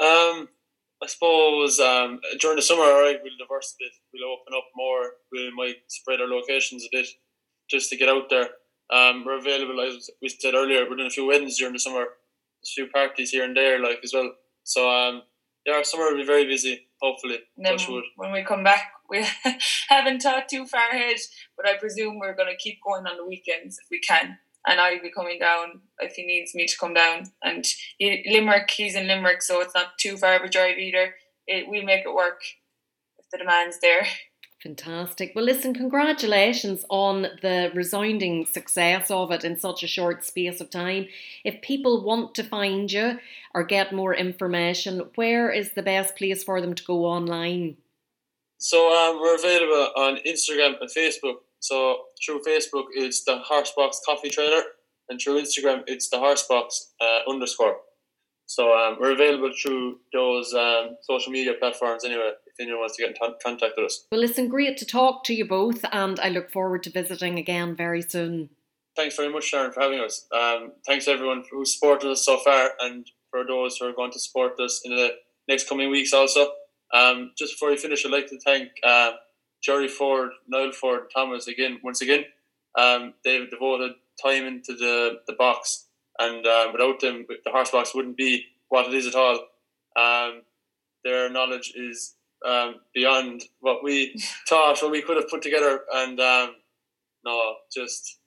Um, 0.00 0.48
I 1.02 1.06
suppose 1.08 1.80
um, 1.80 2.20
during 2.38 2.54
the 2.54 2.62
summer, 2.62 2.82
all 2.82 3.02
right, 3.02 3.18
we'll 3.20 3.32
bit. 3.80 3.92
We'll 4.14 4.30
open 4.30 4.54
up 4.56 4.66
more. 4.76 5.14
We 5.32 5.52
might 5.56 5.78
spread 5.88 6.20
our 6.20 6.28
locations 6.28 6.84
a 6.84 6.88
bit 6.92 7.08
just 7.68 7.90
to 7.90 7.96
get 7.96 8.08
out 8.08 8.28
there. 8.30 8.48
Um, 8.90 9.24
we're 9.24 9.38
available, 9.38 9.80
as 9.80 10.10
we 10.20 10.28
said 10.28 10.54
earlier, 10.54 10.84
we're 10.88 10.96
doing 10.96 11.06
a 11.06 11.10
few 11.10 11.26
weddings 11.26 11.56
during 11.56 11.72
the 11.72 11.78
summer, 11.78 12.02
a 12.02 12.66
few 12.66 12.88
parties 12.88 13.30
here 13.30 13.44
and 13.44 13.56
there, 13.56 13.82
like 13.82 14.00
as 14.04 14.12
well. 14.12 14.32
So, 14.64 14.90
um, 14.90 15.22
yeah, 15.64 15.74
our 15.74 15.84
summer 15.84 16.04
will 16.04 16.18
be 16.18 16.24
very 16.24 16.44
busy, 16.44 16.88
hopefully. 17.00 17.38
when 18.16 18.32
we 18.32 18.42
come 18.42 18.64
back, 18.64 18.92
we 19.08 19.24
haven't 19.88 20.20
talked 20.20 20.50
too 20.50 20.66
far 20.66 20.90
ahead, 20.90 21.16
but 21.56 21.66
I 21.66 21.78
presume 21.78 22.18
we're 22.18 22.34
going 22.34 22.50
to 22.50 22.56
keep 22.56 22.80
going 22.84 23.06
on 23.06 23.16
the 23.16 23.26
weekends 23.26 23.78
if 23.78 23.88
we 23.90 24.00
can. 24.00 24.38
And 24.66 24.78
I'll 24.78 25.02
be 25.02 25.10
coming 25.10 25.38
down 25.40 25.80
if 25.98 26.14
he 26.14 26.24
needs 26.24 26.54
me 26.54 26.66
to 26.66 26.78
come 26.78 26.94
down. 26.94 27.32
And 27.42 27.64
he, 27.98 28.24
Limerick, 28.30 28.70
he's 28.70 28.94
in 28.94 29.08
Limerick, 29.08 29.42
so 29.42 29.60
it's 29.60 29.74
not 29.74 29.98
too 29.98 30.16
far 30.16 30.36
of 30.36 30.42
a 30.42 30.48
drive 30.48 30.78
either. 30.78 31.14
It, 31.46 31.64
we'll 31.68 31.82
make 31.82 32.04
it 32.04 32.14
work 32.14 32.42
if 33.18 33.26
the 33.30 33.38
demand's 33.38 33.78
there. 33.80 34.06
Fantastic. 34.62 35.32
Well, 35.34 35.44
listen, 35.44 35.74
congratulations 35.74 36.84
on 36.88 37.22
the 37.42 37.72
resounding 37.74 38.46
success 38.46 39.10
of 39.10 39.32
it 39.32 39.44
in 39.44 39.58
such 39.58 39.82
a 39.82 39.88
short 39.88 40.24
space 40.24 40.60
of 40.60 40.70
time. 40.70 41.08
If 41.42 41.62
people 41.62 42.04
want 42.04 42.36
to 42.36 42.44
find 42.44 42.90
you 42.92 43.18
or 43.54 43.64
get 43.64 43.92
more 43.92 44.14
information, 44.14 45.10
where 45.16 45.50
is 45.50 45.72
the 45.72 45.82
best 45.82 46.14
place 46.14 46.44
for 46.44 46.60
them 46.60 46.74
to 46.74 46.84
go 46.84 47.04
online? 47.04 47.76
So 48.58 48.78
um, 48.94 49.20
we're 49.20 49.34
available 49.34 49.90
on 49.96 50.18
Instagram 50.24 50.74
and 50.80 50.88
Facebook. 50.88 51.38
So 51.58 52.04
through 52.24 52.42
Facebook, 52.42 52.84
it's 52.94 53.24
the 53.24 53.42
Horsebox 53.50 53.96
Coffee 54.06 54.30
Trailer, 54.30 54.62
and 55.08 55.20
through 55.20 55.42
Instagram, 55.42 55.82
it's 55.88 56.08
the 56.08 56.18
Horsebox 56.18 56.92
uh, 57.00 57.28
underscore. 57.28 57.78
So 58.46 58.72
um, 58.72 58.98
we're 59.00 59.12
available 59.12 59.50
through 59.60 59.98
those 60.12 60.54
um, 60.54 60.96
social 61.02 61.32
media 61.32 61.54
platforms 61.58 62.04
anyway. 62.04 62.32
If 62.58 62.64
anyone 62.64 62.80
wants 62.80 62.96
to 62.96 63.02
get 63.02 63.08
in 63.10 63.14
t- 63.14 63.38
contact 63.42 63.74
with 63.76 63.86
us. 63.86 64.06
Well, 64.12 64.20
listen, 64.20 64.48
great 64.48 64.76
to 64.78 64.84
talk 64.84 65.24
to 65.24 65.34
you 65.34 65.46
both, 65.46 65.84
and 65.90 66.20
I 66.20 66.28
look 66.28 66.50
forward 66.50 66.82
to 66.82 66.90
visiting 66.90 67.38
again 67.38 67.74
very 67.74 68.02
soon. 68.02 68.50
Thanks 68.94 69.16
very 69.16 69.32
much, 69.32 69.44
Sharon, 69.44 69.72
for 69.72 69.80
having 69.80 70.00
us. 70.00 70.26
Um, 70.34 70.72
thanks 70.86 71.08
everyone 71.08 71.44
who 71.50 71.64
supported 71.64 72.10
us 72.10 72.26
so 72.26 72.36
far, 72.38 72.72
and 72.80 73.10
for 73.30 73.46
those 73.46 73.78
who 73.78 73.86
are 73.86 73.94
going 73.94 74.12
to 74.12 74.18
support 74.18 74.60
us 74.60 74.82
in 74.84 74.94
the 74.94 75.12
next 75.48 75.66
coming 75.66 75.90
weeks 75.90 76.12
also. 76.12 76.48
Um, 76.92 77.32
just 77.38 77.54
before 77.54 77.70
we 77.70 77.78
finish, 77.78 78.04
I'd 78.04 78.12
like 78.12 78.26
to 78.26 78.38
thank 78.40 78.68
uh, 78.84 79.12
Jerry 79.62 79.88
Ford, 79.88 80.30
Niall 80.46 80.72
Ford, 80.72 81.00
and 81.00 81.10
Thomas 81.14 81.48
again, 81.48 81.80
once 81.82 82.02
again. 82.02 82.24
Um, 82.78 83.14
they've 83.24 83.50
devoted 83.50 83.92
time 84.22 84.44
into 84.44 84.74
the, 84.74 85.20
the 85.26 85.32
box, 85.32 85.86
and 86.18 86.46
uh, 86.46 86.68
without 86.70 87.00
them, 87.00 87.24
the 87.28 87.50
horse 87.50 87.70
box 87.70 87.94
wouldn't 87.94 88.18
be 88.18 88.44
what 88.68 88.88
it 88.88 88.94
is 88.94 89.06
at 89.06 89.14
all. 89.14 89.38
Um, 89.96 90.42
their 91.02 91.30
knowledge 91.30 91.72
is 91.74 92.14
um, 92.46 92.76
beyond 92.94 93.42
what 93.60 93.82
we 93.82 94.14
thought, 94.48 94.82
what 94.82 94.90
we 94.90 95.02
could 95.02 95.16
have 95.16 95.28
put 95.28 95.42
together, 95.42 95.80
and 95.92 96.18
um, 96.20 96.56
no, 97.24 97.54
just 97.74 98.18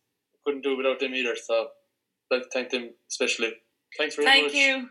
couldn't 0.46 0.62
do 0.62 0.74
it 0.74 0.78
without 0.78 1.00
them 1.00 1.14
either. 1.14 1.36
So 1.36 1.68
I'd 2.32 2.36
like 2.36 2.44
to 2.44 2.50
thank 2.54 2.70
them 2.70 2.92
especially. 3.10 3.54
Thanks 3.98 4.16
very 4.16 4.26
thank 4.28 4.44
much. 4.44 4.54
Thank 4.54 4.84
you. 4.84 4.90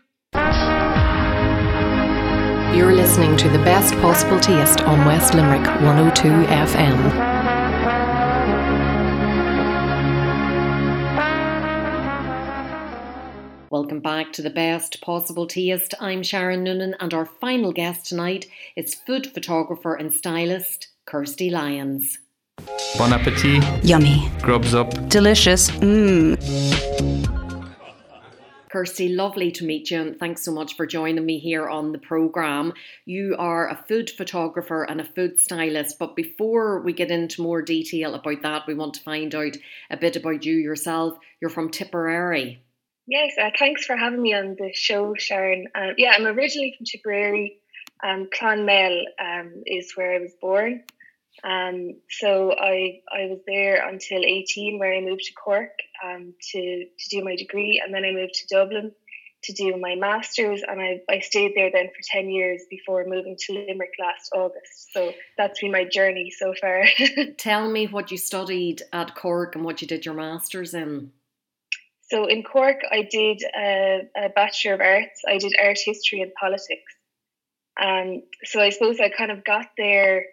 You're 2.77 2.93
listening 2.93 3.37
to 3.37 3.49
the 3.49 3.59
best 3.59 3.93
possible 3.95 4.39
taste 4.39 4.81
on 4.81 5.05
West 5.05 5.33
Limerick 5.33 5.65
102 5.65 6.27
FM. 6.27 7.34
Welcome 13.75 13.99
back 13.99 14.31
to 14.31 14.41
the 14.41 14.49
best 14.49 15.01
possible 15.01 15.47
taste. 15.47 15.93
I'm 15.99 16.23
Sharon 16.23 16.63
Noonan, 16.63 16.95
and 17.01 17.13
our 17.13 17.25
final 17.25 17.73
guest 17.73 18.05
tonight 18.05 18.45
is 18.77 18.95
food 18.95 19.27
photographer 19.27 19.95
and 19.95 20.13
stylist 20.13 20.87
Kirsty 21.05 21.49
Lyons. 21.49 22.19
Bon 22.97 23.11
appetit. 23.11 23.61
Yummy. 23.83 24.31
Grubs 24.41 24.73
up. 24.73 25.09
Delicious. 25.09 25.71
Mmm. 25.71 26.37
Kirsty, 28.69 29.09
lovely 29.09 29.51
to 29.51 29.65
meet 29.65 29.91
you, 29.91 29.99
and 29.99 30.17
thanks 30.17 30.45
so 30.45 30.53
much 30.53 30.77
for 30.77 30.85
joining 30.85 31.25
me 31.25 31.37
here 31.37 31.67
on 31.67 31.91
the 31.91 31.97
programme. 31.97 32.71
You 33.03 33.35
are 33.37 33.67
a 33.67 33.83
food 33.89 34.09
photographer 34.09 34.83
and 34.83 35.01
a 35.01 35.05
food 35.05 35.37
stylist, 35.37 35.99
but 35.99 36.15
before 36.15 36.79
we 36.79 36.93
get 36.93 37.11
into 37.11 37.41
more 37.41 37.61
detail 37.61 38.15
about 38.15 38.41
that, 38.41 38.67
we 38.67 38.73
want 38.73 38.93
to 38.93 39.03
find 39.03 39.35
out 39.35 39.57
a 39.89 39.97
bit 39.97 40.15
about 40.15 40.45
you 40.45 40.53
yourself. 40.53 41.17
You're 41.41 41.49
from 41.49 41.69
Tipperary. 41.69 42.64
Yes, 43.07 43.33
uh, 43.39 43.51
thanks 43.57 43.85
for 43.85 43.95
having 43.95 44.21
me 44.21 44.33
on 44.33 44.55
the 44.57 44.71
show, 44.73 45.13
Sharon. 45.15 45.67
Uh, 45.75 45.91
yeah, 45.97 46.13
I'm 46.17 46.25
originally 46.25 46.73
from 46.75 46.85
Tipperary. 46.85 47.59
Um, 48.03 48.27
Clonmel 48.33 49.03
um, 49.19 49.63
is 49.65 49.93
where 49.95 50.15
I 50.15 50.19
was 50.19 50.33
born. 50.41 50.83
Um, 51.43 51.97
so 52.09 52.53
I 52.53 53.01
I 53.11 53.27
was 53.27 53.39
there 53.45 53.87
until 53.87 54.23
18, 54.23 54.79
where 54.79 54.93
I 54.93 55.01
moved 55.01 55.25
to 55.25 55.33
Cork 55.33 55.71
um, 56.03 56.33
to 56.51 56.85
to 56.85 57.09
do 57.09 57.23
my 57.23 57.35
degree, 57.35 57.81
and 57.83 57.93
then 57.93 58.03
I 58.03 58.11
moved 58.11 58.33
to 58.35 58.47
Dublin 58.47 58.91
to 59.45 59.53
do 59.53 59.77
my 59.77 59.95
masters, 59.95 60.63
and 60.67 60.81
I, 60.81 61.01
I 61.09 61.19
stayed 61.19 61.53
there 61.55 61.69
then 61.71 61.89
for 61.89 62.01
10 62.03 62.29
years 62.29 62.63
before 62.69 63.05
moving 63.05 63.35
to 63.41 63.53
Limerick 63.53 63.93
last 63.99 64.31
August. 64.33 64.91
So 64.91 65.13
that's 65.37 65.59
been 65.61 65.71
my 65.71 65.83
journey 65.83 66.31
so 66.31 66.53
far. 66.59 66.85
Tell 67.37 67.69
me 67.69 67.85
what 67.85 68.11
you 68.11 68.17
studied 68.17 68.81
at 68.91 69.13
Cork 69.13 69.55
and 69.55 69.63
what 69.63 69.81
you 69.81 69.87
did 69.87 70.05
your 70.05 70.15
masters 70.15 70.73
in. 70.73 71.11
So 72.07 72.27
in 72.27 72.43
Cork, 72.43 72.81
I 72.89 73.07
did 73.09 73.41
a, 73.43 74.01
a 74.15 74.29
Bachelor 74.29 74.75
of 74.75 74.81
Arts. 74.81 75.21
I 75.27 75.37
did 75.37 75.53
art 75.61 75.79
history 75.83 76.21
and 76.21 76.31
politics. 76.39 76.93
Um, 77.81 78.21
so 78.43 78.61
I 78.61 78.69
suppose 78.69 78.99
I 78.99 79.09
kind 79.09 79.31
of 79.31 79.43
got 79.43 79.67
there. 79.77 80.25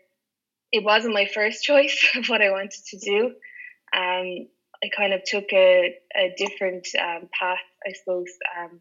It 0.71 0.85
wasn't 0.85 1.15
my 1.15 1.27
first 1.27 1.63
choice 1.71 2.11
of 2.17 2.29
what 2.29 2.43
I 2.43 2.51
wanted 2.51 2.83
to 2.91 2.99
do. 2.99 3.27
Um, 3.95 4.49
I 4.85 4.89
kind 4.95 5.13
of 5.13 5.23
took 5.25 5.53
a, 5.53 5.95
a 6.17 6.35
different 6.37 6.89
um, 6.99 7.29
path, 7.39 7.59
I 7.87 7.93
suppose. 7.93 8.29
Um, 8.59 8.81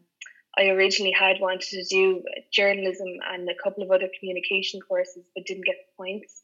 I 0.58 0.68
originally 0.68 1.12
had 1.12 1.36
wanted 1.40 1.62
to 1.70 1.84
do 1.84 2.22
journalism 2.52 3.08
and 3.32 3.48
a 3.48 3.62
couple 3.62 3.82
of 3.82 3.90
other 3.90 4.08
communication 4.18 4.80
courses, 4.80 5.24
but 5.34 5.46
didn't 5.46 5.64
get 5.64 5.76
the 5.76 5.96
points. 5.96 6.42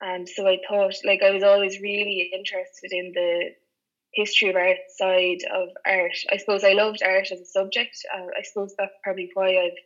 And 0.00 0.28
so 0.28 0.46
I 0.46 0.58
thought, 0.68 0.94
like, 1.04 1.22
I 1.22 1.30
was 1.30 1.42
always 1.42 1.80
really 1.80 2.30
interested 2.32 2.92
in 2.92 3.12
the 3.14 3.50
history 4.12 4.50
of 4.50 4.56
art 4.56 4.76
side 4.96 5.40
of 5.52 5.68
art. 5.86 6.16
I 6.30 6.36
suppose 6.36 6.64
I 6.64 6.72
loved 6.72 7.02
art 7.02 7.30
as 7.32 7.40
a 7.40 7.44
subject. 7.44 7.96
Uh, 8.14 8.26
I 8.38 8.42
suppose 8.42 8.74
that's 8.76 8.94
probably 9.02 9.30
why 9.34 9.56
I've 9.56 9.78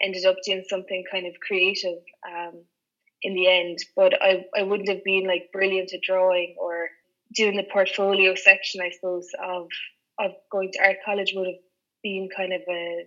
ended 0.00 0.24
up 0.26 0.36
doing 0.44 0.64
something 0.68 1.04
kind 1.10 1.26
of 1.26 1.34
creative 1.40 1.98
um, 2.26 2.62
in 3.22 3.34
the 3.34 3.48
end. 3.48 3.78
But 3.96 4.20
I, 4.20 4.46
I 4.56 4.62
wouldn't 4.62 4.88
have 4.88 5.04
been 5.04 5.26
like 5.26 5.52
brilliant 5.52 5.92
at 5.92 6.00
drawing 6.02 6.56
or 6.58 6.88
doing 7.34 7.56
the 7.56 7.66
portfolio 7.72 8.34
section, 8.34 8.80
I 8.80 8.90
suppose, 8.90 9.28
of 9.42 9.68
of 10.18 10.32
going 10.50 10.72
to 10.72 10.80
art 10.80 10.96
college 11.04 11.32
would 11.34 11.46
have 11.46 11.62
been 12.02 12.28
kind 12.36 12.52
of 12.52 12.62
a, 12.68 13.06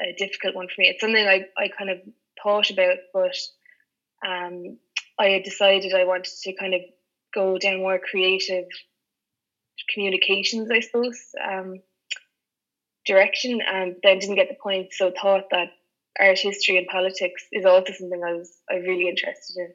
a 0.00 0.14
difficult 0.16 0.54
one 0.54 0.68
for 0.68 0.80
me. 0.80 0.88
It's 0.88 1.00
something 1.00 1.26
I, 1.26 1.44
I 1.58 1.68
kind 1.68 1.90
of 1.90 1.98
thought 2.42 2.70
about, 2.70 2.96
but 3.12 3.36
um, 4.26 4.78
I 5.18 5.26
had 5.26 5.42
decided 5.42 5.92
I 5.92 6.04
wanted 6.04 6.32
to 6.44 6.52
kind 6.54 6.74
of 6.74 6.80
go 7.34 7.58
down 7.58 7.80
more 7.80 7.98
creative 7.98 8.64
communications, 9.92 10.70
I 10.70 10.80
suppose, 10.80 11.20
um, 11.42 11.80
direction, 13.06 13.60
and 13.66 13.96
then 14.02 14.18
didn't 14.18 14.36
get 14.36 14.48
the 14.48 14.56
point. 14.62 14.88
So 14.92 15.10
thought 15.10 15.44
that 15.50 15.68
art 16.18 16.38
history 16.38 16.78
and 16.78 16.86
politics 16.86 17.46
is 17.52 17.64
also 17.64 17.92
something 17.92 18.22
I 18.26 18.32
was 18.32 18.52
I 18.70 18.76
really 18.76 19.08
interested 19.08 19.56
in. 19.56 19.74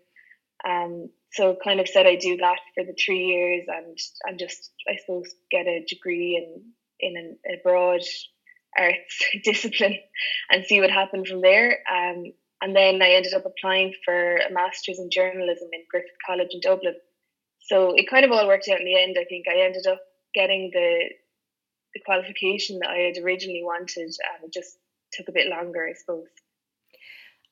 Um, 0.65 1.09
so 1.31 1.57
kind 1.63 1.79
of 1.79 1.87
said 1.87 2.05
I 2.05 2.15
do 2.15 2.37
that 2.37 2.59
for 2.75 2.83
the 2.83 2.95
three 3.03 3.25
years 3.25 3.65
and 3.67 3.97
and 4.25 4.39
just 4.39 4.71
I 4.87 4.97
suppose 4.97 5.33
get 5.51 5.67
a 5.67 5.85
degree 5.87 6.37
in 6.37 6.71
in 6.99 7.17
an, 7.17 7.37
a 7.47 7.61
broad 7.63 8.01
arts 8.77 9.25
discipline 9.43 9.97
and 10.49 10.65
see 10.65 10.79
what 10.79 10.89
happened 10.89 11.27
from 11.27 11.41
there. 11.41 11.79
Um, 11.91 12.33
and 12.61 12.75
then 12.75 13.01
I 13.01 13.11
ended 13.11 13.33
up 13.33 13.45
applying 13.45 13.93
for 14.05 14.37
a 14.37 14.51
master's 14.51 14.99
in 14.99 15.09
journalism 15.11 15.67
in 15.73 15.83
Griffith 15.91 16.11
College 16.25 16.47
in 16.51 16.61
Dublin. 16.61 16.95
So 17.63 17.93
it 17.95 18.09
kind 18.09 18.25
of 18.25 18.31
all 18.31 18.47
worked 18.47 18.69
out 18.69 18.79
in 18.79 18.85
the 18.85 19.01
end. 19.01 19.17
I 19.19 19.25
think 19.25 19.45
I 19.47 19.61
ended 19.61 19.87
up 19.87 19.99
getting 20.33 20.71
the 20.73 21.09
the 21.93 22.01
qualification 22.01 22.79
that 22.79 22.89
I 22.89 22.97
had 22.97 23.23
originally 23.23 23.63
wanted, 23.63 24.07
and 24.07 24.45
it 24.45 24.51
just 24.51 24.77
took 25.11 25.27
a 25.29 25.31
bit 25.31 25.47
longer, 25.47 25.87
I 25.87 25.93
suppose. 25.93 26.27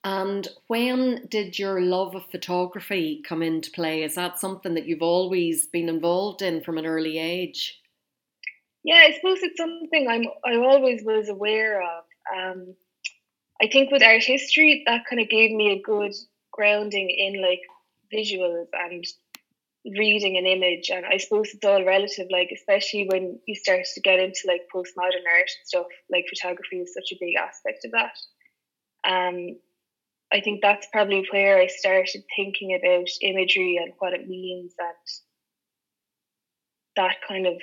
And 0.03 0.47
when 0.65 1.27
did 1.27 1.59
your 1.59 1.79
love 1.79 2.15
of 2.15 2.25
photography 2.31 3.21
come 3.23 3.43
into 3.43 3.69
play? 3.69 4.01
Is 4.01 4.15
that 4.15 4.39
something 4.39 4.73
that 4.73 4.87
you've 4.87 5.03
always 5.03 5.67
been 5.67 5.89
involved 5.89 6.41
in 6.41 6.61
from 6.61 6.79
an 6.79 6.87
early 6.87 7.19
age? 7.19 7.79
Yeah, 8.83 9.03
I 9.05 9.11
suppose 9.11 9.39
it's 9.43 9.57
something 9.57 10.07
I'm 10.09 10.25
I 10.43 10.55
always 10.57 11.03
was 11.03 11.29
aware 11.29 11.83
of. 11.83 12.03
Um, 12.35 12.75
I 13.61 13.67
think 13.67 13.91
with 13.91 14.01
art 14.01 14.23
history, 14.23 14.83
that 14.87 15.05
kind 15.07 15.21
of 15.21 15.29
gave 15.29 15.51
me 15.51 15.73
a 15.73 15.81
good 15.81 16.13
grounding 16.51 17.11
in 17.11 17.39
like 17.41 17.61
visuals 18.11 18.65
and 18.73 19.05
reading 19.85 20.37
an 20.37 20.45
image. 20.45 20.89
And 20.89 21.05
I 21.05 21.17
suppose 21.17 21.49
it's 21.53 21.65
all 21.65 21.83
relative, 21.83 22.27
like 22.31 22.49
especially 22.53 23.07
when 23.09 23.39
you 23.47 23.55
start 23.55 23.85
to 23.93 24.01
get 24.01 24.19
into 24.19 24.41
like 24.47 24.61
postmodern 24.73 25.25
art 25.31 25.49
stuff. 25.65 25.87
Like 26.11 26.25
photography 26.29 26.77
is 26.77 26.93
such 26.93 27.11
a 27.11 27.19
big 27.19 27.35
aspect 27.35 27.85
of 27.85 27.91
that. 27.91 28.15
Um, 29.03 29.57
I 30.33 30.39
think 30.39 30.61
that's 30.61 30.87
probably 30.91 31.25
where 31.31 31.57
I 31.57 31.67
started 31.67 32.23
thinking 32.35 32.79
about 32.79 33.07
imagery 33.21 33.77
and 33.81 33.93
what 33.99 34.13
it 34.13 34.29
means 34.29 34.73
and 34.79 34.95
that 36.95 37.17
kind 37.27 37.47
of 37.47 37.55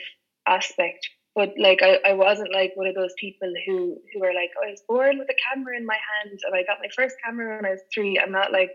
aspect. 0.47 1.09
But 1.35 1.55
like 1.57 1.81
I, 1.83 1.99
I 2.05 2.13
wasn't 2.15 2.53
like 2.53 2.73
one 2.75 2.89
of 2.89 2.95
those 2.95 3.15
people 3.19 3.53
who 3.67 3.97
who 4.13 4.25
are 4.25 4.35
like, 4.35 4.51
oh, 4.59 4.67
I 4.67 4.71
was 4.71 4.83
born 4.89 5.19
with 5.19 5.29
a 5.31 5.37
camera 5.49 5.77
in 5.77 5.87
my 5.87 5.97
hand 5.97 6.39
and 6.45 6.55
I 6.55 6.65
got 6.65 6.81
my 6.81 6.89
first 6.95 7.17
camera 7.25 7.57
when 7.57 7.65
I 7.65 7.71
was 7.71 7.81
three. 7.95 8.19
I'm 8.19 8.33
not 8.33 8.53
like 8.53 8.75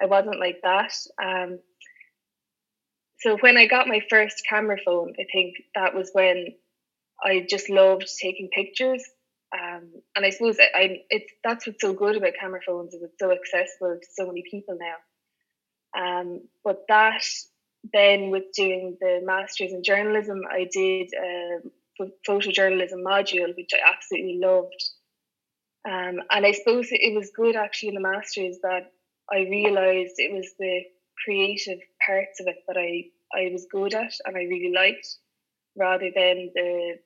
I 0.00 0.06
wasn't 0.06 0.40
like 0.40 0.60
that. 0.62 0.92
Um 1.22 1.58
so 3.22 3.36
when 3.38 3.56
I 3.56 3.66
got 3.66 3.86
my 3.86 4.00
first 4.10 4.42
camera 4.48 4.78
phone, 4.84 5.14
I 5.18 5.26
think 5.32 5.54
that 5.76 5.94
was 5.94 6.10
when 6.12 6.54
I 7.24 7.46
just 7.48 7.70
loved 7.70 8.10
taking 8.20 8.48
pictures. 8.52 9.04
Um, 9.54 9.92
and 10.16 10.26
I 10.26 10.30
suppose 10.30 10.58
I, 10.58 10.78
I 10.78 10.98
it's 11.08 11.32
that's 11.44 11.66
what's 11.66 11.80
so 11.80 11.92
good 11.92 12.16
about 12.16 12.32
camera 12.40 12.60
phones 12.66 12.94
is 12.94 13.02
it's 13.02 13.18
so 13.20 13.30
accessible 13.30 13.98
to 14.00 14.08
so 14.12 14.26
many 14.26 14.42
people 14.50 14.76
now. 14.80 14.96
Um, 15.94 16.40
but 16.64 16.80
that 16.88 17.22
then 17.92 18.30
with 18.30 18.44
doing 18.56 18.96
the 19.00 19.20
masters 19.22 19.72
in 19.72 19.84
journalism, 19.84 20.40
I 20.50 20.68
did 20.72 21.10
a 21.14 21.60
photojournalism 22.28 23.04
module, 23.06 23.54
which 23.56 23.70
I 23.72 23.92
absolutely 23.92 24.40
loved. 24.42 24.82
Um, 25.88 26.22
and 26.30 26.46
I 26.46 26.52
suppose 26.52 26.88
it 26.90 27.14
was 27.14 27.30
good 27.36 27.54
actually 27.54 27.90
in 27.90 27.94
the 27.96 28.00
masters 28.00 28.58
that 28.62 28.90
I 29.32 29.40
realized 29.40 30.14
it 30.16 30.32
was 30.32 30.48
the 30.58 30.82
creative 31.24 31.78
parts 32.04 32.40
of 32.40 32.46
it 32.46 32.56
that 32.66 32.76
I, 32.76 33.04
I 33.34 33.50
was 33.52 33.66
good 33.70 33.94
at 33.94 34.12
and 34.24 34.36
I 34.36 34.40
really 34.40 34.72
liked, 34.74 35.06
rather 35.76 36.10
than 36.14 36.50
the 36.54 36.98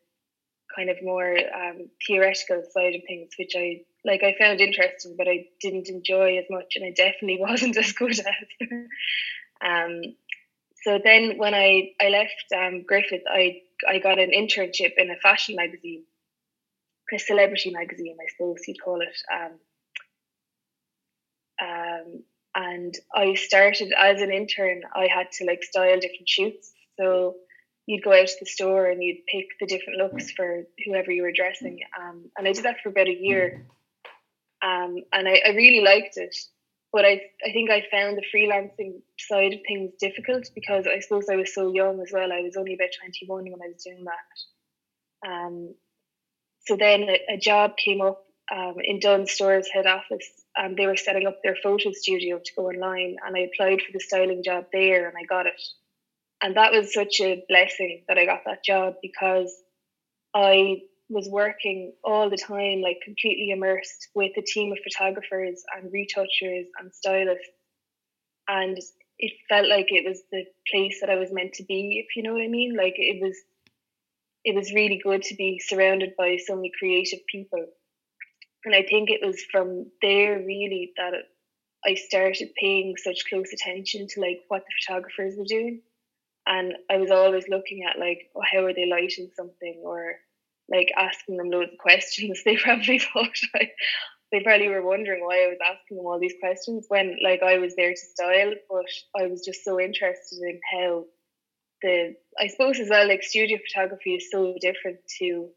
kind 0.75 0.91
of 0.91 0.97
more 1.03 1.37
um, 1.37 1.89
theoretical 2.07 2.63
side 2.73 2.95
of 2.95 3.03
things, 3.07 3.31
which 3.39 3.53
I 3.57 3.83
like. 4.05 4.23
I 4.23 4.35
found 4.39 4.61
interesting, 4.61 5.15
but 5.17 5.29
I 5.29 5.47
didn't 5.61 5.89
enjoy 5.89 6.39
as 6.39 6.45
much, 6.51 6.75
and 6.77 6.85
I 6.85 6.91
definitely 6.91 7.39
wasn't 7.41 7.77
as 7.77 7.93
good 7.93 8.19
at. 8.19 8.69
um, 9.65 10.03
so 10.83 10.99
then 11.03 11.39
when 11.39 11.55
I, 11.55 11.91
I 12.01 12.09
left 12.11 12.45
um, 12.57 12.85
Griffith, 12.87 13.25
I, 13.29 13.63
I 13.89 13.99
got 13.99 14.19
an 14.19 14.31
internship 14.31 14.93
in 14.97 15.11
a 15.11 15.17
fashion 15.17 15.57
magazine, 15.57 16.05
a 17.13 17.19
celebrity 17.19 17.71
magazine, 17.71 18.17
I 18.21 18.31
suppose 18.31 18.63
you'd 18.69 18.83
call 18.83 19.01
it. 19.01 19.17
Um, 19.33 19.53
um, 21.61 22.23
and 22.57 22.95
I 23.15 23.35
started 23.35 23.93
as 23.97 24.21
an 24.21 24.33
intern, 24.33 24.83
I 24.95 25.07
had 25.07 25.31
to 25.33 25.45
like 25.45 25.63
style 25.63 26.01
different 26.01 26.29
shoots. 26.29 26.73
So 26.99 27.37
you'd 27.87 28.03
go 28.03 28.13
out 28.13 28.27
to 28.27 28.37
the 28.41 28.47
store 28.47 28.87
and 28.87 29.03
you'd 29.03 29.27
pick 29.31 29.47
the 29.61 29.67
different 29.67 29.99
looks 29.99 30.33
for 30.33 30.65
whoever 30.85 31.13
you 31.13 31.23
were 31.23 31.33
dressing. 31.33 31.81
Um, 32.01 32.31
and 32.37 32.49
I 32.49 32.53
did 32.53 32.65
that 32.65 32.81
for 32.83 32.89
about 32.89 33.09
a 33.09 33.15
year. 33.15 33.67
Um, 34.65 34.97
and 35.13 35.29
I, 35.29 35.43
I 35.47 35.51
really 35.51 35.85
liked 35.85 36.17
it 36.17 36.35
but 36.97 37.05
I 37.05 37.21
I 37.47 37.53
think 37.53 37.71
I 37.71 37.85
found 37.91 38.17
the 38.17 38.25
freelancing 38.35 39.03
side 39.19 39.53
of 39.53 39.61
things 39.69 39.93
difficult 40.01 40.49
because 40.55 40.87
I 40.87 41.01
suppose 41.01 41.29
I 41.31 41.37
was 41.37 41.55
so 41.55 41.71
young 41.71 42.01
as 42.01 42.11
well. 42.11 42.33
I 42.33 42.41
was 42.41 42.57
only 42.57 42.73
about 42.73 42.89
twenty 42.99 43.27
one 43.27 43.45
when 43.45 43.61
I 43.63 43.69
was 43.69 43.85
doing 43.85 44.05
that. 44.05 45.29
Um, 45.29 45.75
so 46.67 46.77
then 46.77 47.03
a, 47.03 47.35
a 47.35 47.37
job 47.37 47.77
came 47.77 48.01
up 48.01 48.25
um, 48.51 48.77
in 48.83 48.99
Dunnes 48.99 49.31
Stores 49.31 49.69
head 49.69 49.87
office, 49.87 50.31
and 50.57 50.77
they 50.77 50.87
were 50.87 50.97
setting 50.97 51.27
up 51.27 51.39
their 51.43 51.57
photo 51.63 51.93
studio 51.93 52.39
to 52.39 52.53
go 52.57 52.69
online, 52.69 53.17
and 53.25 53.37
I 53.37 53.41
applied 53.41 53.83
for 53.83 53.93
the 53.93 54.01
styling 54.01 54.43
job 54.43 54.67
there, 54.73 55.09
and 55.09 55.17
I 55.17 55.25
got 55.25 55.47
it. 55.47 55.61
And 56.43 56.57
that 56.57 56.73
was 56.73 56.93
such 56.93 57.21
a 57.21 57.45
blessing 57.49 58.05
that 58.09 58.19
I 58.19 58.27
got 58.27 58.43
that 58.47 58.65
job 58.65 58.95
because 59.03 59.55
I 60.35 60.83
was 61.09 61.29
working 61.29 61.93
all 62.05 62.29
the 62.29 62.37
time, 62.37 62.81
like 62.81 62.99
completely 63.05 63.51
immersed 63.51 64.09
with 64.15 64.33
a 64.37 64.43
team 64.43 64.73
of 64.73 64.79
photographers 64.83 65.63
and 65.77 65.93
retouchers 65.93 66.67
and 66.79 66.93
stylists. 66.93 67.49
And 68.49 68.79
it 69.19 69.33
felt 69.49 69.69
like 69.69 69.87
it 69.89 70.07
was 70.07 70.23
the 70.31 70.45
place 70.71 71.01
that 71.01 71.11
I 71.11 71.17
was 71.17 71.33
meant 71.33 71.55
to 71.55 71.65
be, 71.65 72.05
if 72.07 72.17
you 72.17 72.23
know 72.23 72.35
what 72.35 72.43
I 72.43 72.49
mean. 72.49 72.77
Like 72.77 72.95
it 72.97 73.23
was 73.23 73.37
it 74.45 74.55
was 74.55 74.73
really 74.73 75.01
good 75.03 75.23
to 75.23 75.35
be 75.35 75.59
surrounded 75.59 76.13
by 76.17 76.37
so 76.37 76.55
many 76.55 76.71
creative 76.79 77.21
people. 77.31 77.67
And 78.67 78.75
I 78.75 78.83
think 78.83 79.11
it 79.11 79.25
was 79.25 79.43
from 79.51 79.87
there 80.03 80.39
really 80.41 80.93
that 80.97 81.15
it, 81.15 81.27
I 81.87 81.95
started 81.95 82.51
paying 82.61 82.97
such 82.97 83.29
close 83.29 83.53
attention 83.53 84.09
to 84.09 84.21
like 84.21 84.43
what 84.49 84.65
the 84.67 84.75
photographers 84.85 85.37
were 85.39 85.45
doing. 85.45 85.83
And 86.47 86.75
I 86.91 86.97
was 86.97 87.13
always 87.13 87.49
looking 87.49 87.85
at 87.85 87.99
like, 87.99 88.29
oh, 88.35 88.43
how 88.43 88.65
are 88.65 88.75
they 88.75 88.87
lighting 88.87 89.31
something 89.37 89.81
or 89.85 90.17
like 90.69 90.93
asking 90.97 91.37
them 91.37 91.51
loads 91.51 91.73
of 91.73 91.79
questions. 91.79 92.43
They 92.45 92.57
probably 92.57 92.99
thought 92.99 93.31
I, 93.55 93.71
they 94.33 94.41
probably 94.41 94.69
were 94.69 94.83
wondering 94.83 95.25
why 95.25 95.45
I 95.45 95.49
was 95.49 95.59
asking 95.65 95.99
them 95.99 96.07
all 96.07 96.19
these 96.19 96.35
questions 96.41 96.87
when 96.89 97.19
like 97.23 97.43
I 97.43 97.59
was 97.59 97.77
there 97.77 97.93
to 97.93 97.97
style, 97.97 98.53
but 98.69 98.87
I 99.17 99.29
was 99.29 99.45
just 99.45 99.65
so 99.65 99.81
interested 99.81 100.41
in 100.43 100.61
how 100.73 101.05
the 101.83 102.17
I 102.39 102.49
suppose 102.49 102.81
as 102.81 102.91
well 102.91 103.07
like 103.07 103.23
studio 103.23 103.59
photography 103.59 104.15
is 104.15 104.31
so 104.31 104.57
different 104.61 104.99
to 105.21 105.51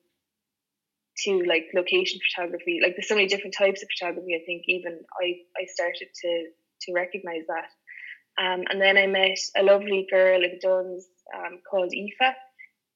to 1.24 1.44
like 1.48 1.68
location 1.74 2.20
photography. 2.20 2.80
Like 2.82 2.96
there's 2.96 3.08
so 3.08 3.16
many 3.16 3.28
different 3.28 3.56
types 3.58 3.82
of 3.82 3.90
photography. 3.98 4.36
I 4.36 4.46
think 4.46 4.64
even 4.68 5.00
I 5.22 5.42
I 5.58 5.66
started 5.66 6.08
to 6.22 6.50
to 6.82 6.94
recognize 6.94 7.44
that. 7.48 7.70
Um, 8.40 8.64
and 8.70 8.82
then 8.82 8.98
I 8.98 9.08
met 9.08 9.38
a 9.58 9.64
lovely 9.64 10.08
girl 10.10 10.42
in 10.44 10.60
Dunnes 10.62 11.08
um, 11.36 11.60
called 11.70 11.94
Aoife, 11.94 12.36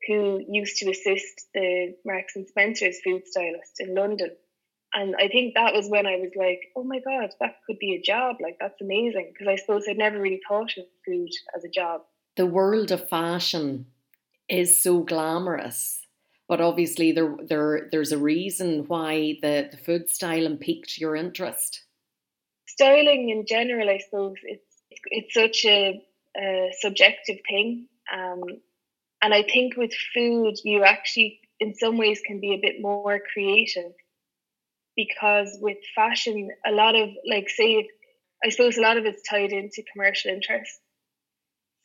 who 0.07 0.41
used 0.47 0.77
to 0.77 0.89
assist 0.89 1.47
the 1.53 1.95
Marks 2.05 2.35
and 2.35 2.47
Spencer's 2.47 3.01
food 3.03 3.23
stylist 3.25 3.79
in 3.79 3.93
London. 3.93 4.31
And 4.93 5.15
I 5.15 5.27
think 5.27 5.55
that 5.55 5.73
was 5.73 5.89
when 5.89 6.05
I 6.05 6.17
was 6.17 6.31
like, 6.35 6.61
oh 6.75 6.83
my 6.83 6.99
God, 6.99 7.31
that 7.39 7.55
could 7.65 7.79
be 7.79 7.95
a 7.95 8.01
job. 8.01 8.37
Like, 8.41 8.57
that's 8.59 8.79
amazing. 8.79 9.33
Because 9.33 9.51
I 9.51 9.55
suppose 9.55 9.85
I'd 9.89 9.97
never 9.97 10.21
really 10.21 10.41
thought 10.47 10.71
of 10.77 10.85
food 11.05 11.29
as 11.57 11.63
a 11.65 11.69
job. 11.69 12.01
The 12.37 12.45
world 12.45 12.91
of 12.91 13.09
fashion 13.09 13.87
is 14.47 14.81
so 14.81 14.99
glamorous. 14.99 16.02
But 16.53 16.61
obviously, 16.61 17.13
there, 17.13 17.35
there 17.41 17.89
there's 17.91 18.11
a 18.11 18.17
reason 18.19 18.85
why 18.87 19.39
the, 19.41 19.69
the 19.71 19.77
food 19.77 20.07
styling 20.07 20.57
piqued 20.57 20.99
your 20.99 21.15
interest. 21.15 21.81
Styling 22.67 23.29
in 23.31 23.47
general, 23.47 23.89
I 23.89 23.97
suppose, 23.97 24.35
it's 24.43 24.83
it's 25.07 25.33
such 25.33 25.65
a, 25.65 25.99
a 26.37 26.71
subjective 26.79 27.37
thing. 27.49 27.87
Um, 28.15 28.43
and 29.23 29.33
I 29.33 29.41
think 29.41 29.77
with 29.77 29.95
food, 30.13 30.53
you 30.63 30.83
actually, 30.83 31.39
in 31.59 31.73
some 31.73 31.97
ways, 31.97 32.21
can 32.23 32.39
be 32.39 32.53
a 32.53 32.61
bit 32.61 32.79
more 32.79 33.19
creative 33.33 33.93
because 34.95 35.57
with 35.59 35.79
fashion, 35.95 36.51
a 36.63 36.71
lot 36.71 36.95
of, 36.95 37.09
like, 37.27 37.49
say, 37.49 37.89
I 38.45 38.49
suppose 38.49 38.77
a 38.77 38.81
lot 38.81 38.97
of 38.97 39.05
it's 39.05 39.27
tied 39.27 39.53
into 39.53 39.81
commercial 39.91 40.29
interests. 40.29 40.79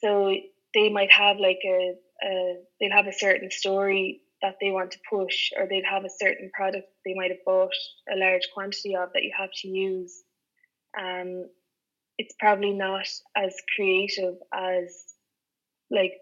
So 0.05 0.35
they 0.75 0.91
might 0.91 1.11
have 1.11 1.39
like 1.39 1.61
a, 1.65 1.95
a 2.23 2.57
they'll 2.79 2.93
have 2.93 3.07
a 3.07 3.15
certain 3.15 3.51
story 3.51 4.21
that 4.43 4.57
they 4.61 4.71
want 4.71 4.93
to 4.93 4.99
push, 5.11 5.51
or 5.57 5.67
they'd 5.67 5.85
have 5.85 6.05
a 6.05 6.11
certain 6.11 6.51
product 6.55 6.87
they 7.05 7.15
might 7.15 7.31
have 7.31 7.45
bought 7.45 7.73
a 8.13 8.17
large 8.17 8.49
quantity 8.55 8.95
of 8.95 9.13
that 9.13 9.25
you 9.25 9.33
have 9.37 9.51
to 9.63 9.69
use. 9.69 10.23
Um, 10.99 11.49
it's 12.19 12.35
probably 12.39 12.73
not 12.73 13.09
as 13.37 13.55
creative 13.75 14.35
as 14.53 15.05
like 15.91 16.13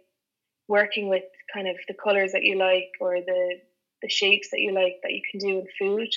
working 0.68 1.08
with 1.08 1.24
kind 1.52 1.68
of 1.68 1.76
the 1.88 1.94
colors 1.94 2.32
that 2.32 2.44
you 2.44 2.56
like 2.58 2.90
or 3.00 3.16
the 3.20 3.54
the 4.02 4.08
shapes 4.08 4.50
that 4.50 4.60
you 4.60 4.72
like 4.72 4.96
that 5.02 5.12
you 5.12 5.22
can 5.30 5.40
do 5.40 5.58
in 5.58 5.66
food. 5.78 6.08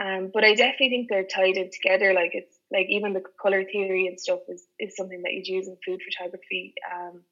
Um, 0.00 0.30
but 0.32 0.42
I 0.42 0.54
definitely 0.54 0.88
think 0.88 1.08
they're 1.08 1.24
tied 1.24 1.56
in 1.56 1.70
together. 1.70 2.12
Like 2.14 2.30
it's 2.34 2.56
like 2.72 2.86
even 2.88 3.12
the 3.12 3.22
color 3.40 3.62
theory 3.64 4.06
and 4.06 4.18
stuff 4.18 4.40
is, 4.48 4.66
is 4.80 4.96
something 4.96 5.22
that 5.22 5.32
you'd 5.32 5.46
use 5.46 5.68
in 5.68 5.76
food 5.86 6.00
photography. 6.02 6.74
Um, 6.92 7.22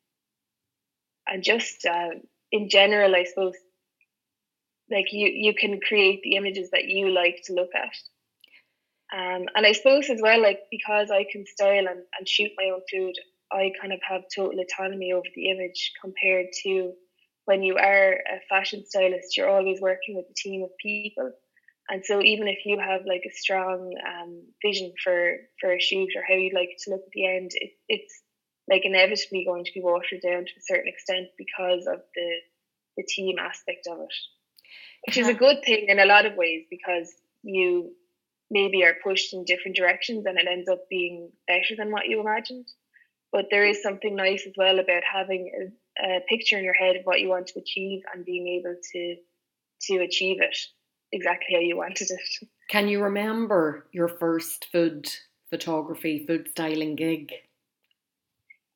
and 1.27 1.43
just 1.43 1.85
uh, 1.87 2.11
in 2.53 2.69
general, 2.69 3.15
I 3.15 3.25
suppose, 3.25 3.55
like 4.93 5.13
you 5.13 5.29
you 5.29 5.55
can 5.55 5.81
create 5.81 6.21
the 6.23 6.37
images 6.37 6.71
that 6.71 6.85
you 6.85 7.11
like 7.11 7.43
to 7.45 7.55
look 7.55 7.71
at. 7.75 7.95
Um, 9.15 9.47
and 9.55 9.67
I 9.67 9.73
suppose 9.73 10.09
as 10.09 10.21
well, 10.23 10.41
like 10.41 10.61
because 10.71 11.11
I 11.11 11.27
can 11.31 11.45
style 11.47 11.87
and, 11.89 12.03
and 12.19 12.29
shoot 12.29 12.51
my 12.57 12.71
own 12.73 12.81
food, 12.91 13.15
I 13.51 13.73
kind 13.81 13.93
of 13.93 14.01
have 14.09 14.23
total 14.35 14.59
autonomy 14.61 15.13
over 15.13 15.27
the 15.35 15.51
image 15.51 15.93
compared 16.01 16.47
to 16.65 16.93
when 17.45 17.63
you 17.63 17.77
are 17.77 18.13
a 18.13 18.41
fashion 18.49 18.85
stylist, 18.87 19.37
you're 19.37 19.51
always 19.51 19.81
working 19.81 20.17
with 20.17 20.27
a 20.31 20.35
team 20.35 20.63
of 20.63 20.71
people. 20.81 21.33
And 21.89 22.05
so 22.07 22.23
even 22.23 22.47
if 22.47 22.65
you 22.65 22.79
have 22.79 23.03
like 23.05 23.25
a 23.27 23.35
strong 23.35 23.93
um, 24.07 24.43
vision 24.65 24.93
for, 25.03 25.37
for 25.61 25.75
a 25.75 25.81
shoot 25.81 26.11
or 26.17 26.23
how 26.27 26.35
you'd 26.35 26.55
like 26.55 26.71
it 26.71 26.79
to 26.85 26.93
look 26.93 27.03
at 27.05 27.13
the 27.13 27.27
end, 27.27 27.51
it, 27.55 27.73
it's 27.89 28.23
like 28.71 28.83
inevitably 28.85 29.45
going 29.45 29.65
to 29.65 29.73
be 29.75 29.83
watered 29.83 30.23
down 30.23 30.45
to 30.45 30.53
a 30.57 30.67
certain 30.67 30.89
extent 30.89 31.27
because 31.37 31.87
of 31.87 32.01
the 32.15 32.31
the 32.97 33.05
team 33.09 33.39
aspect 33.39 33.87
of 33.91 34.01
it. 34.01 34.15
Which 35.07 35.19
is 35.19 35.29
a 35.29 35.35
good 35.35 35.65
thing 35.65 35.87
in 35.89 35.99
a 35.99 36.07
lot 36.07 36.27
of 36.27 36.37
ways 36.37 36.65
because 36.71 37.13
you 37.43 37.93
maybe 38.51 38.85
are 38.85 38.95
pushed 39.03 39.33
in 39.33 39.45
different 39.45 39.77
directions 39.77 40.27
and 40.27 40.39
it 40.39 40.47
ends 40.49 40.69
up 40.69 40.89
being 40.89 41.31
better 41.47 41.75
than 41.77 41.91
what 41.91 42.07
you 42.07 42.21
imagined. 42.21 42.69
But 43.33 43.47
there 43.51 43.65
is 43.65 43.83
something 43.83 44.15
nice 44.15 44.47
as 44.47 44.53
well 44.57 44.79
about 44.79 45.03
having 45.11 45.73
a, 45.99 46.07
a 46.07 46.21
picture 46.29 46.59
in 46.59 46.65
your 46.65 46.75
head 46.75 46.97
of 46.97 47.05
what 47.05 47.21
you 47.21 47.29
want 47.29 47.49
to 47.49 47.61
achieve 47.61 48.03
and 48.15 48.25
being 48.25 48.47
able 48.49 48.77
to 48.93 49.17
to 49.87 49.99
achieve 49.99 50.41
it 50.41 50.57
exactly 51.11 51.55
how 51.55 51.61
you 51.61 51.77
wanted 51.77 52.09
it. 52.11 52.49
Can 52.71 52.89
you 52.89 53.03
remember 53.03 53.87
your 53.93 54.09
first 54.09 54.67
food 54.71 55.11
photography, 55.51 56.25
food 56.27 56.49
styling 56.51 56.97
gig? 56.97 57.33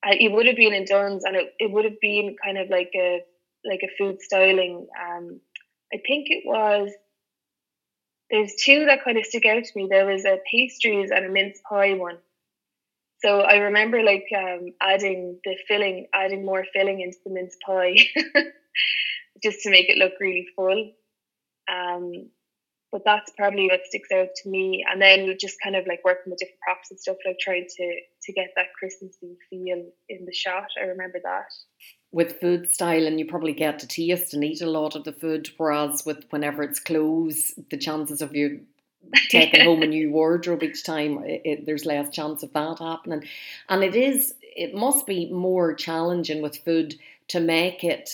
Uh, 0.07 0.15
it 0.21 0.31
would 0.33 0.47
have 0.47 0.57
been 0.57 0.75
in 0.75 0.85
Dunnes, 0.85 1.25
and 1.25 1.37
it, 1.37 1.55
it 1.59 1.71
would 1.71 1.85
have 1.85 2.01
been 2.01 2.37
kind 2.45 2.59
of 2.59 2.69
like 2.69 2.91
a 2.95 3.21
like 3.65 3.81
a 3.83 3.91
food 3.99 4.21
styling. 4.21 4.87
Um, 5.01 5.41
I 5.93 5.99
think 6.07 6.27
it 6.31 6.43
was 6.45 6.93
there's 8.31 8.55
two 8.61 8.87
that 8.87 9.05
kind 9.05 9.19
of 9.19 9.25
stick 9.25 9.47
out 9.47 9.63
to 9.63 9.73
me. 9.77 9.87
There 9.89 10.07
was 10.07 10.25
a 10.25 10.39
pastries 10.51 11.11
and 11.15 11.27
a 11.27 11.29
mince 11.29 11.61
pie 11.69 11.95
one. 11.95 12.19
So 13.25 13.41
I 13.41 13.57
remember 13.57 14.03
like 14.03 14.27
um, 14.37 14.73
adding 14.81 15.39
the 15.45 15.57
filling, 15.69 16.07
adding 16.15 16.45
more 16.45 16.65
filling 16.75 17.01
into 17.01 17.19
the 17.25 17.33
mince 17.33 17.57
pie, 17.65 17.97
just 19.43 19.61
to 19.63 19.71
make 19.71 19.89
it 19.89 19.97
look 19.97 20.13
really 20.21 20.47
full. 20.57 20.93
Um, 21.73 22.31
but 22.97 23.05
that's 23.05 23.31
probably 23.37 23.67
what 23.67 23.81
sticks 23.85 24.11
out 24.11 24.29
to 24.43 24.49
me. 24.49 24.83
And 24.91 25.03
then 25.03 25.37
just 25.39 25.57
kind 25.63 25.77
of 25.77 25.87
like 25.87 26.01
working 26.03 26.31
with 26.31 26.39
different 26.39 26.61
props 26.61 26.91
and 26.91 26.99
stuff, 26.99 27.17
like 27.27 27.39
trying 27.39 27.67
to 27.77 28.01
to 28.23 28.33
get 28.33 28.49
that 28.57 28.73
Christmassy 28.79 29.37
feel 29.51 29.85
in 30.09 30.25
the 30.25 30.33
shot. 30.33 30.69
I 30.81 30.87
remember 30.87 31.19
that 31.23 31.53
with 32.13 32.41
food 32.41 32.71
style 32.71 33.07
and 33.07 33.19
you 33.19 33.27
probably 33.27 33.53
get 33.53 33.79
to 33.81 33.87
taste 33.87 34.33
and 34.33 34.43
eat 34.43 34.63
a 34.63 34.71
lot 34.71 34.97
of 34.97 35.05
the 35.05 35.13
food 35.13 35.51
whereas 35.59 36.07
with 36.07 36.25
whenever 36.31 36.63
it's 36.63 36.81
clothes 36.81 37.53
the 37.71 37.77
chances 37.77 38.23
of 38.23 38.35
you 38.35 38.61
taking 39.29 39.65
home 39.65 39.83
a 39.83 39.87
new 39.87 40.11
wardrobe 40.11 40.63
each 40.63 40.85
time 40.85 41.23
it, 41.25 41.43
it, 41.45 41.67
there's 41.67 41.85
less 41.85 42.09
chance 42.11 42.43
of 42.43 42.53
that 42.53 42.79
happening 42.79 43.23
and 43.69 43.85
it 43.85 43.95
is 43.95 44.35
it 44.41 44.75
must 44.75 45.07
be 45.07 45.31
more 45.31 45.75
challenging 45.75 46.41
with 46.41 46.57
food 46.65 46.95
to 47.29 47.41
make 47.41 47.85
it 47.85 48.09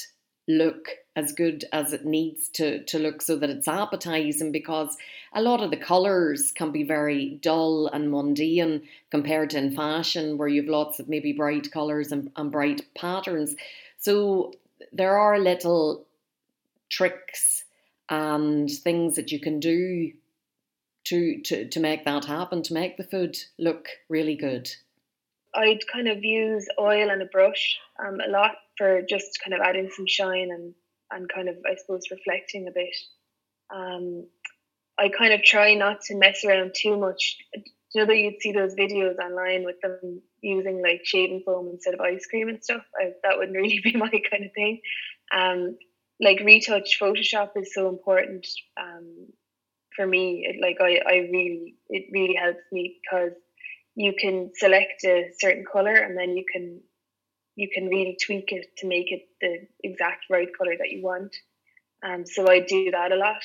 look 0.49 0.89
as 1.15 1.33
good 1.33 1.65
as 1.73 1.93
it 1.93 2.05
needs 2.05 2.49
to 2.49 2.83
to 2.85 2.99
look 2.99 3.21
so 3.21 3.37
that 3.37 3.51
it's 3.51 3.69
appetizing 3.69 4.51
because 4.51 4.97
a 5.35 5.43
lot 5.43 5.63
of 5.63 5.71
the 5.71 5.77
colors 5.77 6.53
can 6.53 6.73
be 6.73 6.83
very 6.83 7.39
dull 7.43 7.87
and 7.89 8.11
mundane 8.11 8.83
compared 9.11 9.51
to 9.51 9.59
in 9.59 9.75
fashion 9.75 10.39
where 10.39 10.49
you've 10.49 10.69
lots 10.69 10.99
of 10.99 11.09
maybe 11.09 11.33
bright 11.33 11.71
colors 11.71 12.13
and, 12.13 12.31
and 12.37 12.51
bright 12.51 12.83
patterns 12.95 13.55
so 13.99 14.53
there 14.93 15.19
are 15.19 15.39
little 15.39 16.07
tricks 16.89 17.65
and 18.09 18.71
things 18.71 19.17
that 19.17 19.33
you 19.33 19.41
can 19.41 19.61
do 19.61 20.13
to, 21.05 21.41
to, 21.43 21.69
to 21.69 21.81
make 21.81 22.05
that 22.05 22.25
happen, 22.25 22.63
to 22.63 22.75
make 22.75 22.97
the 22.97 23.05
food 23.05 23.37
look 23.59 23.89
really 24.09 24.37
good? 24.37 24.71
I'd 25.55 25.87
kind 25.93 26.09
of 26.09 26.25
use 26.25 26.67
oil 26.79 27.11
and 27.11 27.23
a 27.23 27.27
brush 27.27 27.79
um, 27.99 28.19
a 28.21 28.31
lot 28.31 28.53
for 28.79 29.03
just 29.09 29.39
kind 29.43 29.55
of 29.55 29.61
adding 29.61 29.91
some 29.95 30.07
shine 30.07 30.51
and, 30.51 30.75
and 31.13 31.29
kind 31.33 31.49
of, 31.49 31.57
I 31.67 31.77
suppose, 31.77 32.03
reflecting 32.11 32.69
a 32.69 32.73
bit. 32.73 32.95
Um, 33.75 34.27
I 34.99 35.09
kind 35.09 35.33
of 35.33 35.43
try 35.43 35.75
not 35.75 36.03
to 36.03 36.17
mess 36.17 36.45
around 36.45 36.75
too 36.75 36.99
much 36.99 37.37
you 37.95 38.01
know 38.01 38.07
that 38.07 38.17
you'd 38.17 38.41
see 38.41 38.53
those 38.53 38.75
videos 38.75 39.19
online 39.19 39.65
with 39.65 39.81
them 39.83 40.23
using 40.41 40.83
like 40.83 41.03
shaving 41.05 41.43
foam 41.45 41.69
instead 41.73 41.95
of 41.95 42.01
ice 42.01 42.27
cream 42.27 42.49
and 42.49 42.63
stuff. 42.63 42.83
I, 42.99 43.13
that 43.23 43.37
wouldn't 43.37 43.57
really 43.57 43.81
be 43.83 43.97
my 43.97 44.09
kind 44.09 44.45
of 44.45 44.53
thing. 44.55 44.81
Um, 45.35 45.77
like 46.21 46.41
retouch 46.41 46.99
Photoshop 47.01 47.51
is 47.57 47.75
so 47.75 47.89
important 47.89 48.47
um, 48.81 49.27
for 49.95 50.07
me. 50.07 50.47
It, 50.49 50.57
like 50.63 50.79
I, 50.81 51.01
I 51.07 51.17
really, 51.31 51.77
it 51.89 52.07
really 52.13 52.35
helps 52.35 52.63
me 52.71 52.99
because 53.03 53.33
you 53.95 54.15
can 54.19 54.51
select 54.55 55.05
a 55.05 55.31
certain 55.39 55.65
color 55.71 55.95
and 55.95 56.17
then 56.17 56.37
you 56.37 56.45
can 56.51 56.81
you 57.57 57.69
can 57.73 57.89
really 57.89 58.17
tweak 58.25 58.53
it 58.53 58.67
to 58.79 58.87
make 58.87 59.13
it 59.13 59.23
the 59.41 59.67
exact 59.83 60.25
right 60.31 60.49
color 60.57 60.75
that 60.79 60.91
you 60.91 61.03
want. 61.03 61.35
Um, 62.05 62.25
so 62.27 62.51
I 62.51 62.61
do 62.61 62.91
that 62.91 63.13
a 63.13 63.17
lot. 63.17 63.43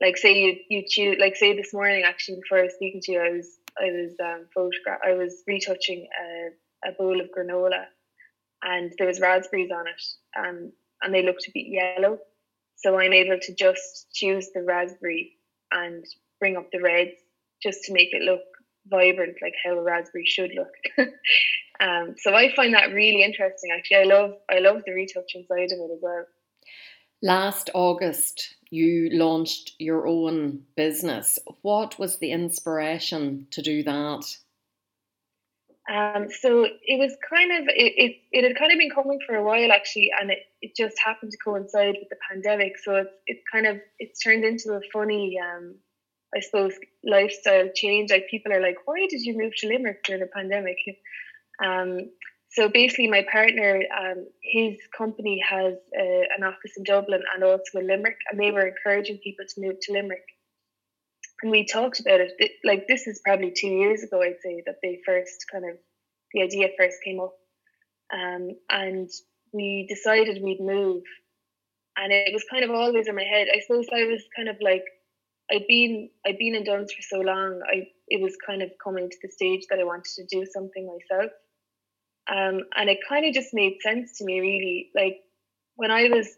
Like 0.00 0.16
say 0.16 0.34
you 0.38 0.56
you 0.68 0.84
choose 0.88 1.16
like 1.18 1.36
say 1.36 1.56
this 1.56 1.72
morning 1.72 2.04
actually 2.04 2.40
before 2.42 2.58
I 2.58 2.64
was 2.64 2.74
speaking 2.74 3.00
to 3.02 3.12
you, 3.12 3.20
I 3.20 3.30
was 3.30 3.58
I 3.78 3.90
was 3.90 4.12
um, 4.22 4.46
photograph. 4.54 5.00
I 5.04 5.14
was 5.14 5.42
retouching 5.46 6.06
a, 6.20 6.88
a 6.88 6.92
bowl 6.92 7.20
of 7.20 7.28
granola, 7.36 7.84
and 8.62 8.92
there 8.98 9.06
was 9.06 9.20
raspberries 9.20 9.70
on 9.70 9.86
it, 9.86 10.02
um, 10.38 10.72
and 11.02 11.14
they 11.14 11.22
looked 11.22 11.46
a 11.46 11.52
bit 11.52 11.66
yellow. 11.66 12.18
So 12.76 12.98
I'm 12.98 13.12
able 13.12 13.38
to 13.40 13.54
just 13.54 14.08
choose 14.12 14.50
the 14.54 14.62
raspberry 14.62 15.32
and 15.72 16.04
bring 16.40 16.56
up 16.56 16.70
the 16.70 16.80
reds 16.80 17.16
just 17.62 17.84
to 17.84 17.92
make 17.92 18.12
it 18.12 18.22
look 18.22 18.40
vibrant, 18.86 19.36
like 19.42 19.54
how 19.64 19.78
a 19.78 19.82
raspberry 19.82 20.26
should 20.26 20.52
look. 20.54 20.72
um, 21.80 22.14
so 22.18 22.34
I 22.34 22.54
find 22.54 22.74
that 22.74 22.92
really 22.92 23.22
interesting. 23.22 23.70
Actually, 23.76 23.98
I 23.98 24.04
love 24.04 24.34
I 24.50 24.58
love 24.58 24.82
the 24.84 24.92
retouching 24.92 25.44
side 25.48 25.72
of 25.72 25.78
it 25.78 25.92
as 25.94 26.00
well. 26.00 26.24
Last 27.22 27.70
August, 27.74 28.56
you 28.70 29.08
launched 29.12 29.72
your 29.78 30.06
own 30.06 30.62
business. 30.76 31.38
What 31.62 31.98
was 31.98 32.18
the 32.18 32.32
inspiration 32.32 33.46
to 33.52 33.62
do 33.62 33.82
that? 33.84 34.24
Um, 35.88 36.26
so 36.30 36.64
it 36.64 36.98
was 36.98 37.16
kind 37.30 37.52
of 37.52 37.68
it, 37.68 37.92
it, 37.96 38.16
it 38.32 38.44
had 38.44 38.58
kind 38.58 38.72
of 38.72 38.78
been 38.78 38.90
coming 38.90 39.20
for 39.24 39.36
a 39.36 39.44
while 39.44 39.70
actually, 39.70 40.10
and 40.18 40.30
it, 40.30 40.40
it 40.60 40.76
just 40.76 40.96
happened 40.98 41.30
to 41.30 41.38
coincide 41.38 41.94
with 41.98 42.08
the 42.10 42.16
pandemic. 42.28 42.76
So 42.78 42.96
it's 42.96 43.10
it's 43.26 43.42
kind 43.52 43.66
of 43.66 43.78
it's 43.98 44.20
turned 44.20 44.44
into 44.44 44.72
a 44.72 44.80
funny, 44.92 45.38
um, 45.40 45.76
I 46.34 46.40
suppose, 46.40 46.74
lifestyle 47.04 47.68
change. 47.72 48.10
Like 48.10 48.28
people 48.28 48.52
are 48.52 48.60
like, 48.60 48.78
why 48.84 49.06
did 49.08 49.22
you 49.22 49.38
move 49.38 49.52
to 49.58 49.68
Limerick 49.68 50.02
during 50.02 50.22
the 50.22 50.26
pandemic? 50.26 50.76
Um, 51.64 52.10
so 52.50 52.68
basically, 52.68 53.08
my 53.08 53.24
partner, 53.30 53.82
um, 53.98 54.26
his 54.42 54.78
company 54.96 55.42
has 55.46 55.74
uh, 55.98 56.24
an 56.36 56.44
office 56.44 56.72
in 56.76 56.84
Dublin 56.84 57.22
and 57.34 57.44
also 57.44 57.78
in 57.80 57.86
Limerick, 57.86 58.16
and 58.30 58.40
they 58.40 58.50
were 58.50 58.66
encouraging 58.66 59.18
people 59.22 59.44
to 59.46 59.60
move 59.60 59.76
to 59.82 59.92
Limerick. 59.92 60.24
And 61.42 61.50
we 61.50 61.66
talked 61.66 62.00
about 62.00 62.20
it. 62.20 62.32
Like 62.64 62.86
this 62.88 63.06
is 63.06 63.20
probably 63.24 63.52
two 63.54 63.68
years 63.68 64.02
ago, 64.02 64.22
I'd 64.22 64.40
say 64.42 64.62
that 64.64 64.76
they 64.82 65.00
first 65.04 65.44
kind 65.52 65.64
of 65.68 65.76
the 66.32 66.42
idea 66.42 66.68
first 66.78 66.96
came 67.04 67.20
up, 67.20 67.34
um, 68.12 68.48
and 68.70 69.10
we 69.52 69.86
decided 69.88 70.42
we'd 70.42 70.60
move. 70.60 71.02
And 71.98 72.12
it 72.12 72.32
was 72.32 72.44
kind 72.50 72.64
of 72.64 72.70
always 72.70 73.08
in 73.08 73.16
my 73.16 73.24
head. 73.24 73.48
I 73.54 73.60
suppose 73.60 73.86
I 73.92 74.04
was 74.04 74.22
kind 74.34 74.48
of 74.48 74.56
like 74.60 74.84
I'd 75.50 75.66
been 75.68 76.10
I'd 76.26 76.38
been 76.38 76.54
in 76.54 76.64
Dunnes 76.64 76.92
for 76.92 77.02
so 77.02 77.20
long. 77.20 77.60
I 77.66 77.88
it 78.08 78.22
was 78.22 78.36
kind 78.46 78.62
of 78.62 78.70
coming 78.82 79.10
to 79.10 79.16
the 79.22 79.30
stage 79.30 79.66
that 79.68 79.78
I 79.78 79.84
wanted 79.84 80.12
to 80.16 80.26
do 80.30 80.46
something 80.46 80.86
myself. 80.86 81.32
Um, 82.28 82.62
and 82.74 82.90
it 82.90 82.98
kind 83.08 83.24
of 83.24 83.34
just 83.34 83.54
made 83.54 83.78
sense 83.80 84.18
to 84.18 84.24
me, 84.24 84.40
really. 84.40 84.90
Like 84.94 85.18
when 85.76 85.90
I 85.90 86.08
was 86.08 86.28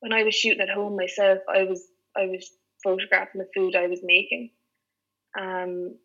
when 0.00 0.12
I 0.12 0.22
was 0.22 0.34
shooting 0.34 0.60
at 0.60 0.68
home 0.68 0.96
myself, 0.96 1.38
I 1.48 1.64
was 1.64 1.82
I 2.16 2.26
was 2.26 2.50
photographing 2.82 3.40
the 3.40 3.48
food 3.54 3.74
I 3.74 3.86
was 3.86 4.00
making. 4.02 4.50
Um, 5.38 5.96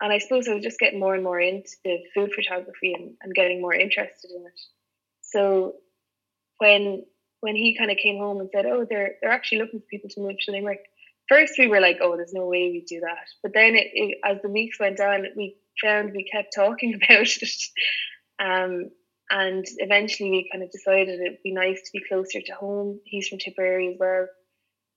and 0.00 0.12
I 0.12 0.18
suppose 0.18 0.48
I 0.48 0.54
was 0.54 0.62
just 0.62 0.78
getting 0.78 1.00
more 1.00 1.14
and 1.14 1.24
more 1.24 1.40
into 1.40 1.68
food 2.14 2.32
photography 2.32 2.94
and, 2.94 3.16
and 3.20 3.34
getting 3.34 3.60
more 3.60 3.74
interested 3.74 4.30
in 4.30 4.46
it. 4.46 4.60
So 5.20 5.74
when 6.58 7.04
when 7.40 7.56
he 7.56 7.76
kind 7.76 7.90
of 7.90 7.96
came 7.96 8.18
home 8.18 8.40
and 8.40 8.48
said, 8.54 8.66
"Oh, 8.66 8.86
they're 8.88 9.16
they're 9.20 9.32
actually 9.32 9.58
looking 9.58 9.80
for 9.80 9.86
people 9.86 10.10
to 10.10 10.20
move 10.20 10.36
to 10.40 10.52
Limerick," 10.52 10.80
first 11.28 11.54
we 11.58 11.66
were 11.66 11.80
like, 11.80 11.98
"Oh, 12.00 12.16
there's 12.16 12.32
no 12.32 12.46
way 12.46 12.70
we 12.70 12.84
do 12.88 13.00
that." 13.00 13.26
But 13.42 13.52
then, 13.54 13.74
it, 13.74 13.88
it, 13.92 14.18
as 14.24 14.38
the 14.42 14.48
weeks 14.48 14.80
went 14.80 15.00
on, 15.00 15.26
we 15.36 15.56
found 15.82 16.12
we 16.12 16.24
kept 16.24 16.54
talking 16.54 16.94
about 17.02 17.26
it. 17.26 17.62
Um, 18.40 18.90
and 19.30 19.64
eventually 19.78 20.30
we 20.30 20.50
kind 20.50 20.64
of 20.64 20.70
decided 20.70 21.20
it'd 21.20 21.42
be 21.42 21.52
nice 21.52 21.82
to 21.82 21.90
be 21.92 22.04
closer 22.08 22.40
to 22.40 22.52
home. 22.54 23.00
He's 23.04 23.28
from 23.28 23.38
Tipperary 23.38 23.92
as 23.92 23.96
well. 23.98 24.26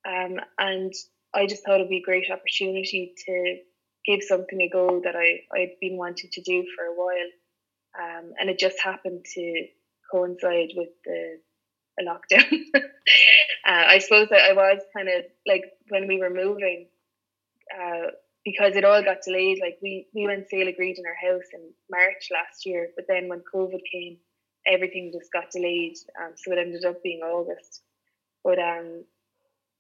Um, 0.08 0.40
and 0.58 0.94
I 1.34 1.48
just 1.48 1.66
thought 1.66 1.76
it'd 1.76 1.90
be 1.90 1.98
a 1.98 2.02
great 2.02 2.32
opportunity 2.32 3.14
to 3.26 3.58
give 4.06 4.24
something 4.24 4.62
a 4.62 4.70
go 4.70 5.02
that 5.04 5.16
I, 5.16 5.42
I'd 5.56 5.76
been 5.80 5.98
wanting 5.98 6.30
to 6.32 6.42
do 6.42 6.66
for 6.76 6.86
a 6.86 6.96
while. 6.96 7.32
Um, 8.00 8.32
and 8.40 8.50
it 8.50 8.58
just 8.58 8.82
happened 8.82 9.26
to 9.34 9.66
coincide 10.12 10.70
with 10.76 10.90
the 11.06 11.40
lockdown. 12.02 12.52
uh, 12.76 12.80
I 13.66 14.00
suppose 14.00 14.30
I 14.32 14.54
was 14.54 14.80
kind 14.96 15.10
of 15.10 15.26
like 15.48 15.66
when 15.90 16.08
we 16.08 16.20
were 16.20 16.30
moving, 16.30 16.88
uh, 17.74 18.12
because 18.44 18.76
it 18.76 18.86
all 18.86 19.04
got 19.04 19.22
delayed. 19.26 19.60
Like 19.62 19.78
we 19.82 20.08
we 20.14 20.26
went 20.26 20.50
sale 20.50 20.68
agreed 20.68 20.98
in 20.98 21.06
our 21.06 21.32
house 21.32 21.48
in 21.54 21.72
March 21.90 22.30
last 22.32 22.66
year, 22.66 22.90
but 22.96 23.06
then 23.08 23.28
when 23.28 23.44
COVID 23.54 23.82
came, 23.92 24.18
everything 24.66 25.12
just 25.14 25.32
got 25.32 25.52
delayed. 25.52 25.98
Um, 26.20 26.34
so 26.36 26.52
it 26.52 26.60
ended 26.60 26.86
up 26.86 27.04
being 27.04 27.22
August. 27.22 27.82
But 28.44 28.60
um, 28.60 29.04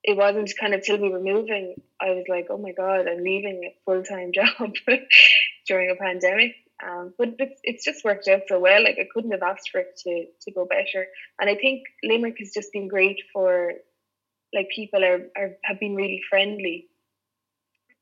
it 0.04 0.18
wasn't 0.18 0.52
kind 0.60 0.74
of 0.74 0.84
till 0.84 1.00
we 1.00 1.10
were 1.10 1.22
moving. 1.22 1.76
I 2.00 2.12
was 2.12 2.26
like, 2.28 2.48
oh 2.50 2.58
my 2.58 2.72
god, 2.72 3.08
I'm 3.08 3.24
leaving 3.24 3.64
a 3.66 3.76
full 3.86 4.04
time 4.04 4.32
job 4.36 4.74
during 5.68 5.90
a 5.92 5.96
pandemic. 5.96 6.56
Um, 6.84 7.14
but 7.16 7.36
it's, 7.38 7.60
it's 7.64 7.86
just 7.86 8.04
worked 8.04 8.28
out 8.28 8.42
so 8.48 8.60
well. 8.60 8.84
Like 8.84 8.98
I 9.00 9.08
couldn't 9.14 9.32
have 9.32 9.44
asked 9.44 9.70
for 9.72 9.80
it 9.80 10.00
to 10.04 10.26
to 10.42 10.52
go 10.52 10.66
better. 10.66 11.08
And 11.40 11.50
I 11.50 11.56
think 11.56 11.84
Limerick 12.04 12.38
has 12.40 12.52
just 12.54 12.72
been 12.74 12.88
great 12.88 13.22
for 13.34 13.74
like 14.54 14.70
people 14.70 15.04
are, 15.04 15.28
are 15.38 15.52
have 15.64 15.80
been 15.80 15.96
really 15.96 16.22
friendly 16.30 16.88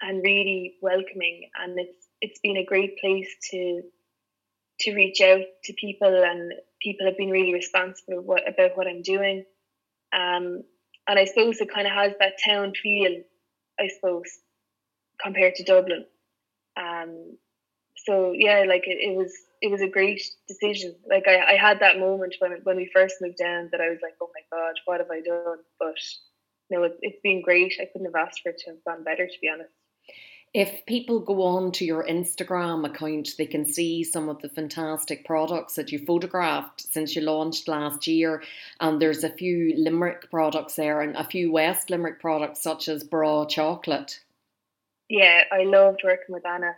and 0.01 0.23
really 0.23 0.75
welcoming. 0.81 1.49
And 1.61 1.79
it's 1.79 2.07
it's 2.21 2.39
been 2.39 2.57
a 2.57 2.65
great 2.65 2.99
place 2.99 3.29
to 3.51 3.83
to 4.81 4.95
reach 4.95 5.21
out 5.21 5.41
to 5.65 5.73
people 5.73 6.23
and 6.23 6.53
people 6.81 7.05
have 7.05 7.17
been 7.17 7.31
really 7.31 7.53
responsive 7.53 8.23
what, 8.23 8.47
about 8.47 8.77
what 8.77 8.87
I'm 8.87 9.01
doing. 9.01 9.43
Um, 10.13 10.63
and 11.07 11.19
I 11.19 11.25
suppose 11.25 11.59
it 11.59 11.73
kind 11.73 11.85
of 11.85 11.93
has 11.93 12.13
that 12.19 12.33
town 12.43 12.73
feel 12.81 13.21
I 13.79 13.87
suppose 13.87 14.27
compared 15.21 15.55
to 15.55 15.63
Dublin. 15.63 16.05
Um, 16.77 17.37
so 18.05 18.31
yeah 18.33 18.63
like 18.67 18.83
it, 18.87 18.97
it 19.01 19.17
was 19.17 19.33
it 19.61 19.69
was 19.69 19.81
a 19.81 19.89
great 19.89 20.21
decision. 20.47 20.95
Like 21.09 21.27
I, 21.27 21.53
I 21.53 21.55
had 21.55 21.81
that 21.81 21.99
moment 21.99 22.35
when 22.39 22.53
when 22.63 22.77
we 22.77 22.89
first 22.93 23.15
moved 23.19 23.37
down 23.37 23.69
that 23.71 23.81
I 23.81 23.89
was 23.89 23.99
like 24.01 24.15
oh 24.21 24.29
my 24.33 24.57
god 24.57 24.75
what 24.85 25.01
have 25.01 25.11
I 25.11 25.19
done? 25.21 25.57
But 25.77 25.99
no 26.69 26.83
it, 26.83 26.97
it's 27.01 27.21
been 27.21 27.41
great. 27.41 27.73
I 27.81 27.85
couldn't 27.91 28.07
have 28.07 28.27
asked 28.27 28.41
for 28.41 28.49
it 28.49 28.59
to 28.59 28.71
have 28.71 28.83
gone 28.85 29.03
better 29.03 29.27
to 29.27 29.39
be 29.41 29.49
honest 29.49 29.73
if 30.53 30.85
people 30.87 31.19
go 31.19 31.43
on 31.43 31.71
to 31.73 31.85
your 31.85 32.03
Instagram 32.03 32.85
account, 32.85 33.29
they 33.37 33.45
can 33.45 33.65
see 33.65 34.03
some 34.03 34.29
of 34.29 34.41
the 34.41 34.49
fantastic 34.49 35.25
products 35.25 35.75
that 35.75 35.91
you 35.91 35.99
photographed 35.99 36.91
since 36.91 37.15
you 37.15 37.21
launched 37.21 37.67
last 37.67 38.07
year. 38.07 38.41
And 38.79 38.99
there's 38.99 39.23
a 39.23 39.29
few 39.29 39.75
Limerick 39.77 40.31
products 40.31 40.75
there 40.75 41.01
and 41.01 41.15
a 41.15 41.23
few 41.23 41.51
West 41.51 41.91
Limerick 41.91 42.19
products, 42.19 42.63
such 42.63 42.87
as 42.87 43.03
Bra 43.03 43.45
Chocolate. 43.45 44.19
Yeah, 45.07 45.43
I 45.51 45.63
loved 45.63 46.01
working 46.03 46.33
with 46.33 46.45
Anna. 46.45 46.73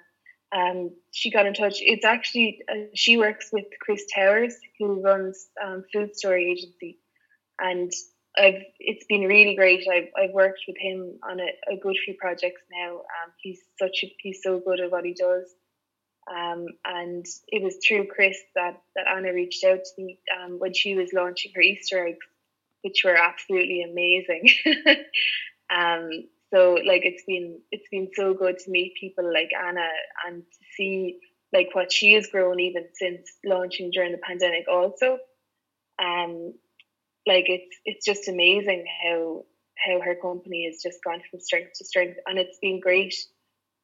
Um, 0.54 0.92
she 1.12 1.32
got 1.32 1.46
in 1.46 1.54
touch. 1.54 1.76
It's 1.80 2.04
actually, 2.04 2.60
uh, 2.70 2.88
she 2.94 3.16
works 3.16 3.52
with 3.54 3.66
Chris 3.80 4.04
Towers, 4.14 4.56
who 4.80 5.02
runs 5.02 5.48
um, 5.64 5.86
Food 5.94 6.18
Story 6.18 6.52
Agency. 6.52 7.00
And 7.58 7.94
I've 8.38 8.64
it's 8.80 9.06
been 9.08 9.22
really 9.22 9.56
great. 9.56 9.88
I've 9.92 10.10
I've 10.18 10.34
worked 10.34 10.62
with 10.68 10.78
him 10.78 11.20
on 11.30 11.40
a, 11.40 11.74
a 11.74 11.78
good 11.78 11.98
few 12.04 12.16
projects 12.20 12.62
now. 12.72 12.98
Um, 12.98 13.32
he's 13.42 13.60
such 13.78 14.04
a 14.04 14.16
he's 14.20 14.42
so 14.44 14.60
good 14.60 14.80
at 14.80 14.92
what 14.92 15.06
he 15.06 15.14
does. 15.14 15.54
Um, 16.30 16.68
and 16.86 17.26
it 17.48 17.64
was 17.64 17.78
through 17.86 18.08
Chris 18.08 18.38
that 18.56 18.82
that 18.96 19.08
Anna 19.08 19.34
reached 19.34 19.64
out 19.64 19.80
to 19.84 20.02
me 20.02 20.20
um, 20.40 20.60
when 20.60 20.74
she 20.74 20.96
was 20.96 21.14
launching 21.14 21.52
her 21.56 21.62
Easter 21.62 22.08
eggs, 22.08 22.26
which 22.84 23.04
were 23.04 23.18
absolutely 23.18 23.84
amazing. 23.84 24.48
um, 25.70 26.10
so 26.54 26.78
like 26.86 27.04
it's 27.04 27.24
been 27.26 27.60
it's 27.72 27.90
been 27.90 28.10
so 28.14 28.34
good 28.34 28.60
to 28.60 28.72
meet 28.72 28.96
people 29.00 29.32
like 29.32 29.52
Anna 29.54 29.88
and 30.28 30.44
to 30.44 30.66
see 30.76 31.20
like 31.54 31.70
what 31.74 31.92
she 31.92 32.14
has 32.14 32.28
grown 32.28 32.60
even 32.60 32.88
since 32.94 33.30
launching 33.44 33.92
during 33.92 34.12
the 34.12 34.18
pandemic 34.18 34.66
also. 34.70 35.18
Um, 36.00 36.54
like 37.28 37.46
it's 37.48 37.78
it's 37.86 38.06
just 38.06 38.28
amazing 38.28 38.86
how 39.04 39.44
how 39.78 40.00
her 40.02 40.16
company 40.16 40.66
has 40.66 40.82
just 40.82 41.04
gone 41.04 41.22
from 41.30 41.40
strength 41.40 41.72
to 41.76 41.86
strength. 41.86 42.18
And 42.26 42.38
it's 42.38 42.60
been 42.62 42.80
great 42.80 43.16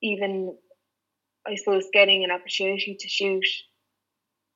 even 0.02 0.56
I 1.48 1.56
suppose 1.56 1.86
getting 1.94 2.24
an 2.24 2.32
opportunity 2.32 2.98
to 3.00 3.08
shoot 3.08 3.46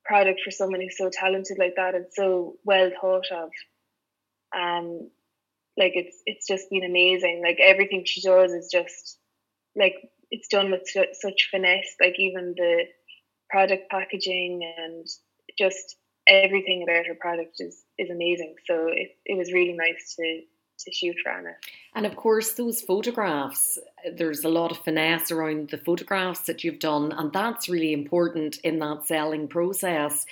product 0.04 0.42
for 0.44 0.52
someone 0.52 0.82
who's 0.82 0.98
so 0.98 1.10
talented 1.12 1.58
like 1.58 1.76
that 1.78 1.96
and 1.96 2.06
so 2.12 2.56
well 2.64 2.92
thought 3.00 3.32
of. 3.32 3.50
Um 4.56 5.10
like 5.78 5.94
it's 5.96 6.22
it's 6.26 6.48
just 6.48 6.70
been 6.70 6.84
amazing. 6.84 7.42
Like 7.44 7.60
everything 7.62 8.04
she 8.06 8.22
does 8.22 8.52
is 8.52 8.70
just 8.72 9.18
like 9.76 9.96
it's 10.32 10.48
done 10.48 10.72
with 10.72 10.88
such 10.88 11.50
finesse 11.52 11.96
like 12.00 12.20
even 12.20 12.54
the 12.56 12.86
product 13.50 13.90
packaging 13.90 14.62
and 14.78 15.06
just 15.58 15.98
everything 16.28 16.84
about 16.84 17.06
her 17.06 17.16
product 17.20 17.56
is 17.60 17.84
is 17.98 18.10
amazing. 18.10 18.56
So 18.66 18.88
it, 18.88 19.18
it 19.26 19.38
was 19.38 19.52
really 19.52 19.74
nice 19.74 20.16
to 20.16 20.42
to 20.86 20.92
shoot 20.92 21.16
for 21.24 21.32
Anna. 21.32 21.52
And 21.94 22.08
of 22.08 22.16
course, 22.16 22.54
those 22.54 22.82
photographs, 22.82 23.78
there's 24.16 24.44
a 24.44 24.50
lot 24.50 24.72
of 24.72 24.80
finesse 24.80 25.32
around 25.32 25.70
the 25.70 25.78
photographs 25.78 26.42
that 26.42 26.64
you've 26.64 26.80
done, 26.80 27.12
and 27.12 27.32
that's 27.32 27.70
really 27.70 27.94
important 27.94 28.58
in 28.64 28.80
that 28.80 29.06
selling 29.06 29.48
process. 29.48 30.26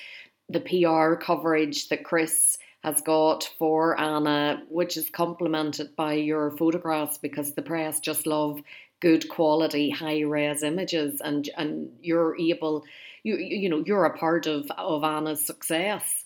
The 0.50 0.62
PR 0.62 1.24
coverage 1.24 1.90
that 1.90 2.04
Chris 2.04 2.58
has 2.84 3.02
got 3.02 3.50
for 3.60 4.00
Anna, 4.00 4.64
which 4.70 4.98
is 4.98 5.10
complemented 5.10 5.96
by 5.96 6.14
your 6.14 6.52
photographs 6.52 7.18
because 7.18 7.54
the 7.54 7.62
press 7.62 8.00
just 8.00 8.26
love 8.26 8.62
good 9.02 9.30
quality, 9.30 9.90
high 9.90 10.22
res 10.22 10.64
images, 10.64 11.22
and 11.22 11.50
and 11.58 11.92
you're 12.02 12.38
able 12.40 12.86
you 13.24 13.38
you 13.38 13.70
know 13.70 13.84
you're 13.86 14.06
a 14.06 14.18
part 14.18 14.48
of 14.48 14.70
of 14.78 15.04
Anna's 15.04 15.46
success. 15.46 16.26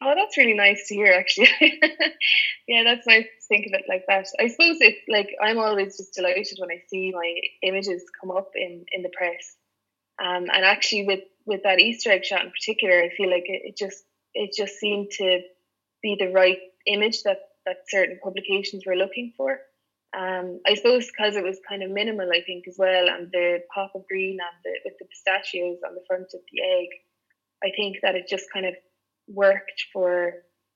Oh, 0.00 0.14
that's 0.14 0.36
really 0.36 0.54
nice 0.54 0.86
to 0.88 0.94
hear. 0.94 1.12
Actually, 1.12 1.48
yeah, 2.68 2.84
that's 2.84 3.06
nice 3.06 3.24
to 3.24 3.46
think 3.48 3.66
of 3.66 3.72
it 3.72 3.86
like 3.88 4.04
that. 4.06 4.26
I 4.38 4.46
suppose 4.48 4.78
it's 4.80 5.02
like 5.08 5.30
I'm 5.42 5.58
always 5.58 5.96
just 5.96 6.14
delighted 6.14 6.58
when 6.58 6.70
I 6.70 6.82
see 6.88 7.12
my 7.14 7.34
images 7.62 8.04
come 8.20 8.30
up 8.30 8.50
in 8.54 8.84
in 8.92 9.02
the 9.02 9.10
press. 9.10 9.56
Um, 10.22 10.46
and 10.52 10.64
actually, 10.64 11.06
with 11.06 11.20
with 11.46 11.62
that 11.64 11.80
Easter 11.80 12.10
egg 12.12 12.24
shot 12.24 12.44
in 12.44 12.50
particular, 12.52 13.02
I 13.02 13.10
feel 13.16 13.30
like 13.30 13.46
it, 13.46 13.62
it 13.64 13.76
just 13.76 14.04
it 14.34 14.50
just 14.56 14.78
seemed 14.78 15.10
to 15.18 15.40
be 16.02 16.16
the 16.18 16.30
right 16.30 16.58
image 16.86 17.22
that 17.24 17.38
that 17.66 17.78
certain 17.88 18.20
publications 18.22 18.84
were 18.86 18.96
looking 18.96 19.32
for. 19.36 19.58
Um, 20.16 20.60
I 20.66 20.74
suppose 20.74 21.06
because 21.06 21.36
it 21.36 21.44
was 21.44 21.58
kind 21.68 21.82
of 21.82 21.90
minimal, 21.90 22.30
I 22.32 22.42
think 22.42 22.66
as 22.68 22.76
well, 22.78 23.08
and 23.08 23.30
the 23.32 23.60
pop 23.74 23.92
of 23.96 24.06
green 24.08 24.38
and 24.40 24.56
the 24.64 24.78
with 24.84 24.94
the 24.98 25.06
pistachios 25.06 25.78
on 25.86 25.94
the 25.94 26.04
front 26.06 26.28
of 26.34 26.40
the 26.52 26.62
egg, 26.62 26.88
I 27.64 27.70
think 27.76 27.98
that 28.02 28.14
it 28.14 28.28
just 28.28 28.46
kind 28.52 28.64
of 28.66 28.74
worked 29.28 29.84
for 29.92 30.32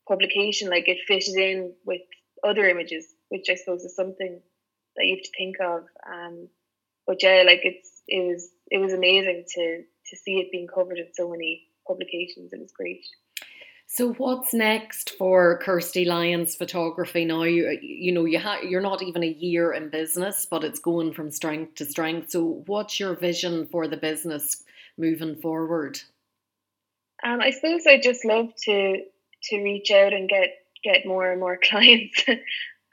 publication. 0.08 0.68
Like 0.68 0.88
it 0.88 0.98
fitted 1.06 1.34
in 1.36 1.72
with 1.84 2.02
other 2.44 2.68
images, 2.68 3.06
which 3.28 3.46
I 3.50 3.54
suppose 3.54 3.82
is 3.82 3.96
something 3.96 4.40
that 4.96 5.06
you 5.06 5.16
have 5.16 5.24
to 5.24 5.30
think 5.36 5.56
of. 5.60 5.84
Um, 6.10 6.48
but 7.06 7.22
yeah, 7.22 7.42
like 7.46 7.60
it's 7.64 8.02
it 8.08 8.26
was 8.26 8.50
it 8.70 8.78
was 8.78 8.92
amazing 8.92 9.44
to 9.54 9.82
to 10.10 10.16
see 10.16 10.34
it 10.34 10.52
being 10.52 10.68
covered 10.72 10.98
in 10.98 11.08
so 11.14 11.30
many 11.30 11.62
publications. 11.86 12.52
It 12.52 12.60
was 12.60 12.72
great. 12.72 13.04
So 13.86 14.14
what's 14.14 14.54
next 14.54 15.10
for 15.18 15.58
Kirsty 15.58 16.06
Lyons 16.06 16.54
photography 16.54 17.26
now? 17.26 17.42
You, 17.42 17.78
you 17.82 18.10
know, 18.12 18.24
you 18.24 18.38
ha- 18.38 18.60
you're 18.66 18.80
not 18.80 19.02
even 19.02 19.22
a 19.22 19.26
year 19.26 19.74
in 19.74 19.90
business, 19.90 20.46
but 20.50 20.64
it's 20.64 20.78
going 20.78 21.12
from 21.12 21.30
strength 21.30 21.74
to 21.74 21.84
strength. 21.84 22.30
So 22.30 22.62
what's 22.66 22.98
your 22.98 23.14
vision 23.14 23.66
for 23.70 23.86
the 23.86 23.98
business 23.98 24.64
moving 24.96 25.36
forward? 25.36 26.00
Um, 27.24 27.40
I 27.40 27.50
suppose 27.50 27.86
I 27.86 27.98
just 27.98 28.24
love 28.24 28.48
to 28.64 29.02
to 29.44 29.62
reach 29.62 29.90
out 29.90 30.12
and 30.12 30.28
get 30.28 30.50
get 30.82 31.06
more 31.06 31.30
and 31.30 31.40
more 31.40 31.58
clients. 31.62 32.24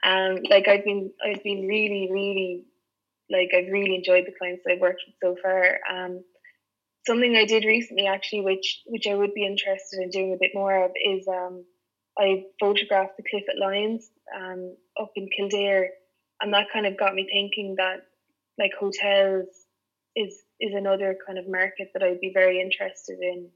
um, 0.04 0.38
like 0.48 0.68
I've 0.68 0.84
been 0.84 1.12
I've 1.24 1.42
been 1.42 1.66
really 1.66 2.08
really 2.10 2.64
like 3.30 3.50
I've 3.54 3.72
really 3.72 3.94
enjoyed 3.94 4.26
the 4.26 4.34
clients 4.38 4.64
I've 4.68 4.80
worked 4.80 5.02
with 5.06 5.16
so 5.22 5.40
far. 5.40 5.78
Um, 5.90 6.24
something 7.06 7.36
I 7.36 7.44
did 7.44 7.64
recently 7.64 8.06
actually, 8.06 8.42
which 8.42 8.82
which 8.86 9.06
I 9.06 9.14
would 9.14 9.34
be 9.34 9.46
interested 9.46 10.00
in 10.00 10.10
doing 10.10 10.32
a 10.32 10.40
bit 10.40 10.52
more 10.54 10.84
of, 10.84 10.90
is 11.04 11.26
um, 11.28 11.64
I 12.18 12.44
photographed 12.58 13.16
the 13.16 13.24
Cliff 13.28 13.44
at 13.48 13.58
Lyons 13.58 14.10
um, 14.36 14.76
up 15.00 15.10
in 15.16 15.28
Kildare, 15.36 15.90
and 16.40 16.52
that 16.54 16.66
kind 16.72 16.86
of 16.86 16.98
got 16.98 17.14
me 17.14 17.28
thinking 17.30 17.76
that 17.78 18.02
like 18.58 18.72
hotels 18.78 19.46
is 20.16 20.34
is 20.60 20.74
another 20.74 21.16
kind 21.26 21.38
of 21.38 21.48
market 21.48 21.90
that 21.94 22.02
I'd 22.02 22.20
be 22.20 22.32
very 22.32 22.60
interested 22.60 23.18
in. 23.20 23.48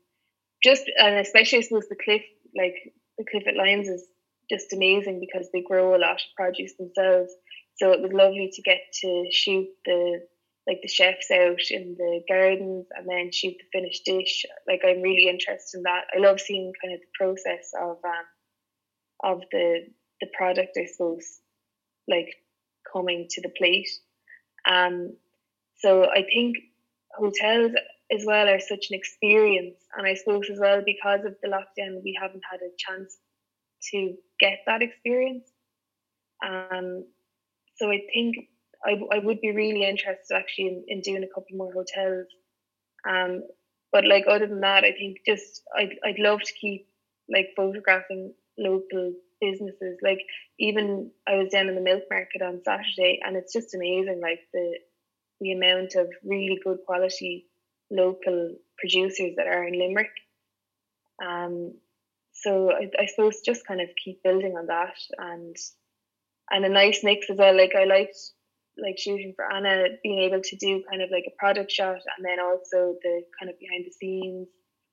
Just 0.64 0.84
and 0.98 1.16
especially 1.16 1.58
I 1.58 1.62
suppose 1.62 1.88
the 1.88 2.02
cliff 2.02 2.22
like 2.56 2.74
the 3.18 3.24
Cliff 3.30 3.44
at 3.46 3.56
Lyons 3.56 3.88
is 3.88 4.06
just 4.50 4.72
amazing 4.72 5.20
because 5.20 5.48
they 5.52 5.62
grow 5.62 5.94
a 5.94 5.98
lot 5.98 6.16
of 6.16 6.36
produce 6.36 6.74
themselves. 6.74 7.32
So 7.76 7.92
it 7.92 8.00
was 8.00 8.12
lovely 8.12 8.50
to 8.52 8.62
get 8.62 8.80
to 9.02 9.26
shoot 9.30 9.68
the 9.84 10.20
like 10.66 10.80
the 10.82 10.88
chefs 10.88 11.30
out 11.30 11.60
in 11.70 11.94
the 11.98 12.22
gardens 12.26 12.86
and 12.96 13.06
then 13.06 13.30
shoot 13.30 13.54
the 13.58 13.78
finished 13.78 14.04
dish. 14.06 14.46
Like 14.66 14.80
I'm 14.86 15.02
really 15.02 15.28
interested 15.28 15.78
in 15.78 15.82
that. 15.82 16.04
I 16.14 16.20
love 16.20 16.40
seeing 16.40 16.72
kind 16.82 16.94
of 16.94 17.00
the 17.00 17.06
process 17.18 17.70
of 17.78 17.98
um 18.04 18.26
of 19.22 19.42
the 19.52 19.86
the 20.20 20.28
product, 20.36 20.78
I 20.78 20.86
suppose, 20.86 21.40
like 22.08 22.34
coming 22.90 23.26
to 23.30 23.42
the 23.42 23.52
plate. 23.56 23.88
Um 24.66 25.16
so 25.76 26.04
I 26.04 26.22
think 26.22 26.56
hotels 27.16 27.72
as 28.12 28.24
well 28.26 28.48
are 28.48 28.60
such 28.60 28.86
an 28.90 28.96
experience 28.96 29.78
and 29.96 30.06
I 30.06 30.14
suppose 30.14 30.48
as 30.50 30.58
well 30.60 30.82
because 30.84 31.24
of 31.24 31.36
the 31.42 31.48
lockdown 31.48 32.02
we 32.04 32.16
haven't 32.20 32.42
had 32.50 32.60
a 32.60 32.70
chance 32.78 33.16
to 33.92 34.14
get 34.40 34.60
that 34.66 34.82
experience. 34.82 35.50
Um 36.44 37.04
so 37.76 37.90
I 37.90 38.00
think 38.12 38.36
I, 38.84 39.00
I 39.12 39.18
would 39.18 39.40
be 39.40 39.52
really 39.52 39.88
interested 39.88 40.34
actually 40.34 40.68
in, 40.68 40.84
in 40.88 41.00
doing 41.00 41.24
a 41.24 41.34
couple 41.34 41.56
more 41.56 41.72
hotels. 41.72 42.26
Um, 43.08 43.42
but 43.92 44.06
like 44.06 44.24
other 44.28 44.46
than 44.46 44.60
that, 44.60 44.84
I 44.84 44.92
think 44.92 45.18
just 45.26 45.62
I'd 45.76 45.94
I'd 46.04 46.18
love 46.18 46.40
to 46.40 46.52
keep 46.60 46.86
like 47.32 47.50
photographing 47.56 48.34
local 48.58 49.14
businesses. 49.40 49.98
Like 50.02 50.20
even 50.58 51.10
I 51.28 51.36
was 51.36 51.50
down 51.52 51.68
in 51.68 51.74
the 51.74 51.80
milk 51.80 52.02
market 52.10 52.42
on 52.42 52.62
Saturday, 52.64 53.20
and 53.24 53.36
it's 53.36 53.52
just 53.52 53.74
amazing, 53.74 54.20
like 54.20 54.40
the 54.52 54.78
the 55.40 55.52
amount 55.52 55.94
of 55.94 56.08
really 56.24 56.58
good 56.64 56.78
quality 56.86 57.46
local 57.90 58.54
producers 58.78 59.34
that 59.36 59.46
are 59.46 59.64
in 59.64 59.78
Limerick. 59.78 60.10
Um, 61.24 61.74
so 62.32 62.70
I, 62.70 62.90
I 62.98 63.06
suppose 63.06 63.40
just 63.44 63.66
kind 63.66 63.80
of 63.80 63.88
keep 64.02 64.22
building 64.22 64.56
on 64.56 64.66
that 64.66 64.96
and 65.18 65.56
and 66.50 66.64
a 66.64 66.68
nice 66.68 67.02
mix 67.02 67.30
as 67.30 67.38
well. 67.38 67.56
Like 67.56 67.74
I 67.74 67.84
liked 67.84 68.18
like 68.76 68.98
shooting 68.98 69.32
for 69.36 69.50
Anna, 69.50 69.84
being 70.02 70.18
able 70.20 70.40
to 70.42 70.56
do 70.56 70.82
kind 70.90 71.02
of 71.02 71.10
like 71.10 71.24
a 71.26 71.38
product 71.38 71.70
shot 71.70 72.00
and 72.16 72.24
then 72.24 72.40
also 72.40 72.96
the 73.02 73.22
kind 73.38 73.50
of 73.50 73.58
behind 73.58 73.84
the 73.86 73.92
scenes. 73.92 74.48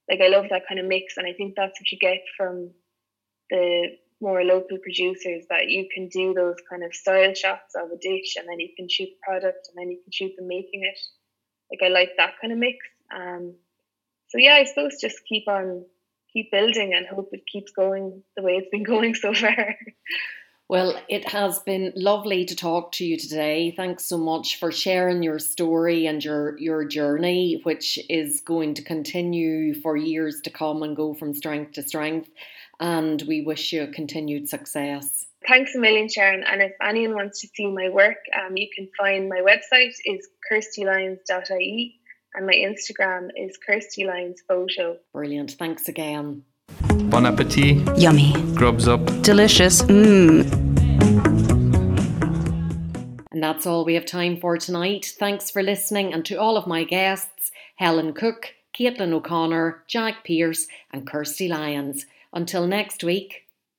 Like 0.10 0.22
I 0.22 0.28
love 0.28 0.46
that 0.50 0.68
kind 0.68 0.80
of 0.80 0.86
mix, 0.86 1.18
and 1.18 1.28
I 1.28 1.34
think 1.34 1.56
that's 1.56 1.80
what 1.80 1.92
you 1.92 1.98
get 2.00 2.22
from 2.38 2.72
the 3.50 3.98
more 4.20 4.44
local 4.44 4.78
producers 4.78 5.46
that 5.50 5.68
you 5.68 5.88
can 5.94 6.10
do 6.10 6.34
those 6.34 6.56
kind 6.70 6.84
of 6.84 6.94
style 6.94 7.34
shots 7.34 7.74
of 7.76 7.92
a 7.92 7.98
dish, 7.98 8.36
and 8.38 8.48
then 8.48 8.60
you 8.60 8.70
can 8.76 8.88
shoot 8.90 9.10
the 9.10 9.20
product, 9.24 9.70
and 9.70 9.78
then 9.78 9.92
you 9.92 10.00
can 10.04 10.12
shoot 10.12 10.36
them 10.38 10.48
making 10.48 10.84
it. 10.84 11.00
Like 11.72 11.82
I 11.84 11.94
like 11.94 12.12
that 12.18 12.34
kind 12.42 12.54
of 12.54 12.60
mix. 12.60 12.78
Um, 13.16 13.56
so 14.30 14.38
yeah, 14.38 14.54
I 14.54 14.66
suppose 14.66 14.98
just 15.02 15.26
keep 15.28 15.48
on 15.48 15.86
keep 16.32 16.52
building 16.52 16.94
and 16.94 17.06
hope 17.06 17.30
it 17.34 17.46
keeps 17.46 17.72
going 17.72 18.24
the 18.36 18.44
way 18.44 18.54
it's 18.54 18.70
been 18.70 18.84
going 18.96 19.16
so 19.16 19.34
far. 19.34 19.76
Well, 20.70 20.98
it 21.10 21.28
has 21.28 21.60
been 21.60 21.92
lovely 21.98 22.46
to 22.46 22.56
talk 22.56 22.94
to 22.94 23.06
you 23.06 23.18
today. 23.18 23.74
Thanks 23.76 24.06
so 24.06 24.18
much 24.18 24.58
for 24.58 24.72
sharing 24.72 25.22
your 25.22 25.38
story 25.38 26.06
and 26.06 26.24
your, 26.24 26.58
your 26.60 26.86
journey, 26.86 27.60
which 27.64 28.00
is 28.10 28.40
going 28.40 28.76
to 28.76 28.82
continue 28.82 29.74
for 29.74 29.98
years 29.98 30.40
to 30.46 30.50
come 30.50 30.82
and 30.82 30.96
go 30.96 31.14
from 31.14 31.34
strength 31.34 31.74
to 31.74 31.84
strength. 31.84 32.30
And 32.80 33.22
we 33.24 33.42
wish 33.42 33.74
you 33.74 33.86
continued 33.88 34.48
success. 34.48 35.26
Thanks 35.48 35.74
a 35.76 35.80
million, 35.80 36.08
Sharon. 36.08 36.44
And 36.44 36.62
if 36.62 36.74
anyone 36.82 37.16
wants 37.16 37.42
to 37.42 37.48
see 37.48 37.66
my 37.68 37.90
work, 37.90 38.18
um, 38.40 38.58
you 38.58 38.68
can 38.76 38.90
find 38.98 39.28
my 39.28 39.42
website 39.42 39.94
is 40.06 40.28
kirstylyons.ie 40.52 42.00
and 42.36 42.46
my 42.46 42.54
Instagram 42.54 43.30
is 43.36 43.58
kirstylyonsphoto. 43.68 44.98
Brilliant. 45.14 45.52
Thanks 45.52 45.88
again. 45.88 46.44
Bon 47.10 47.26
appetit. 47.26 47.98
Yummy. 47.98 48.34
Grubs 48.56 48.88
up. 48.88 49.06
Delicious. 49.24 49.82
Mmm. 49.84 50.72
And 53.32 53.42
that's 53.42 53.66
all 53.66 53.84
we 53.84 53.96
have 53.96 54.06
time 54.06 54.38
for 54.38 54.58
tonight. 54.58 55.16
Thanks 55.18 55.50
for 55.50 55.64
listening, 55.64 56.14
and 56.14 56.24
to 56.26 56.36
all 56.36 56.58
of 56.58 56.68
my 56.68 56.84
guests 56.84 57.52
Helen 57.78 58.14
Cook, 58.14 58.54
Caitlin 58.78 59.12
O'Connor, 59.12 59.84
Jack 59.88 60.24
Pierce, 60.24 60.68
and 60.94 61.08
Kirsty 61.08 61.48
Lyons. 61.48 62.06
Until 62.34 62.68
next 62.68 63.04
week, 63.04 63.41